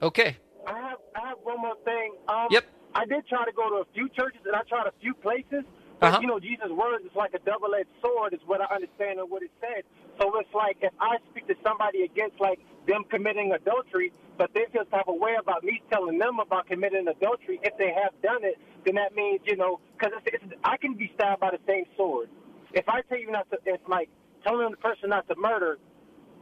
Okay. 0.00 0.36
I 0.66 0.78
have 0.78 0.98
I 1.14 1.28
have 1.28 1.38
one 1.42 1.60
more 1.60 1.76
thing. 1.84 2.14
Um, 2.28 2.48
yep. 2.50 2.64
I 2.94 3.04
did 3.06 3.26
try 3.26 3.44
to 3.44 3.52
go 3.52 3.68
to 3.70 3.76
a 3.76 3.84
few 3.94 4.08
churches 4.08 4.40
and 4.44 4.54
I 4.54 4.62
tried 4.68 4.86
a 4.86 4.92
few 5.00 5.14
places. 5.14 5.64
But 6.00 6.14
uh-huh. 6.14 6.18
you 6.20 6.26
know, 6.26 6.40
Jesus' 6.40 6.70
words 6.70 7.04
is 7.04 7.14
like 7.14 7.32
a 7.32 7.38
double-edged 7.38 7.88
sword, 8.02 8.34
is 8.34 8.40
what 8.46 8.60
I 8.60 8.74
understand 8.74 9.20
of 9.20 9.30
what 9.30 9.42
it 9.42 9.50
said. 9.60 9.84
So 10.20 10.38
it's 10.38 10.52
like 10.54 10.76
if 10.80 10.92
I 11.00 11.16
speak 11.30 11.46
to 11.48 11.54
somebody 11.64 12.02
against 12.02 12.40
like 12.40 12.60
them 12.86 13.04
committing 13.10 13.52
adultery, 13.52 14.12
but 14.38 14.50
they 14.54 14.66
feel 14.72 14.84
type 14.86 15.08
of 15.08 15.16
way 15.18 15.36
about 15.40 15.64
me 15.64 15.82
telling 15.92 16.18
them 16.18 16.38
about 16.40 16.66
committing 16.66 17.06
adultery, 17.08 17.60
if 17.62 17.76
they 17.78 17.92
have 17.92 18.12
done 18.22 18.44
it, 18.44 18.58
then 18.84 18.96
that 18.96 19.14
means 19.14 19.40
you 19.44 19.56
know, 19.56 19.80
because 19.96 20.12
it's, 20.26 20.42
it's, 20.42 20.54
I 20.64 20.76
can 20.76 20.94
be 20.94 21.10
stabbed 21.14 21.40
by 21.40 21.50
the 21.50 21.60
same 21.66 21.84
sword. 21.96 22.28
If 22.72 22.88
I 22.88 23.02
tell 23.08 23.18
you 23.18 23.30
not 23.30 23.48
to, 23.50 23.58
it's 23.66 23.82
like 23.88 24.08
telling 24.46 24.70
the 24.70 24.76
person 24.76 25.10
not 25.10 25.28
to 25.28 25.34
murder, 25.36 25.78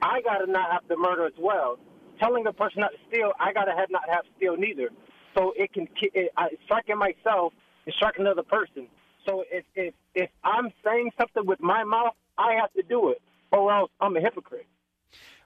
I 0.03 0.21
gotta 0.23 0.51
not 0.51 0.71
have 0.73 0.89
to 0.89 0.97
murder 0.97 1.27
as 1.27 1.39
well. 1.39 1.79
Telling 2.21 2.45
the 2.45 2.53
person 2.53 2.81
not 2.81 2.93
to 2.93 2.99
steal, 3.09 3.33
I 3.39 3.53
gotta 3.53 3.73
have 3.73 3.91
not 3.91 4.09
have 4.09 4.25
steal 4.37 4.57
neither. 4.57 4.91
So 5.37 5.53
it 5.57 5.73
can 5.73 5.87
it, 6.01 6.33
I, 6.37 6.49
striking 6.65 6.99
myself 6.99 7.53
and 7.87 7.95
striking 7.95 8.23
another 8.23 8.43
person. 8.43 8.89
So 9.27 9.45
if 9.51 9.65
if 9.75 9.95
if 10.15 10.31
I'm 10.43 10.73
saying 10.85 11.11
something 11.19 11.47
with 11.47 11.61
my 11.61 11.85
mouth, 11.85 12.15
I 12.39 12.55
have 12.61 12.73
to 12.73 12.83
do 12.83 13.11
it 13.11 13.21
or 13.53 13.73
else 13.73 13.91
I'm 14.01 14.17
a 14.17 14.21
hypocrite. 14.21 14.67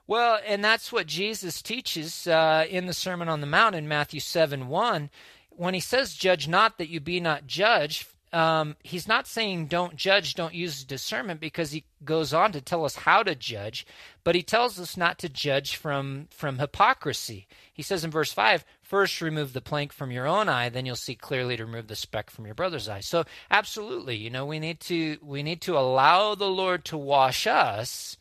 Well, 0.07 0.39
and 0.45 0.63
that's 0.63 0.91
what 0.91 1.07
Jesus 1.07 1.61
teaches 1.61 2.27
uh, 2.27 2.65
in 2.69 2.85
the 2.85 2.93
Sermon 2.93 3.27
on 3.27 3.41
the 3.41 3.47
Mount 3.47 3.75
in 3.75 3.87
Matthew 3.87 4.19
7 4.19 4.67
1. 4.67 5.09
When 5.49 5.73
he 5.73 5.79
says, 5.79 6.13
Judge 6.13 6.47
not 6.47 6.77
that 6.77 6.89
you 6.89 6.99
be 6.99 7.19
not 7.19 7.47
judged, 7.47 8.05
um, 8.35 8.75
he's 8.83 9.07
not 9.07 9.27
saying 9.27 9.67
don't 9.67 9.95
judge, 9.95 10.35
don't 10.35 10.53
use 10.53 10.83
discernment, 10.83 11.39
because 11.39 11.71
he 11.71 11.85
goes 12.03 12.33
on 12.33 12.51
to 12.51 12.59
tell 12.59 12.83
us 12.83 12.97
how 12.97 13.23
to 13.23 13.33
judge, 13.33 13.87
but 14.25 14.35
he 14.35 14.43
tells 14.43 14.77
us 14.77 14.97
not 14.97 15.17
to 15.19 15.29
judge 15.29 15.77
from, 15.77 16.27
from 16.31 16.59
hypocrisy. 16.59 17.47
He 17.71 17.81
says 17.81 18.03
in 18.03 18.11
verse 18.11 18.33
5, 18.33 18.65
first 18.81 19.21
remove 19.21 19.53
the 19.53 19.61
plank 19.61 19.93
from 19.93 20.11
your 20.11 20.27
own 20.27 20.49
eye, 20.49 20.67
then 20.67 20.85
you'll 20.85 20.97
see 20.97 21.15
clearly 21.15 21.55
to 21.55 21.65
remove 21.65 21.87
the 21.87 21.95
speck 21.95 22.29
from 22.29 22.45
your 22.45 22.55
brother's 22.55 22.89
eye. 22.89 22.99
So 22.99 23.23
absolutely, 23.49 24.17
you 24.17 24.29
know, 24.29 24.45
we 24.45 24.59
need 24.59 24.81
to 24.81 25.17
we 25.21 25.41
need 25.41 25.61
to 25.61 25.77
allow 25.77 26.35
the 26.35 26.49
Lord 26.49 26.83
to 26.85 26.97
wash 26.97 27.47
us 27.47 28.17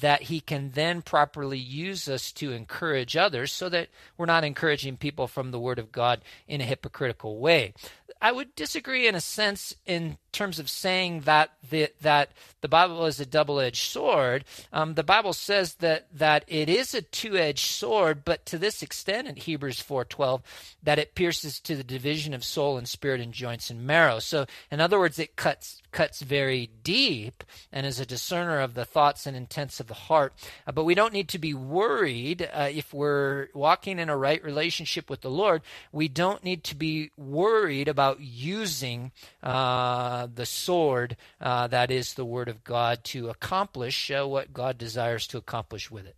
that 0.00 0.22
he 0.22 0.40
can 0.40 0.70
then 0.72 1.02
properly 1.02 1.58
use 1.58 2.08
us 2.08 2.30
to 2.32 2.52
encourage 2.52 3.16
others 3.16 3.52
so 3.52 3.68
that 3.68 3.88
we're 4.16 4.26
not 4.26 4.44
encouraging 4.44 4.96
people 4.96 5.26
from 5.26 5.50
the 5.50 5.58
Word 5.58 5.78
of 5.78 5.90
God 5.90 6.20
in 6.46 6.60
a 6.60 6.64
hypocritical 6.64 7.38
way. 7.38 7.74
I 8.22 8.32
would 8.32 8.54
disagree 8.54 9.08
in 9.08 9.14
a 9.14 9.20
sense 9.20 9.74
in 9.86 10.18
terms 10.32 10.58
of 10.58 10.70
saying 10.70 11.22
that 11.22 11.50
the, 11.68 11.88
that 12.00 12.30
the 12.60 12.68
Bible 12.68 13.06
is 13.06 13.20
a 13.20 13.26
double-edged 13.26 13.90
sword. 13.90 14.44
Um, 14.72 14.94
the 14.94 15.02
Bible 15.02 15.32
says 15.32 15.74
that 15.76 16.06
that 16.14 16.44
it 16.46 16.68
is 16.68 16.94
a 16.94 17.02
two-edged 17.02 17.64
sword, 17.64 18.24
but 18.24 18.44
to 18.46 18.58
this 18.58 18.82
extent 18.82 19.28
in 19.28 19.36
Hebrews 19.36 19.80
4:12 19.80 20.42
that 20.82 20.98
it 20.98 21.14
pierces 21.14 21.60
to 21.60 21.76
the 21.76 21.84
division 21.84 22.34
of 22.34 22.44
soul 22.44 22.76
and 22.76 22.88
spirit 22.88 23.20
and 23.20 23.32
joints 23.32 23.70
and 23.70 23.86
marrow. 23.86 24.18
So, 24.18 24.46
in 24.70 24.80
other 24.80 24.98
words, 24.98 25.18
it 25.18 25.36
cuts 25.36 25.82
cuts 25.92 26.20
very 26.20 26.70
deep 26.84 27.42
and 27.72 27.86
is 27.86 27.98
a 27.98 28.06
discerner 28.06 28.60
of 28.60 28.74
the 28.74 28.84
thoughts 28.84 29.26
and 29.26 29.36
intents 29.36 29.80
of 29.80 29.88
the 29.88 29.94
heart. 29.94 30.32
Uh, 30.66 30.72
but 30.72 30.84
we 30.84 30.94
don't 30.94 31.12
need 31.12 31.28
to 31.28 31.38
be 31.38 31.54
worried 31.54 32.48
uh, 32.52 32.68
if 32.70 32.94
we're 32.94 33.48
walking 33.54 33.98
in 33.98 34.08
a 34.08 34.16
right 34.16 34.42
relationship 34.44 35.10
with 35.10 35.22
the 35.22 35.30
Lord. 35.30 35.62
We 35.92 36.08
don't 36.08 36.44
need 36.44 36.64
to 36.64 36.76
be 36.76 37.10
worried 37.16 37.88
about 37.88 38.20
using 38.20 39.12
uh, 39.42 40.19
the 40.26 40.46
sword 40.46 41.16
uh, 41.40 41.66
that 41.68 41.90
is 41.90 42.14
the 42.14 42.24
Word 42.24 42.48
of 42.48 42.64
God 42.64 43.04
to 43.04 43.28
accomplish 43.28 44.10
uh, 44.10 44.26
what 44.26 44.52
God 44.52 44.78
desires 44.78 45.26
to 45.28 45.38
accomplish 45.38 45.90
with 45.90 46.06
it. 46.06 46.16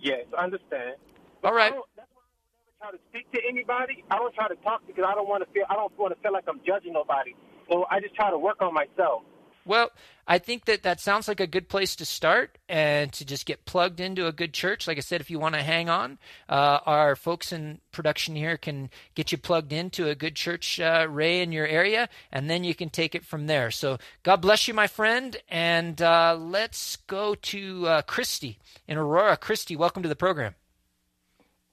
Yes, 0.00 0.24
I 0.36 0.44
understand. 0.44 0.96
All 1.44 1.54
right. 1.54 1.72
that's 1.96 2.08
why 2.14 2.22
I 2.22 2.90
don't 2.90 2.90
try 2.90 2.90
to 2.92 2.98
speak 3.10 3.32
to 3.32 3.40
anybody. 3.48 4.04
I 4.10 4.16
don't 4.16 4.34
try 4.34 4.48
to 4.48 4.56
talk 4.56 4.82
because 4.86 5.04
I 5.06 5.14
don't 5.14 5.28
want 5.28 5.44
to 5.44 5.52
feel. 5.52 5.64
I 5.68 5.74
don't 5.74 5.92
want 5.98 6.14
to 6.14 6.20
feel 6.22 6.32
like 6.32 6.44
I'm 6.48 6.60
judging 6.66 6.92
nobody. 6.94 7.34
So 7.70 7.84
I 7.90 8.00
just 8.00 8.14
try 8.14 8.30
to 8.30 8.38
work 8.38 8.60
on 8.62 8.74
myself. 8.74 9.22
Well, 9.70 9.92
I 10.26 10.38
think 10.38 10.64
that 10.64 10.82
that 10.82 10.98
sounds 10.98 11.28
like 11.28 11.38
a 11.38 11.46
good 11.46 11.68
place 11.68 11.94
to 11.94 12.04
start 12.04 12.58
and 12.68 13.12
to 13.12 13.24
just 13.24 13.46
get 13.46 13.66
plugged 13.66 14.00
into 14.00 14.26
a 14.26 14.32
good 14.32 14.52
church. 14.52 14.88
Like 14.88 14.96
I 14.96 15.00
said, 15.00 15.20
if 15.20 15.30
you 15.30 15.38
want 15.38 15.54
to 15.54 15.62
hang 15.62 15.88
on, 15.88 16.18
uh, 16.48 16.80
our 16.86 17.14
folks 17.14 17.52
in 17.52 17.78
production 17.92 18.34
here 18.34 18.56
can 18.56 18.90
get 19.14 19.30
you 19.30 19.38
plugged 19.38 19.72
into 19.72 20.08
a 20.08 20.16
good 20.16 20.34
church, 20.34 20.80
uh, 20.80 21.06
Ray, 21.08 21.40
in 21.40 21.52
your 21.52 21.68
area, 21.68 22.08
and 22.32 22.50
then 22.50 22.64
you 22.64 22.74
can 22.74 22.90
take 22.90 23.14
it 23.14 23.24
from 23.24 23.46
there. 23.46 23.70
So 23.70 23.98
God 24.24 24.38
bless 24.38 24.66
you, 24.66 24.74
my 24.74 24.88
friend. 24.88 25.36
And 25.48 26.02
uh, 26.02 26.36
let's 26.36 26.96
go 26.96 27.36
to 27.36 27.86
uh, 27.86 28.02
Christy 28.02 28.58
in 28.88 28.98
Aurora. 28.98 29.36
Christy, 29.36 29.76
welcome 29.76 30.02
to 30.02 30.08
the 30.08 30.16
program. 30.16 30.56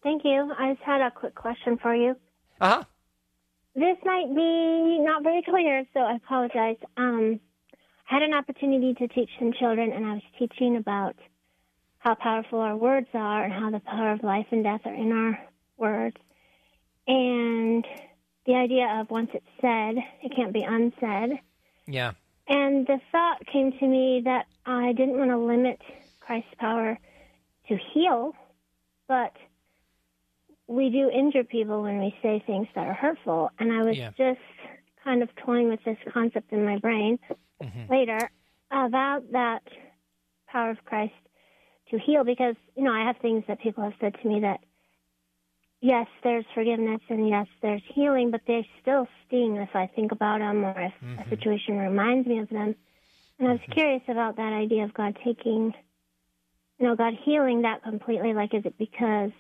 Thank 0.03 0.23
you. 0.23 0.53
I 0.55 0.73
just 0.73 0.83
had 0.83 1.01
a 1.01 1.09
quick 1.09 1.33
question 1.33 1.79
for 1.81 1.95
you. 1.95 2.15
Uh 2.61 2.69
huh. 2.69 2.83
This 3.73 3.97
might 4.05 4.35
be 4.35 4.99
not 5.01 5.23
very 5.23 5.41
clear, 5.41 5.83
so 5.95 6.01
I 6.01 6.17
apologize. 6.17 6.77
Um, 6.95 7.39
had 8.07 8.21
an 8.21 8.33
opportunity 8.33 8.93
to 8.93 9.07
teach 9.09 9.29
some 9.37 9.51
children, 9.51 9.91
and 9.91 10.05
I 10.05 10.13
was 10.13 10.21
teaching 10.39 10.77
about 10.77 11.17
how 11.99 12.15
powerful 12.15 12.61
our 12.61 12.77
words 12.77 13.09
are 13.13 13.43
and 13.43 13.51
how 13.51 13.69
the 13.69 13.81
power 13.81 14.13
of 14.13 14.23
life 14.23 14.45
and 14.51 14.63
death 14.63 14.79
are 14.85 14.93
in 14.93 15.11
our 15.11 15.37
words. 15.75 16.15
And 17.05 17.85
the 18.45 18.55
idea 18.55 18.87
of 19.01 19.11
once 19.11 19.31
it's 19.33 19.45
said, 19.59 19.95
it 20.23 20.33
can't 20.33 20.53
be 20.53 20.63
unsaid. 20.63 21.39
Yeah. 21.85 22.13
And 22.47 22.87
the 22.87 23.01
thought 23.11 23.45
came 23.45 23.73
to 23.73 23.85
me 23.85 24.21
that 24.23 24.45
I 24.65 24.93
didn't 24.93 25.17
want 25.17 25.31
to 25.31 25.37
limit 25.37 25.81
Christ's 26.21 26.53
power 26.57 26.97
to 27.67 27.77
heal, 27.93 28.31
but 29.09 29.33
we 30.67 30.89
do 30.89 31.09
injure 31.09 31.43
people 31.43 31.81
when 31.81 31.99
we 31.99 32.15
say 32.21 32.41
things 32.47 32.67
that 32.73 32.87
are 32.87 32.93
hurtful. 32.93 33.51
And 33.59 33.73
I 33.73 33.83
was 33.83 33.97
Yeah. 33.97 34.11
just 34.17 34.39
kind 35.03 35.21
of 35.21 35.35
toying 35.35 35.67
with 35.67 35.83
this 35.83 35.97
concept 36.13 36.53
in 36.53 36.63
my 36.63 36.77
brain 36.77 37.19
Mm-hmm. 37.63 37.87
later 37.89 38.29
about 38.71 39.31
that 39.31 39.61
power 40.47 40.71
of 40.71 40.83
Christ 40.85 41.13
to 41.91 41.99
heal 41.99 42.23
because, 42.23 42.55
you 42.75 42.83
know, 42.83 42.91
I 42.91 43.05
have 43.05 43.17
things 43.21 43.43
that 43.47 43.61
people 43.61 43.83
have 43.83 43.93
said 43.99 44.15
to 44.21 44.27
me 44.27 44.41
that, 44.41 44.59
yes, 45.81 46.07
there's 46.23 46.45
forgiveness 46.53 47.01
and 47.09 47.27
yes, 47.29 47.47
there's 47.61 47.81
healing, 47.93 48.31
but 48.31 48.41
they 48.47 48.67
still 48.81 49.07
sting 49.25 49.57
if 49.57 49.69
I 49.75 49.87
think 49.87 50.11
about 50.11 50.39
them 50.39 50.65
or 50.65 50.79
if 50.79 50.93
Mm-hmm. 51.03 51.21
a 51.25 51.29
situation 51.29 51.77
reminds 51.77 52.27
me 52.27 52.39
of 52.39 52.49
them. 52.49 52.75
And 53.39 53.47
I 53.47 53.51
was 53.51 53.61
curious 53.71 54.01
about 54.07 54.35
that 54.37 54.53
idea 54.53 54.83
of 54.83 54.93
God 54.93 55.17
taking, 55.23 55.73
you 56.79 56.87
know, 56.87 56.95
God 56.95 57.13
healing 57.23 57.61
that 57.61 57.83
completely. 57.83 58.33
Like, 58.33 58.53
is 58.53 58.65
it 58.65 58.77
because 58.77 59.31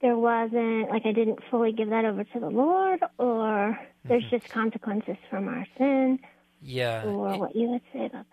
there 0.00 0.16
wasn't, 0.16 0.88
like, 0.90 1.04
I 1.04 1.12
didn't 1.12 1.40
fully 1.50 1.72
give 1.72 1.90
that 1.90 2.04
over 2.04 2.24
to 2.24 2.40
the 2.40 2.48
Lord, 2.48 3.00
or 3.18 3.78
there's 4.08 4.24
Mm-hmm. 4.24 4.30
just 4.30 4.48
consequences 4.48 5.16
from 5.28 5.48
our 5.48 5.66
sin, 5.76 6.18
Yeah. 6.60 7.04
or 7.04 7.38
what 7.38 7.56
you 7.56 7.68
would 7.68 7.82
say 7.92 8.06
about 8.06 8.12
that? 8.12 8.26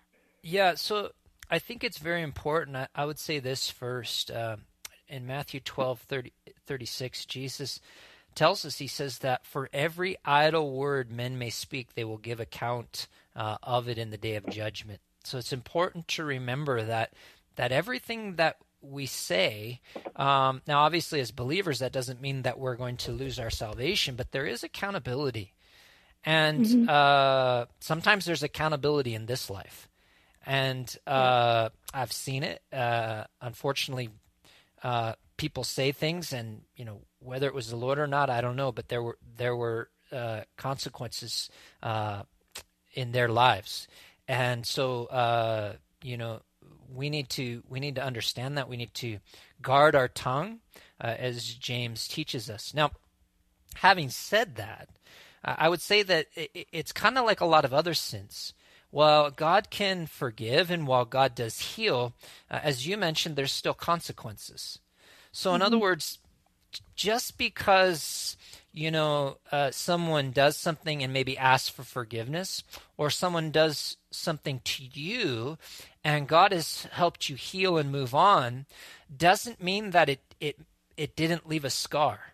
Yeah, 0.43 0.75
so 0.75 1.11
I 1.49 1.59
think 1.59 1.83
it's 1.83 1.97
very 1.97 2.21
important. 2.21 2.77
I, 2.77 2.87
I 2.95 3.05
would 3.05 3.19
say 3.19 3.39
this 3.39 3.69
first. 3.69 4.31
Uh, 4.31 4.57
in 5.09 5.25
Matthew 5.25 5.59
12, 5.59 6.01
30, 6.01 6.33
36, 6.65 7.25
Jesus 7.25 7.79
tells 8.35 8.65
us, 8.65 8.77
he 8.77 8.87
says 8.87 9.19
that 9.19 9.45
for 9.45 9.69
every 9.73 10.17
idle 10.25 10.73
word 10.73 11.11
men 11.11 11.37
may 11.37 11.49
speak, 11.49 11.93
they 11.93 12.03
will 12.03 12.17
give 12.17 12.39
account 12.39 13.07
uh, 13.35 13.57
of 13.63 13.87
it 13.87 13.97
in 13.97 14.11
the 14.11 14.17
day 14.17 14.35
of 14.35 14.47
judgment. 14.49 14.99
So 15.23 15.37
it's 15.37 15.53
important 15.53 16.07
to 16.09 16.23
remember 16.23 16.83
that 16.83 17.13
that 17.55 17.71
everything 17.71 18.35
that 18.35 18.57
we 18.81 19.07
say, 19.07 19.81
um, 20.15 20.61
now 20.67 20.83
obviously 20.83 21.19
as 21.19 21.31
believers, 21.31 21.79
that 21.79 21.91
doesn't 21.91 22.21
mean 22.21 22.43
that 22.43 22.59
we're 22.59 22.75
going 22.75 22.97
to 22.97 23.11
lose 23.11 23.39
our 23.39 23.49
salvation, 23.49 24.15
but 24.15 24.31
there 24.31 24.45
is 24.45 24.63
accountability. 24.63 25.53
And 26.27 26.89
uh, 26.89 27.65
sometimes 27.79 28.25
there's 28.25 28.43
accountability 28.43 29.15
in 29.15 29.25
this 29.25 29.49
life 29.49 29.87
and 30.47 30.97
uh, 31.05 31.69
I've 31.93 32.13
seen 32.13 32.43
it. 32.43 32.61
Uh, 32.71 33.25
unfortunately, 33.41 34.09
uh, 34.81 35.13
people 35.35 35.65
say 35.65 35.91
things, 35.91 36.31
and 36.31 36.61
you 36.75 36.85
know 36.85 37.01
whether 37.19 37.47
it 37.47 37.53
was 37.53 37.69
the 37.69 37.75
Lord 37.75 37.99
or 37.99 38.07
not, 38.07 38.29
I 38.29 38.41
don't 38.41 38.55
know. 38.55 38.71
But 38.71 38.87
there 38.87 39.03
were 39.03 39.17
there 39.35 39.55
were 39.55 39.89
uh, 40.11 40.41
consequences 40.55 41.49
uh, 41.83 42.23
in 42.93 43.11
their 43.11 43.27
lives, 43.27 43.89
and 44.27 44.65
so 44.65 45.05
uh, 45.07 45.73
you 46.01 46.15
know 46.17 46.41
we 46.95 47.09
need 47.09 47.27
to 47.31 47.61
we 47.67 47.81
need 47.81 47.95
to 47.95 48.03
understand 48.03 48.57
that 48.57 48.69
we 48.69 48.77
need 48.77 48.93
to 48.95 49.19
guard 49.61 49.95
our 49.95 50.07
tongue, 50.07 50.59
uh, 51.01 51.13
as 51.19 51.43
James 51.55 52.07
teaches 52.07 52.49
us. 52.49 52.73
Now, 52.73 52.91
having 53.75 54.09
said 54.09 54.55
that, 54.55 54.87
I 55.43 55.69
would 55.69 55.81
say 55.81 56.03
that 56.03 56.27
it's 56.35 56.91
kind 56.91 57.17
of 57.17 57.25
like 57.25 57.41
a 57.41 57.45
lot 57.45 57.65
of 57.65 57.73
other 57.73 57.93
sins. 57.93 58.53
While 58.89 59.31
God 59.31 59.69
can 59.69 60.07
forgive 60.07 60.71
and 60.71 60.87
while 60.87 61.05
God 61.05 61.35
does 61.35 61.59
heal, 61.59 62.13
uh, 62.49 62.59
as 62.63 62.87
you 62.87 62.97
mentioned, 62.97 63.35
there's 63.35 63.51
still 63.51 63.73
consequences. 63.73 64.79
So, 65.31 65.53
in 65.53 65.61
other 65.61 65.77
words, 65.77 66.19
just 66.95 67.37
because 67.37 68.37
you 68.73 68.89
know 68.91 69.37
uh, 69.51 69.71
someone 69.71 70.31
does 70.31 70.57
something 70.57 71.03
and 71.03 71.11
maybe 71.13 71.37
asks 71.37 71.69
for 71.69 71.83
forgiveness, 71.83 72.63
or 72.97 73.09
someone 73.09 73.51
does 73.51 73.97
something 74.09 74.61
to 74.63 74.83
you, 74.83 75.57
and 76.03 76.27
God 76.27 76.51
has 76.51 76.87
helped 76.91 77.29
you 77.29 77.35
heal 77.35 77.77
and 77.77 77.91
move 77.91 78.15
on, 78.15 78.65
doesn't 79.15 79.61
mean 79.61 79.91
that 79.91 80.09
it 80.09 80.21
it 80.39 80.57
it 80.95 81.15
didn't 81.15 81.47
leave 81.47 81.65
a 81.65 81.69
scar. 81.69 82.33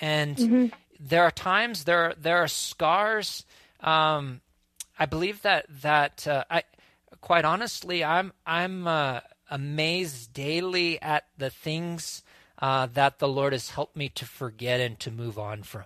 And 0.00 0.72
there 1.00 1.22
are 1.22 1.30
times 1.30 1.84
there 1.84 2.14
there 2.18 2.38
are 2.38 2.48
scars. 2.48 3.44
Um, 3.80 4.42
I 4.98 5.06
believe 5.06 5.42
that 5.42 5.66
that 5.82 6.26
uh, 6.26 6.44
I 6.50 6.62
quite 7.20 7.44
honestly 7.44 8.04
I'm 8.04 8.32
I'm 8.46 8.86
uh, 8.86 9.20
amazed 9.50 10.34
daily 10.34 11.00
at 11.00 11.24
the 11.38 11.50
things 11.50 12.22
uh, 12.58 12.86
that 12.92 13.18
the 13.18 13.28
Lord 13.28 13.54
has 13.54 13.70
helped 13.70 13.96
me 13.96 14.10
to 14.10 14.26
forget 14.26 14.80
and 14.80 15.00
to 15.00 15.10
move 15.10 15.38
on 15.38 15.62
from. 15.62 15.84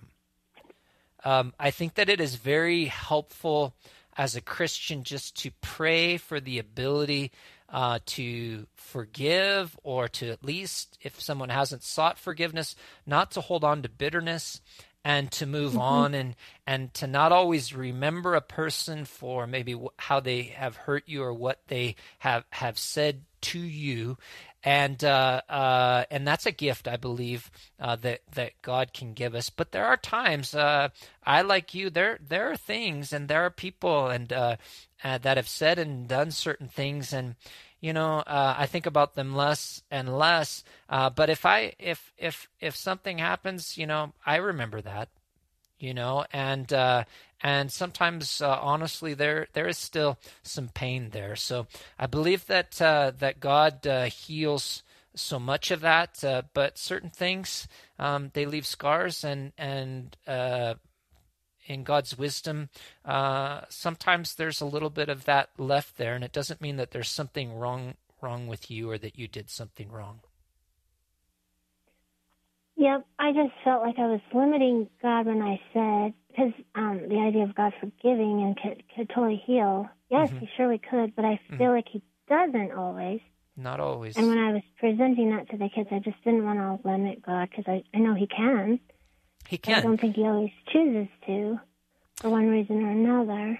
Um, 1.23 1.53
I 1.59 1.71
think 1.71 1.95
that 1.95 2.09
it 2.09 2.19
is 2.19 2.35
very 2.35 2.85
helpful 2.85 3.73
as 4.17 4.35
a 4.35 4.41
Christian 4.41 5.03
just 5.03 5.41
to 5.41 5.51
pray 5.61 6.17
for 6.17 6.39
the 6.39 6.59
ability 6.59 7.31
uh, 7.69 7.99
to 8.05 8.67
forgive 8.75 9.77
or 9.83 10.07
to 10.07 10.29
at 10.29 10.43
least, 10.43 10.97
if 11.01 11.19
someone 11.19 11.49
hasn't 11.49 11.83
sought 11.83 12.19
forgiveness, 12.19 12.75
not 13.05 13.31
to 13.31 13.41
hold 13.41 13.63
on 13.63 13.81
to 13.81 13.89
bitterness 13.89 14.61
and 15.05 15.31
to 15.31 15.45
move 15.45 15.77
on 15.77 16.15
and 16.15 16.35
and 16.65 16.91
to 16.95 17.05
not 17.05 17.31
always 17.31 17.75
remember 17.75 18.33
a 18.33 18.41
person 18.41 19.05
for 19.05 19.45
maybe 19.45 19.79
how 19.97 20.19
they 20.19 20.41
have 20.41 20.75
hurt 20.75 21.03
you 21.05 21.21
or 21.23 21.31
what 21.31 21.61
they 21.67 21.95
have 22.19 22.43
have 22.49 22.79
said 22.79 23.21
to 23.39 23.59
you 23.59 24.17
and 24.63 25.03
uh, 25.03 25.41
uh, 25.47 26.05
and 26.09 26.27
that's 26.27 26.47
a 26.47 26.51
gift 26.51 26.87
I 26.87 26.97
believe 26.97 27.51
uh, 27.79 27.95
that 27.97 28.21
that 28.33 28.59
God 28.63 28.93
can 28.93 29.13
give 29.13 29.35
us. 29.35 29.51
But 29.51 29.71
there 29.71 29.85
are 29.85 29.95
times 29.95 30.55
uh, 30.55 30.89
I 31.23 31.43
like 31.43 31.75
you. 31.75 31.91
There 31.91 32.17
there 32.27 32.51
are 32.51 32.57
things 32.57 33.13
and 33.13 33.27
there 33.27 33.43
are 33.43 33.51
people 33.51 34.07
and 34.07 34.33
uh, 34.33 34.55
uh, 35.03 35.19
that 35.19 35.37
have 35.37 35.47
said 35.47 35.77
and 35.77 36.07
done 36.07 36.31
certain 36.31 36.67
things 36.67 37.13
and 37.13 37.35
you 37.79 37.93
know 37.93 38.19
uh, 38.19 38.55
I 38.57 38.65
think 38.65 38.85
about 38.85 39.15
them 39.15 39.35
less 39.35 39.81
and 39.91 40.17
less. 40.17 40.63
Uh, 40.89 41.09
but 41.09 41.29
if 41.29 41.45
I 41.45 41.73
if 41.79 42.13
if 42.17 42.47
if 42.59 42.75
something 42.75 43.17
happens, 43.17 43.77
you 43.77 43.87
know 43.87 44.13
I 44.25 44.37
remember 44.37 44.81
that 44.81 45.09
you 45.79 45.93
know 45.93 46.25
and 46.31 46.71
uh 46.71 47.03
and 47.41 47.71
sometimes 47.71 48.41
uh, 48.41 48.57
honestly 48.61 49.13
there 49.13 49.47
there 49.53 49.67
is 49.67 49.77
still 49.77 50.17
some 50.41 50.69
pain 50.69 51.09
there 51.11 51.35
so 51.35 51.67
i 51.99 52.05
believe 52.05 52.45
that 52.47 52.81
uh 52.81 53.11
that 53.17 53.39
god 53.39 53.85
uh, 53.85 54.05
heals 54.05 54.83
so 55.15 55.39
much 55.39 55.71
of 55.71 55.81
that 55.81 56.23
but 56.53 56.77
certain 56.77 57.09
things 57.09 57.67
um 57.99 58.31
they 58.33 58.45
leave 58.45 58.65
scars 58.65 59.23
and 59.23 59.51
and 59.57 60.17
uh 60.27 60.73
in 61.65 61.83
God's 61.83 62.17
wisdom, 62.17 62.69
uh, 63.03 63.61
sometimes 63.69 64.35
there's 64.35 64.61
a 64.61 64.65
little 64.65 64.89
bit 64.89 65.09
of 65.09 65.25
that 65.25 65.49
left 65.57 65.97
there, 65.97 66.15
and 66.15 66.23
it 66.23 66.31
doesn't 66.33 66.61
mean 66.61 66.77
that 66.77 66.91
there's 66.91 67.09
something 67.09 67.53
wrong 67.53 67.95
wrong 68.21 68.47
with 68.47 68.71
you 68.71 68.89
or 68.89 68.97
that 68.97 69.19
you 69.19 69.27
did 69.27 69.49
something 69.49 69.91
wrong. 69.91 70.21
Yep, 72.77 73.05
I 73.19 73.31
just 73.31 73.53
felt 73.63 73.83
like 73.83 73.97
I 73.97 74.07
was 74.07 74.19
limiting 74.33 74.89
God 75.01 75.27
when 75.27 75.41
I 75.41 75.61
said 75.73 76.13
because 76.27 76.51
um, 76.75 77.07
the 77.07 77.19
idea 77.19 77.43
of 77.43 77.55
God 77.55 77.73
forgiving 77.79 78.41
and 78.43 78.57
could 78.57 78.83
could 78.93 79.09
totally 79.09 79.41
heal. 79.45 79.87
Yes, 80.09 80.29
Mhm. 80.31 80.39
he 80.39 80.49
surely 80.57 80.77
could, 80.79 81.15
but 81.15 81.23
I 81.25 81.39
feel 81.57 81.71
like 81.71 81.87
he 81.87 82.01
doesn't 82.27 82.71
always. 82.73 83.21
Not 83.55 83.79
always. 83.79 84.17
And 84.17 84.27
when 84.27 84.37
I 84.37 84.51
was 84.51 84.63
presenting 84.77 85.29
that 85.35 85.49
to 85.51 85.57
the 85.57 85.69
kids, 85.69 85.87
I 85.91 85.99
just 85.99 86.21
didn't 86.23 86.43
want 86.43 86.59
to 86.59 86.87
limit 86.87 87.21
God 87.21 87.49
because 87.49 87.65
I 87.67 87.83
I 87.93 87.99
know 87.99 88.13
he 88.13 88.27
can. 88.27 88.79
He 89.47 89.57
but 89.57 89.73
I 89.73 89.81
don't 89.81 89.99
think 89.99 90.15
he 90.15 90.23
always 90.23 90.51
chooses 90.71 91.07
to, 91.27 91.59
for 92.17 92.29
one 92.29 92.47
reason 92.47 92.83
or 92.83 92.89
another. 92.91 93.59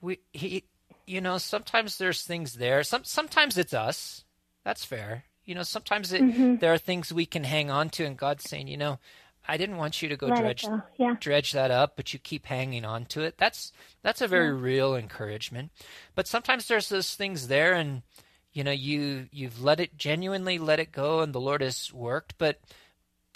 we 0.00 0.18
he 0.32 0.64
you 1.06 1.20
know 1.20 1.38
sometimes 1.38 1.98
there's 1.98 2.22
things 2.22 2.54
there. 2.54 2.82
Some 2.82 3.04
sometimes 3.04 3.56
it's 3.58 3.74
us. 3.74 4.24
That's 4.64 4.84
fair. 4.84 5.24
You 5.44 5.54
know 5.54 5.62
sometimes 5.62 6.12
it 6.12 6.22
Mhm. 6.22 6.60
there 6.60 6.72
are 6.72 6.78
things 6.78 7.12
we 7.12 7.26
can 7.26 7.44
hang 7.44 7.70
on 7.70 7.88
to 7.90 8.04
and 8.04 8.16
god's 8.16 8.42
saying 8.48 8.66
you 8.66 8.76
know 8.76 8.98
i 9.46 9.56
didn't 9.56 9.76
want 9.76 10.02
you 10.02 10.08
to 10.08 10.16
go 10.16 10.26
Let 10.26 10.38
dredge 10.40 10.66
go, 10.66 10.82
yeah. 10.96 11.14
dredge 11.20 11.52
that 11.52 11.70
up 11.70 11.94
but 11.94 12.12
you 12.12 12.18
keep 12.18 12.46
hanging 12.46 12.84
on 12.84 13.04
to 13.06 13.22
it. 13.22 13.38
That's 13.38 13.70
that's 14.02 14.20
a 14.20 14.26
very 14.26 14.52
real 14.52 14.96
encouragement. 14.96 15.70
But 16.16 16.26
sometimes 16.26 16.66
there's 16.66 16.88
those 16.88 17.14
things 17.14 17.46
there 17.46 17.74
and 17.74 18.02
you 18.52 18.64
know 18.64 18.72
you 18.72 19.28
you've 19.30 19.62
let 19.62 19.78
it 19.78 19.96
genuinely 19.96 20.58
let 20.58 20.80
it 20.80 20.90
go 20.90 21.20
and 21.20 21.32
the 21.32 21.40
lord 21.40 21.60
has 21.60 21.92
worked 21.92 22.34
but 22.38 22.58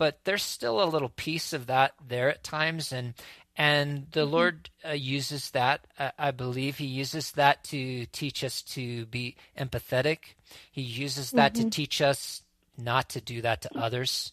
but 0.01 0.18
there's 0.24 0.42
still 0.42 0.82
a 0.82 0.88
little 0.94 1.11
piece 1.11 1.53
of 1.53 1.66
that 1.66 1.92
there 2.09 2.30
at 2.30 2.42
times 2.42 2.90
and 2.90 3.12
and 3.57 4.07
the 4.12 4.24
lord 4.24 4.70
uh, 4.88 4.92
uses 4.92 5.51
that 5.51 5.86
uh, 5.98 6.11
i 6.18 6.30
believe 6.30 6.78
he 6.78 6.86
uses 6.86 7.32
that 7.32 7.62
to 7.64 8.07
teach 8.07 8.42
us 8.42 8.62
to 8.62 9.05
be 9.07 9.36
empathetic. 9.59 10.18
He 10.72 10.82
uses 10.82 11.30
that 11.32 11.55
to 11.57 11.64
teach 11.70 12.01
us 12.01 12.42
not 12.78 13.11
to 13.11 13.20
do 13.20 13.42
that 13.42 13.61
to 13.62 13.70
others. 13.76 14.32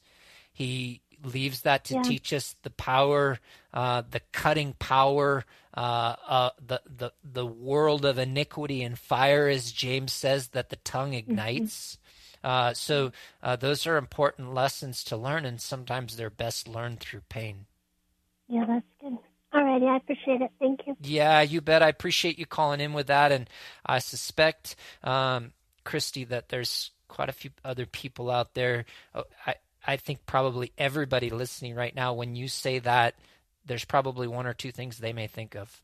He 0.53 1.01
leaves 1.23 1.61
that 1.61 1.83
to 1.85 1.95
Yeah. 1.95 2.03
teach 2.03 2.31
us 2.31 2.55
the 2.63 2.69
power 2.69 3.39
uh, 3.73 4.03
the 4.09 4.21
cutting 4.31 4.73
power 4.79 5.45
uh, 5.75 6.15
uh, 6.27 6.49
the, 6.65 6.81
the 6.85 7.11
the 7.23 7.45
world 7.45 8.05
of 8.05 8.17
iniquity 8.17 8.83
and 8.83 8.97
fire 8.97 9.47
as 9.47 9.71
james 9.71 10.13
says 10.13 10.49
that 10.49 10.69
the 10.69 10.75
tongue 10.77 11.13
ignites 11.13 11.97
uh, 12.43 12.73
so 12.73 13.11
uh, 13.41 13.55
those 13.55 13.85
are 13.87 13.97
important 13.97 14.53
lessons 14.53 15.03
to 15.05 15.17
learn, 15.17 15.45
and 15.45 15.59
sometimes 15.61 16.15
they're 16.15 16.29
best 16.29 16.67
learned 16.67 16.99
through 16.99 17.21
pain. 17.29 17.65
Yeah, 18.47 18.65
that's 18.67 18.85
good. 19.01 19.17
Alrighty, 19.53 19.87
I 19.87 19.97
appreciate 19.97 20.41
it. 20.41 20.51
Thank 20.59 20.81
you. 20.85 20.95
Yeah, 21.01 21.41
you 21.41 21.61
bet. 21.61 21.81
I 21.81 21.89
appreciate 21.89 22.37
you 22.37 22.45
calling 22.45 22.81
in 22.81 22.93
with 22.93 23.07
that, 23.07 23.31
and 23.31 23.49
I 23.85 23.99
suspect, 23.99 24.75
um, 25.03 25.53
Christy, 25.83 26.25
that 26.25 26.49
there's 26.49 26.91
quite 27.07 27.29
a 27.29 27.33
few 27.33 27.51
other 27.63 27.85
people 27.85 28.29
out 28.29 28.53
there. 28.53 28.85
Oh, 29.15 29.23
I 29.45 29.55
I 29.87 29.95
think 29.95 30.25
probably 30.25 30.73
everybody 30.77 31.29
listening 31.29 31.73
right 31.73 31.95
now, 31.95 32.13
when 32.13 32.35
you 32.35 32.49
say 32.49 32.79
that, 32.79 33.15
there's 33.65 33.85
probably 33.85 34.27
one 34.27 34.45
or 34.45 34.53
two 34.53 34.71
things 34.71 34.97
they 34.97 35.13
may 35.13 35.27
think 35.27 35.55
of. 35.55 35.81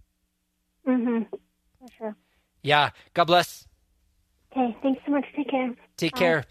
Mhm. 0.85 1.25
For 1.31 1.87
sure. 1.97 2.15
Yeah. 2.61 2.89
God 3.13 3.25
bless. 3.25 3.65
Okay. 4.51 4.75
Thanks 4.81 5.01
so 5.05 5.11
much. 5.11 5.25
Take 5.35 5.49
care. 5.49 5.73
Take 6.03 6.15
care. 6.15 6.45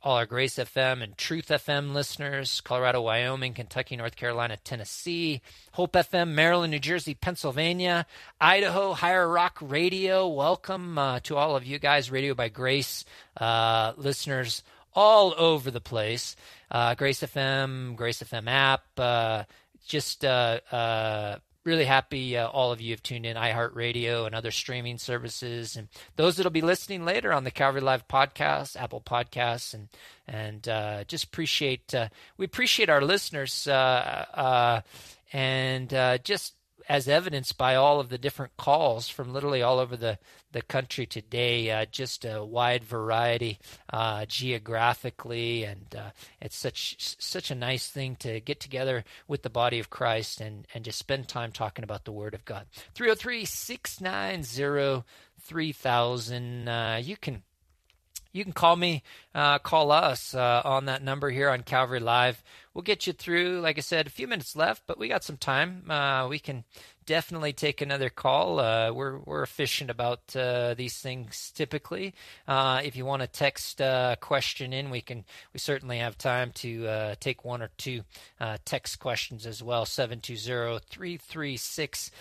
all 0.04 0.18
our 0.18 0.26
Grace 0.26 0.56
FM 0.56 1.04
and 1.04 1.16
Truth 1.16 1.50
FM 1.50 1.94
listeners, 1.94 2.60
Colorado, 2.62 3.02
Wyoming, 3.02 3.54
Kentucky, 3.54 3.96
North 3.96 4.16
Carolina, 4.16 4.58
Tennessee, 4.58 5.42
Hope 5.74 5.94
FM, 5.94 6.30
Maryland, 6.30 6.72
New 6.72 6.80
Jersey, 6.80 7.14
Pennsylvania, 7.14 8.08
Idaho, 8.40 8.94
Higher 8.94 9.28
Rock 9.28 9.60
Radio. 9.62 10.28
Welcome 10.28 10.98
uh, 10.98 11.20
to 11.22 11.38
all 11.38 11.56
of 11.56 11.66
you 11.66 11.78
guys, 11.78 12.10
Radio 12.10 12.34
by 12.34 12.50
Grace 12.50 13.06
uh, 13.38 13.94
listeners 13.96 14.64
all 14.94 15.36
over 15.38 15.70
the 15.70 15.82
place. 15.82 16.36
Uh, 16.72 16.96
Grace 16.96 17.22
FM, 17.22 17.96
Grace 17.96 18.24
FM 18.24 18.48
app, 18.48 18.84
uh, 18.98 19.44
just 19.88 20.26
uh, 20.26 20.62
uh, 20.72 21.38
really 21.64 21.86
happy 21.86 22.38
uh, 22.38 22.48
all 22.48 22.72
of 22.72 22.82
you 22.82 22.92
have 22.92 23.04
tuned 23.04 23.26
in 23.26 23.38
iHeartRadio 23.38 24.26
and 24.26 24.34
other 24.34 24.52
streaming 24.52 24.98
services, 24.98 25.76
and 25.76 25.88
those 26.16 26.38
that'll 26.38 26.52
be 26.52 26.62
listening 26.62 27.06
later 27.06 27.32
on 27.32 27.44
the 27.44 27.52
Calvary 27.52 27.82
Live 27.82 28.08
podcast, 28.08 28.76
Apple 28.76 29.02
Podcasts, 29.02 29.74
and 29.74 29.88
and 30.28 30.68
uh, 30.68 31.04
just 31.06 31.26
appreciate 31.26 31.94
uh, 31.94 32.10
we 32.38 32.46
appreciate 32.46 32.90
our 32.90 33.02
listeners 33.02 33.68
uh, 33.68 34.82
and 35.34 35.90
just 36.24 36.54
as 36.92 37.08
evidenced 37.08 37.58
by 37.58 37.74
all 37.74 38.02
of 38.02 38.10
the 38.10 38.18
different 38.18 38.58
calls 38.58 39.08
from 39.08 39.32
literally 39.32 39.62
all 39.62 39.80
over 39.80 39.96
the, 39.96 40.20
the 40.52 40.62
country 40.62 41.06
today, 41.06 41.72
uh, 41.72 41.86
just 41.86 42.26
a 42.26 42.44
wide 42.44 42.84
variety 42.84 43.58
uh, 43.94 44.26
geographically, 44.26 45.64
and 45.64 45.96
uh, 45.98 46.10
it's 46.42 46.58
such 46.58 47.16
such 47.18 47.50
a 47.50 47.56
nice 47.56 47.88
thing 47.88 48.18
to 48.18 48.42
get 48.42 48.60
together 48.60 49.06
with 49.26 49.42
the 49.42 49.50
body 49.50 49.80
of 49.80 49.90
Christ 49.90 50.42
and, 50.42 50.68
and 50.74 50.84
just 50.84 51.00
spend 51.00 51.30
time 51.30 51.54
talking 51.54 51.86
about 51.86 52.04
the 52.04 52.12
Word 52.12 52.34
of 52.34 52.44
God. 52.44 52.66
303 52.94 53.46
690 53.46 55.06
3000. 55.40 57.06
You 57.06 57.16
can 57.16 57.44
you 58.32 58.44
can 58.44 58.54
call 58.54 58.76
me, 58.76 59.04
uh, 59.36 59.60
call 59.60 59.92
us 59.92 60.34
uh, 60.34 60.62
on 60.64 60.86
that 60.86 61.04
number 61.04 61.30
here 61.30 61.50
on 61.50 61.64
Calvary 61.64 62.00
Live. 62.00 62.44
We'll 62.74 62.84
get 62.84 63.06
you 63.06 63.14
through, 63.14 63.60
like 63.60 63.78
I 63.78 63.82
said, 63.82 64.08
a 64.08 64.12
few 64.12 64.28
minutes 64.28 64.56
left, 64.56 64.84
but 64.88 64.98
we 64.98 65.10
got 65.10 65.24
some 65.24 65.36
time. 65.36 65.90
Uh, 65.90 66.28
we 66.30 66.40
can 66.40 66.64
definitely 67.06 67.52
take 67.52 67.82
another 67.82 68.10
call. 68.10 68.60
Uh, 68.60 68.94
we're 68.94 69.18
we're 69.18 69.44
efficient 69.44 69.90
about 69.90 70.34
uh, 70.36 70.74
these 70.76 70.98
things 70.98 71.52
typically. 71.54 72.14
Uh, 72.48 72.80
if 72.84 72.96
you 72.96 73.04
want 73.06 73.22
to 73.22 73.28
text 73.28 73.82
a 73.82 74.18
question 74.22 74.72
in, 74.72 74.90
we 74.90 75.02
can. 75.02 75.26
We 75.52 75.60
certainly 75.60 75.98
have 75.98 76.18
time 76.18 76.52
to 76.56 77.16
take 77.20 77.44
one 77.44 77.62
or 77.62 77.72
two 77.78 78.04
text 78.64 79.00
questions 79.00 79.46
as 79.46 79.62
well. 79.62 79.86
720 79.86 80.80
336 80.80 82.12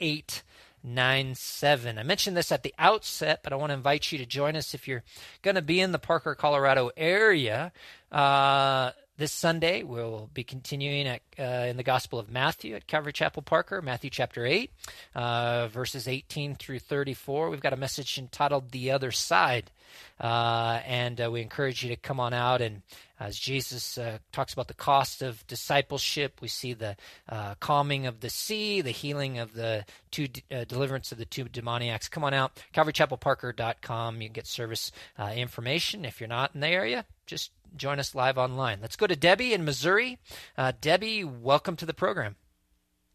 08 0.00 0.42
nine 0.82 1.34
seven. 1.34 1.98
I 1.98 2.02
mentioned 2.02 2.36
this 2.36 2.52
at 2.52 2.62
the 2.62 2.74
outset, 2.78 3.40
but 3.42 3.52
I 3.52 3.56
want 3.56 3.70
to 3.70 3.74
invite 3.74 4.12
you 4.12 4.18
to 4.18 4.26
join 4.26 4.56
us 4.56 4.74
if 4.74 4.86
you're 4.88 5.02
going 5.42 5.54
to 5.54 5.62
be 5.62 5.80
in 5.80 5.92
the 5.92 5.98
Parker, 5.98 6.34
Colorado 6.34 6.90
area. 6.96 7.72
Uh, 8.10 8.92
this 9.22 9.30
Sunday, 9.30 9.84
we'll 9.84 10.28
be 10.34 10.42
continuing 10.42 11.06
at, 11.06 11.22
uh, 11.38 11.68
in 11.68 11.76
the 11.76 11.84
Gospel 11.84 12.18
of 12.18 12.28
Matthew 12.28 12.74
at 12.74 12.88
Calvary 12.88 13.12
Chapel 13.12 13.40
Parker, 13.40 13.80
Matthew 13.80 14.10
chapter 14.10 14.44
8, 14.44 14.68
uh, 15.14 15.68
verses 15.68 16.08
18 16.08 16.56
through 16.56 16.80
34. 16.80 17.48
We've 17.48 17.60
got 17.60 17.72
a 17.72 17.76
message 17.76 18.18
entitled 18.18 18.72
The 18.72 18.90
Other 18.90 19.12
Side. 19.12 19.70
Uh, 20.18 20.80
and 20.84 21.20
uh, 21.20 21.30
we 21.30 21.40
encourage 21.40 21.84
you 21.84 21.90
to 21.90 21.94
come 21.94 22.18
on 22.18 22.34
out. 22.34 22.60
And 22.60 22.82
as 23.20 23.38
Jesus 23.38 23.96
uh, 23.96 24.18
talks 24.32 24.52
about 24.54 24.66
the 24.66 24.74
cost 24.74 25.22
of 25.22 25.46
discipleship, 25.46 26.40
we 26.40 26.48
see 26.48 26.72
the 26.72 26.96
uh, 27.28 27.54
calming 27.60 28.06
of 28.06 28.18
the 28.18 28.30
sea, 28.30 28.80
the 28.80 28.90
healing 28.90 29.38
of 29.38 29.54
the 29.54 29.84
two, 30.10 30.26
deliverance 30.66 31.12
of 31.12 31.18
the 31.18 31.26
two 31.26 31.44
demoniacs. 31.44 32.08
Come 32.08 32.24
on 32.24 32.34
out, 32.34 32.60
CalvaryChapelParker.com. 32.74 34.20
You 34.20 34.26
can 34.26 34.32
get 34.32 34.48
service 34.48 34.90
information. 35.32 36.04
If 36.04 36.20
you're 36.20 36.26
not 36.26 36.56
in 36.56 36.60
the 36.60 36.66
area, 36.66 37.04
just 37.26 37.52
join 37.76 37.98
us 37.98 38.14
live 38.14 38.38
online. 38.38 38.78
Let's 38.80 38.96
go 38.96 39.06
to 39.06 39.16
Debbie 39.16 39.52
in 39.52 39.64
Missouri. 39.64 40.18
Debbie, 40.80 41.24
welcome 41.24 41.76
to 41.76 41.86
the 41.86 41.94
program. 41.94 42.36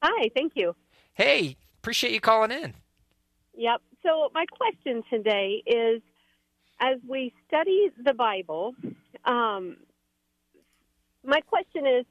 Hi, 0.02 0.30
thank 0.36 0.54
you. 0.56 0.76
Hey, 1.14 1.58
appreciate 1.80 2.14
you 2.14 2.20
calling 2.20 2.52
in. 2.52 2.76
Yep. 3.56 3.82
So, 4.04 4.30
my 4.34 4.46
question 4.46 5.04
today 5.10 5.64
is 5.66 6.02
as 6.80 6.98
we 7.08 7.34
study 7.48 7.90
the 8.04 8.14
Bible, 8.14 8.76
um, 9.26 9.78
my 11.26 11.42
question 11.42 11.88
is 11.88 12.06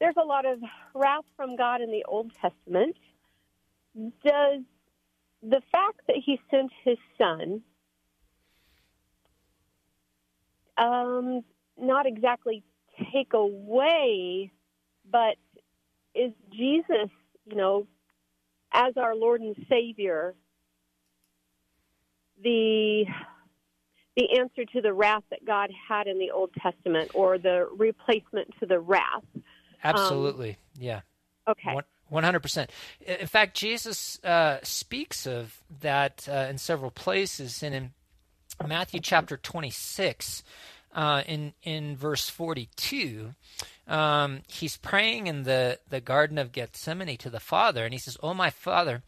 there's 0.00 0.16
a 0.20 0.24
lot 0.24 0.46
of 0.46 0.58
wrath 0.94 1.24
from 1.36 1.56
God 1.56 1.80
in 1.82 1.90
the 1.90 2.04
Old 2.08 2.32
Testament. 2.40 2.96
Does 3.94 4.62
the 5.42 5.60
fact 5.70 6.00
that 6.06 6.16
he 6.24 6.40
sent 6.50 6.70
his 6.84 6.98
son 7.18 7.62
um, 10.78 11.42
not 11.76 12.06
exactly 12.06 12.62
take 13.12 13.32
away, 13.32 14.50
but 15.10 15.36
is 16.14 16.32
Jesus, 16.52 17.10
you 17.46 17.56
know, 17.56 17.86
as 18.72 18.96
our 18.96 19.14
Lord 19.14 19.40
and 19.40 19.56
Savior, 19.68 20.34
the 22.42 23.04
the 24.16 24.38
answer 24.38 24.64
to 24.72 24.80
the 24.80 24.92
wrath 24.92 25.22
that 25.30 25.44
God 25.44 25.70
had 25.88 26.08
in 26.08 26.18
the 26.18 26.32
Old 26.32 26.50
Testament 26.60 27.12
or 27.14 27.38
the 27.38 27.68
replacement 27.76 28.48
to 28.58 28.66
the 28.66 28.80
wrath. 28.80 29.22
Absolutely. 29.84 30.50
Um, 30.50 30.56
yeah. 30.80 31.00
Okay. 31.48 31.76
100%. 32.12 32.68
In 33.06 33.26
fact, 33.26 33.56
Jesus 33.56 34.18
uh, 34.24 34.58
speaks 34.64 35.26
of 35.26 35.62
that 35.80 36.28
uh, 36.28 36.46
in 36.50 36.58
several 36.58 36.90
places. 36.90 37.62
And 37.62 37.74
in 37.74 37.92
Matthew 38.66 39.00
chapter 39.00 39.36
26, 39.36 40.42
uh, 40.94 41.22
in, 41.26 41.52
in 41.62 41.96
verse 41.96 42.28
42, 42.28 43.34
um, 43.86 44.40
he's 44.48 44.76
praying 44.76 45.26
in 45.26 45.44
the, 45.44 45.78
the 45.88 46.00
Garden 46.00 46.38
of 46.38 46.52
Gethsemane 46.52 47.16
to 47.18 47.30
the 47.30 47.40
Father. 47.40 47.84
And 47.84 47.92
he 47.94 47.98
says, 47.98 48.16
Oh, 48.22 48.34
my 48.34 48.50
Father, 48.50 49.02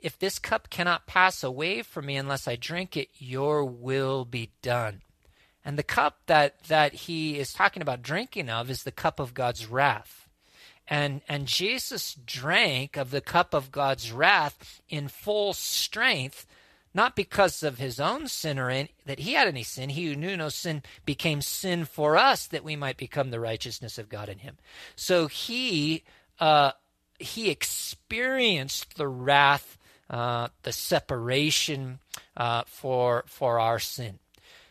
if 0.00 0.18
this 0.18 0.38
cup 0.38 0.70
cannot 0.70 1.06
pass 1.06 1.42
away 1.42 1.82
from 1.82 2.06
me 2.06 2.16
unless 2.16 2.48
I 2.48 2.56
drink 2.56 2.96
it, 2.96 3.08
your 3.16 3.64
will 3.64 4.24
be 4.24 4.50
done. 4.60 5.02
And 5.64 5.78
the 5.78 5.82
cup 5.82 6.18
that, 6.26 6.62
that 6.64 6.94
he 6.94 7.38
is 7.38 7.52
talking 7.52 7.82
about 7.82 8.02
drinking 8.02 8.48
of 8.48 8.70
is 8.70 8.82
the 8.82 8.92
cup 8.92 9.18
of 9.18 9.34
God's 9.34 9.66
wrath. 9.66 10.28
And, 10.88 11.22
and 11.28 11.46
Jesus 11.46 12.16
drank 12.24 12.96
of 12.96 13.10
the 13.10 13.20
cup 13.20 13.52
of 13.52 13.72
God's 13.72 14.12
wrath 14.12 14.80
in 14.88 15.08
full 15.08 15.52
strength, 15.52 16.46
not 16.96 17.14
because 17.14 17.62
of 17.62 17.78
his 17.78 18.00
own 18.00 18.26
sin 18.26 18.58
or 18.58 18.70
any, 18.70 18.90
that 19.04 19.20
he 19.20 19.34
had 19.34 19.46
any 19.46 19.62
sin. 19.62 19.90
He 19.90 20.06
who 20.06 20.16
knew 20.16 20.36
no 20.36 20.48
sin 20.48 20.82
became 21.04 21.40
sin 21.42 21.84
for 21.84 22.16
us 22.16 22.46
that 22.48 22.64
we 22.64 22.74
might 22.74 22.96
become 22.96 23.30
the 23.30 23.38
righteousness 23.38 23.98
of 23.98 24.08
God 24.08 24.28
in 24.28 24.38
him. 24.38 24.56
So 24.96 25.28
he, 25.28 26.02
uh, 26.40 26.72
he 27.20 27.50
experienced 27.50 28.96
the 28.96 29.08
wrath 29.08 29.78
uh, 30.08 30.48
the 30.62 30.72
separation 30.72 31.98
uh, 32.36 32.62
for 32.66 33.24
for 33.26 33.58
our 33.58 33.78
sin. 33.78 34.18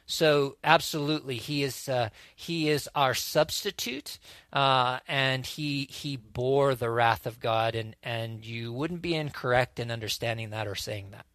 So 0.05 0.57
absolutely, 0.63 1.37
he 1.37 1.63
is 1.63 1.89
uh, 1.89 2.09
he 2.35 2.69
is 2.69 2.87
our 2.95 3.13
substitute, 3.13 4.19
uh, 4.53 4.99
and 5.07 5.45
he 5.45 5.85
he 5.89 6.15
bore 6.15 6.75
the 6.75 6.91
wrath 6.91 7.25
of 7.25 7.39
God, 7.39 7.75
and 7.75 7.95
and 8.03 8.45
you 8.45 8.71
wouldn't 8.71 9.01
be 9.01 9.15
incorrect 9.15 9.79
in 9.79 9.91
understanding 9.91 10.51
that 10.51 10.67
or 10.67 10.75
saying 10.75 11.09
that. 11.11 11.25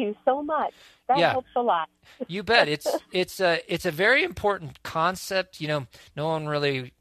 Thank 0.00 0.16
you 0.16 0.16
so 0.24 0.42
much. 0.42 0.72
That 1.08 1.18
Yeah. 1.18 1.32
helps 1.32 1.50
a 1.56 1.62
lot. 1.62 1.88
You 2.26 2.42
bet. 2.42 2.68
It's 2.68 2.86
it's 3.12 3.40
a 3.40 3.60
it's 3.72 3.84
a 3.84 3.90
very 3.90 4.24
important 4.24 4.82
concept. 4.82 5.60
You 5.60 5.68
know, 5.68 5.86
no 6.16 6.28
one 6.28 6.46
really. 6.48 6.92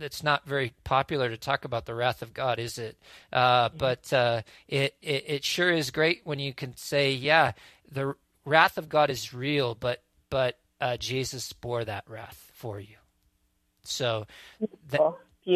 It's 0.00 0.22
not 0.22 0.46
very 0.46 0.72
popular 0.84 1.28
to 1.28 1.36
talk 1.36 1.66
about 1.66 1.84
the 1.84 1.94
wrath 1.94 2.22
of 2.22 2.32
God, 2.32 2.58
is 2.58 2.78
it? 2.78 2.96
Uh, 3.30 3.68
but 3.76 4.10
uh, 4.10 4.40
it, 4.68 4.94
it 5.02 5.24
it 5.26 5.44
sure 5.44 5.70
is 5.70 5.90
great 5.90 6.22
when 6.24 6.38
you 6.38 6.54
can 6.54 6.74
say, 6.76 7.12
yeah, 7.12 7.52
the 7.90 8.14
wrath 8.46 8.78
of 8.78 8.88
God 8.88 9.10
is 9.10 9.34
real, 9.34 9.74
but 9.74 10.02
but 10.30 10.58
uh, 10.80 10.96
Jesus 10.96 11.52
bore 11.52 11.84
that 11.84 12.04
wrath 12.08 12.50
for 12.54 12.80
you. 12.80 12.96
So 13.82 14.26
that, 14.88 15.00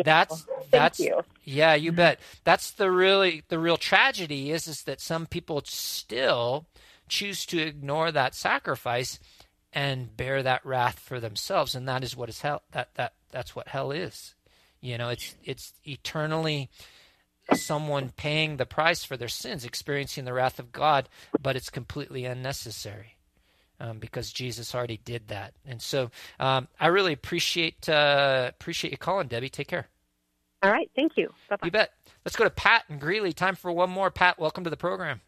that's 0.05 0.47
that's 0.71 1.01
you. 1.01 1.23
yeah, 1.45 1.75
you 1.75 1.91
bet. 1.93 2.21
That's 2.45 2.73
the 2.73 2.91
really 2.91 3.43
the 3.49 3.59
real 3.59 3.79
tragedy 3.79 4.51
is 4.51 4.69
is 4.69 4.83
that 4.83 5.01
some 5.01 5.27
people 5.27 5.63
still 5.65 6.67
choose 7.11 7.45
to 7.47 7.61
ignore 7.61 8.11
that 8.11 8.35
sacrifice 8.35 9.19
and 9.73 10.17
bear 10.17 10.43
that 10.43 10.65
wrath 10.65 10.99
for 10.99 11.21
themselves, 11.21 11.75
and 11.75 11.87
that 11.89 12.03
is 12.03 12.17
what 12.17 12.29
is 12.29 12.41
hell. 12.41 12.63
That 12.73 12.95
that 12.95 13.15
that's 13.31 13.55
what 13.55 13.69
hell 13.69 13.91
is. 13.91 14.35
You 14.81 14.97
know, 14.97 15.11
it's 15.11 15.35
it's 15.45 15.75
eternally 15.87 16.71
someone 17.55 18.11
paying 18.11 18.57
the 18.57 18.67
price 18.67 19.05
for 19.05 19.17
their 19.17 19.29
sins, 19.29 19.65
experiencing 19.65 20.25
the 20.25 20.33
wrath 20.33 20.59
of 20.59 20.73
God, 20.73 21.09
but 21.41 21.57
it's 21.57 21.69
completely 21.69 22.25
unnecessary. 22.25 23.17
Um, 23.83 23.99
because 23.99 24.31
Jesus 24.31 24.75
already 24.75 25.01
did 25.05 25.29
that, 25.29 25.55
and 25.65 25.81
so 25.81 26.11
um, 26.39 26.69
I 26.79 26.89
really 26.89 27.15
appreciate 27.15 27.89
uh, 27.89 28.51
appreciate 28.51 28.91
you 28.91 28.99
calling, 28.99 29.29
Debbie. 29.29 29.49
Take 29.49 29.69
care. 29.69 29.89
All 30.63 30.71
right. 30.71 30.91
Thank 30.95 31.13
you. 31.17 31.33
Bye-bye. 31.49 31.67
You 31.67 31.71
bet. 31.71 31.93
Let's 32.25 32.37
go 32.37 32.45
to 32.45 32.51
Pat 32.51 32.85
and 32.91 33.01
Greeley. 33.01 33.33
Time 33.33 33.55
for 33.55 33.73
one 33.73 33.89
more. 33.89 34.11
Pat, 34.11 34.39
welcome 34.39 34.65
to 34.65 34.71
the 34.71 34.77
program. 34.77 35.23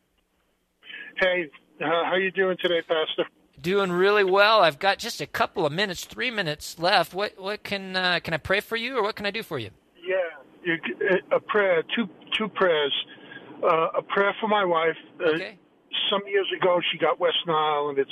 Hey, 1.18 1.48
how 1.82 2.12
are 2.12 2.20
you 2.20 2.30
doing 2.30 2.56
today, 2.60 2.80
Pastor? 2.82 3.24
Doing 3.60 3.92
really 3.92 4.24
well. 4.24 4.60
I've 4.60 4.78
got 4.78 4.98
just 4.98 5.20
a 5.20 5.26
couple 5.26 5.64
of 5.66 5.72
minutes, 5.72 6.04
three 6.04 6.30
minutes 6.30 6.78
left. 6.78 7.14
What 7.14 7.38
what 7.38 7.62
can 7.62 7.94
uh, 7.96 8.20
can 8.22 8.34
I 8.34 8.38
pray 8.38 8.60
for 8.60 8.76
you, 8.76 8.96
or 8.98 9.02
what 9.02 9.14
can 9.16 9.26
I 9.26 9.30
do 9.30 9.42
for 9.42 9.58
you? 9.58 9.70
Yeah, 10.04 10.16
you, 10.64 10.74
a 11.30 11.38
prayer, 11.40 11.82
two 11.94 12.08
two 12.36 12.48
prayers. 12.48 12.94
Uh, 13.62 13.88
a 13.98 14.02
prayer 14.02 14.34
for 14.40 14.48
my 14.48 14.64
wife. 14.64 14.96
Uh, 15.20 15.30
Okay. 15.34 15.58
Some 16.10 16.22
years 16.26 16.48
ago, 16.58 16.80
she 16.90 16.98
got 16.98 17.20
West 17.20 17.36
Nile, 17.46 17.88
and 17.90 17.98
it's 17.98 18.10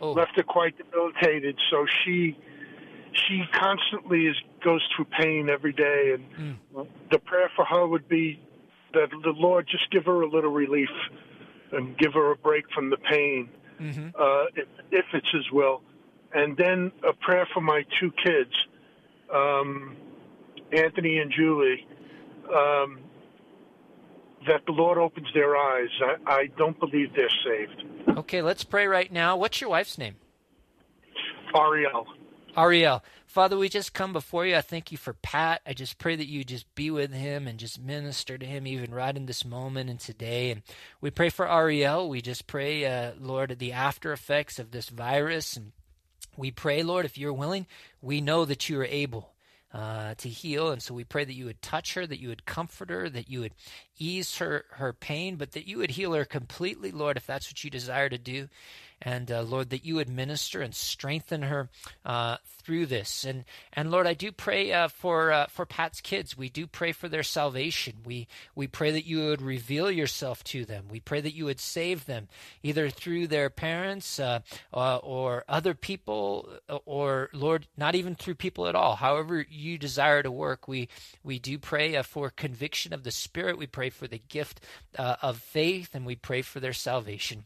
Oh. 0.00 0.12
left 0.12 0.36
her 0.36 0.42
quite 0.42 0.76
debilitated. 0.78 1.58
So 1.70 1.86
she 2.04 2.36
she 3.12 3.42
constantly 3.52 4.26
is 4.26 4.36
goes 4.64 4.82
through 4.94 5.06
pain 5.18 5.48
every 5.50 5.72
day, 5.72 6.14
and 6.14 6.56
the 7.10 7.18
prayer 7.18 7.50
for 7.56 7.64
her 7.64 7.86
would 7.86 8.08
be 8.08 8.40
that 8.94 9.08
the 9.10 9.30
Lord 9.36 9.66
just 9.70 9.90
give 9.90 10.04
her 10.06 10.22
a 10.22 10.28
little 10.28 10.50
relief 10.52 10.88
and 11.72 11.96
give 11.98 12.12
her 12.14 12.32
a 12.32 12.36
break 12.36 12.64
from 12.74 12.90
the 12.90 12.96
pain. 12.96 13.48
Mm-hmm. 13.80 14.08
uh, 14.18 14.44
if, 14.54 14.68
if 14.90 15.04
it's 15.12 15.28
His 15.32 15.50
will. 15.52 15.82
And 16.32 16.56
then 16.56 16.92
a 17.06 17.12
prayer 17.12 17.46
for 17.52 17.60
my 17.60 17.84
two 18.00 18.10
kids, 18.24 18.50
um, 19.32 19.96
Anthony 20.72 21.18
and 21.18 21.30
Julie, 21.30 21.86
um, 22.48 23.00
that 24.46 24.64
the 24.66 24.72
Lord 24.72 24.98
opens 24.98 25.28
their 25.34 25.56
eyes. 25.56 25.88
I, 26.00 26.32
I 26.32 26.46
don't 26.56 26.78
believe 26.78 27.10
they're 27.14 27.28
saved. 27.44 27.84
Okay, 28.18 28.42
let's 28.42 28.64
pray 28.64 28.86
right 28.86 29.12
now. 29.12 29.36
What's 29.36 29.60
your 29.60 29.70
wife's 29.70 29.98
name? 29.98 30.16
Ariel. 31.54 32.06
Ariel. 32.56 33.04
Father, 33.26 33.58
we 33.58 33.68
just 33.68 33.92
come 33.92 34.14
before 34.14 34.46
you. 34.46 34.56
I 34.56 34.62
thank 34.62 34.90
you 34.90 34.96
for 34.96 35.12
Pat. 35.12 35.60
I 35.66 35.74
just 35.74 35.98
pray 35.98 36.16
that 36.16 36.26
you 36.26 36.42
just 36.42 36.74
be 36.74 36.90
with 36.90 37.12
him 37.12 37.46
and 37.46 37.58
just 37.58 37.78
minister 37.78 38.38
to 38.38 38.46
him 38.46 38.66
even 38.66 38.94
right 38.94 39.14
in 39.14 39.26
this 39.26 39.44
moment 39.44 39.90
and 39.90 40.00
today. 40.00 40.50
And 40.50 40.62
we 41.02 41.10
pray 41.10 41.28
for 41.28 41.50
Ariel. 41.50 42.08
We 42.08 42.22
just 42.22 42.46
pray, 42.46 42.86
uh, 42.86 43.12
Lord, 43.20 43.58
the 43.58 43.72
after 43.72 44.12
effects 44.12 44.58
of 44.58 44.70
this 44.70 44.88
virus. 44.88 45.56
And 45.56 45.72
we 46.36 46.50
pray, 46.50 46.82
Lord, 46.82 47.04
if 47.04 47.18
you're 47.18 47.32
willing, 47.32 47.66
we 48.00 48.22
know 48.22 48.46
that 48.46 48.68
you 48.68 48.80
are 48.80 48.86
able. 48.86 49.32
Uh, 49.74 50.14
to 50.14 50.28
heal, 50.30 50.70
and 50.70 50.80
so 50.80 50.94
we 50.94 51.04
pray 51.04 51.22
that 51.22 51.34
you 51.34 51.44
would 51.44 51.60
touch 51.60 51.92
her, 51.94 52.06
that 52.06 52.20
you 52.20 52.28
would 52.28 52.46
comfort 52.46 52.88
her, 52.88 53.10
that 53.10 53.28
you 53.28 53.40
would 53.40 53.52
ease 53.98 54.38
her 54.38 54.64
her 54.70 54.94
pain, 54.94 55.36
but 55.36 55.52
that 55.52 55.66
you 55.66 55.76
would 55.76 55.90
heal 55.90 56.14
her 56.14 56.24
completely, 56.24 56.90
Lord, 56.90 57.18
if 57.18 57.26
that's 57.26 57.50
what 57.50 57.62
you 57.62 57.68
desire 57.68 58.08
to 58.08 58.16
do, 58.16 58.48
and 59.02 59.30
uh, 59.30 59.42
Lord, 59.42 59.70
that 59.70 59.84
you 59.84 59.96
would 59.96 60.08
minister 60.08 60.62
and 60.62 60.74
strengthen 60.74 61.42
her 61.42 61.68
uh, 62.04 62.38
through 62.62 62.86
this. 62.86 63.24
And 63.24 63.44
and 63.72 63.90
Lord, 63.90 64.06
I 64.06 64.14
do 64.14 64.32
pray 64.32 64.72
uh, 64.72 64.88
for 64.88 65.32
uh, 65.32 65.46
for 65.46 65.66
Pat's 65.66 66.00
kids. 66.00 66.36
We 66.36 66.48
do 66.48 66.66
pray 66.66 66.92
for 66.92 67.08
their 67.08 67.22
salvation. 67.22 67.96
We 68.04 68.26
we 68.54 68.66
pray 68.66 68.90
that 68.92 69.06
you 69.06 69.26
would 69.26 69.42
reveal 69.42 69.90
yourself 69.90 70.42
to 70.44 70.64
them. 70.64 70.86
We 70.90 71.00
pray 71.00 71.20
that 71.20 71.34
you 71.34 71.44
would 71.44 71.60
save 71.60 72.06
them, 72.06 72.28
either 72.62 72.88
through 72.88 73.26
their 73.26 73.50
parents 73.50 74.18
uh, 74.18 74.40
uh, 74.72 74.96
or 74.96 75.44
other 75.46 75.74
people, 75.74 76.48
or 76.86 77.28
Lord, 77.32 77.66
not 77.76 77.94
even 77.94 78.14
through 78.14 78.36
people 78.36 78.66
at 78.66 78.74
all. 78.74 78.96
However 78.96 79.44
you 79.48 79.76
desire 79.76 80.22
to 80.22 80.30
work, 80.30 80.66
we 80.66 80.88
we 81.22 81.38
do 81.38 81.58
pray 81.58 82.00
for 82.02 82.30
conviction 82.30 82.94
of 82.94 83.04
the 83.04 83.10
Spirit. 83.10 83.58
We 83.58 83.66
pray 83.66 83.90
for 83.90 84.08
the 84.08 84.22
gift 84.28 84.60
of 84.94 85.38
faith, 85.38 85.94
and 85.94 86.06
we 86.06 86.16
pray 86.16 86.40
for 86.40 86.60
their 86.60 86.72
salvation. 86.72 87.44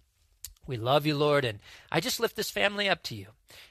We 0.66 0.76
love 0.76 1.06
you, 1.06 1.16
Lord, 1.16 1.44
and 1.44 1.58
I 1.90 2.00
just 2.00 2.20
lift 2.20 2.36
this 2.36 2.50
family 2.50 2.88
up 2.88 3.02
to 3.04 3.14
you, 3.14 3.28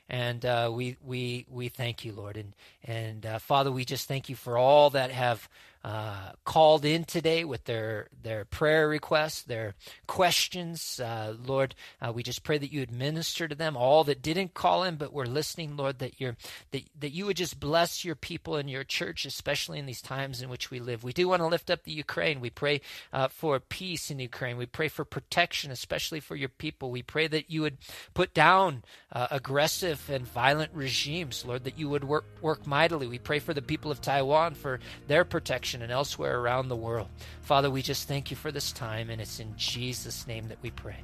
and 0.09 0.45
uh, 0.45 0.71
we 0.73 0.97
we 1.05 1.45
we 1.49 1.69
thank 1.69 2.03
you, 2.05 2.13
Lord, 2.13 2.37
and 2.37 2.53
and 2.83 3.25
uh, 3.25 3.39
Father, 3.39 3.71
we 3.71 3.85
just 3.85 4.07
thank 4.07 4.29
you 4.29 4.35
for 4.35 4.57
all 4.57 4.89
that 4.91 5.11
have 5.11 5.47
uh, 5.81 6.31
called 6.43 6.83
in 6.83 7.05
today 7.05 7.45
with 7.45 7.63
their 7.63 8.07
their 8.21 8.43
prayer 8.43 8.89
requests, 8.89 9.43
their 9.43 9.75
questions, 10.07 10.99
uh, 10.99 11.33
Lord. 11.41 11.73
Uh, 12.01 12.11
we 12.11 12.21
just 12.21 12.43
pray 12.43 12.57
that 12.57 12.73
you 12.73 12.81
would 12.81 12.91
minister 12.91 13.47
to 13.47 13.55
them. 13.55 13.77
All 13.77 14.03
that 14.03 14.21
didn't 14.21 14.53
call 14.53 14.83
in 14.83 14.97
but 14.97 15.13
were 15.13 15.25
listening, 15.25 15.77
Lord, 15.77 15.99
that 15.99 16.19
you're 16.19 16.35
that 16.71 16.83
that 16.99 17.11
you 17.11 17.25
would 17.25 17.37
just 17.37 17.61
bless 17.61 18.03
your 18.03 18.15
people 18.15 18.57
and 18.57 18.69
your 18.69 18.83
church, 18.83 19.23
especially 19.25 19.79
in 19.79 19.85
these 19.85 20.01
times 20.01 20.41
in 20.41 20.49
which 20.49 20.69
we 20.69 20.79
live. 20.79 21.05
We 21.05 21.13
do 21.13 21.29
want 21.29 21.41
to 21.41 21.47
lift 21.47 21.69
up 21.69 21.83
the 21.83 21.93
Ukraine. 21.93 22.41
We 22.41 22.49
pray 22.49 22.81
uh, 23.13 23.29
for 23.29 23.59
peace 23.61 24.11
in 24.11 24.19
Ukraine. 24.19 24.57
We 24.57 24.65
pray 24.65 24.89
for 24.89 25.05
protection, 25.05 25.71
especially 25.71 26.19
for 26.19 26.35
your 26.35 26.49
people. 26.49 26.91
We 26.91 27.03
pray 27.03 27.27
that 27.27 27.49
you 27.49 27.61
would 27.61 27.77
put 28.13 28.33
down 28.33 28.83
uh, 29.13 29.27
aggressive 29.69 30.09
and 30.09 30.27
violent 30.27 30.71
regimes, 30.73 31.45
Lord, 31.45 31.63
that 31.65 31.77
you 31.77 31.89
would 31.89 32.03
work 32.03 32.25
work 32.41 32.65
mightily. 32.65 33.05
We 33.05 33.19
pray 33.19 33.37
for 33.37 33.53
the 33.53 33.61
people 33.61 33.91
of 33.91 34.01
Taiwan 34.01 34.55
for 34.55 34.79
their 35.07 35.23
protection 35.23 35.83
and 35.83 35.91
elsewhere 35.91 36.39
around 36.39 36.69
the 36.69 36.75
world. 36.75 37.07
Father, 37.43 37.69
we 37.69 37.83
just 37.83 38.07
thank 38.07 38.31
you 38.31 38.37
for 38.37 38.51
this 38.51 38.71
time, 38.71 39.11
and 39.11 39.21
it's 39.21 39.39
in 39.39 39.53
Jesus' 39.57 40.25
name 40.25 40.47
that 40.47 40.57
we 40.63 40.71
pray. 40.71 40.97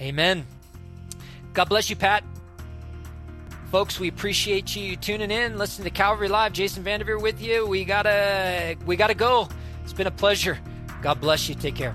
Amen. 0.00 0.46
God 1.52 1.68
bless 1.68 1.90
you, 1.90 1.96
Pat. 1.96 2.24
Folks, 3.70 4.00
we 4.00 4.08
appreciate 4.08 4.74
you 4.74 4.96
tuning 4.96 5.30
in, 5.30 5.58
listening 5.58 5.84
to 5.84 5.90
Calvary 5.90 6.28
Live. 6.28 6.54
Jason 6.54 6.82
Vandeveer 6.82 7.20
with 7.20 7.42
you. 7.42 7.66
We 7.66 7.84
gotta 7.84 8.76
we 8.86 8.96
gotta 8.96 9.14
go. 9.14 9.48
It's 9.84 9.92
been 9.92 10.06
a 10.06 10.10
pleasure. 10.10 10.58
God 11.02 11.20
bless 11.20 11.46
you. 11.46 11.54
Take 11.54 11.76
care. 11.76 11.94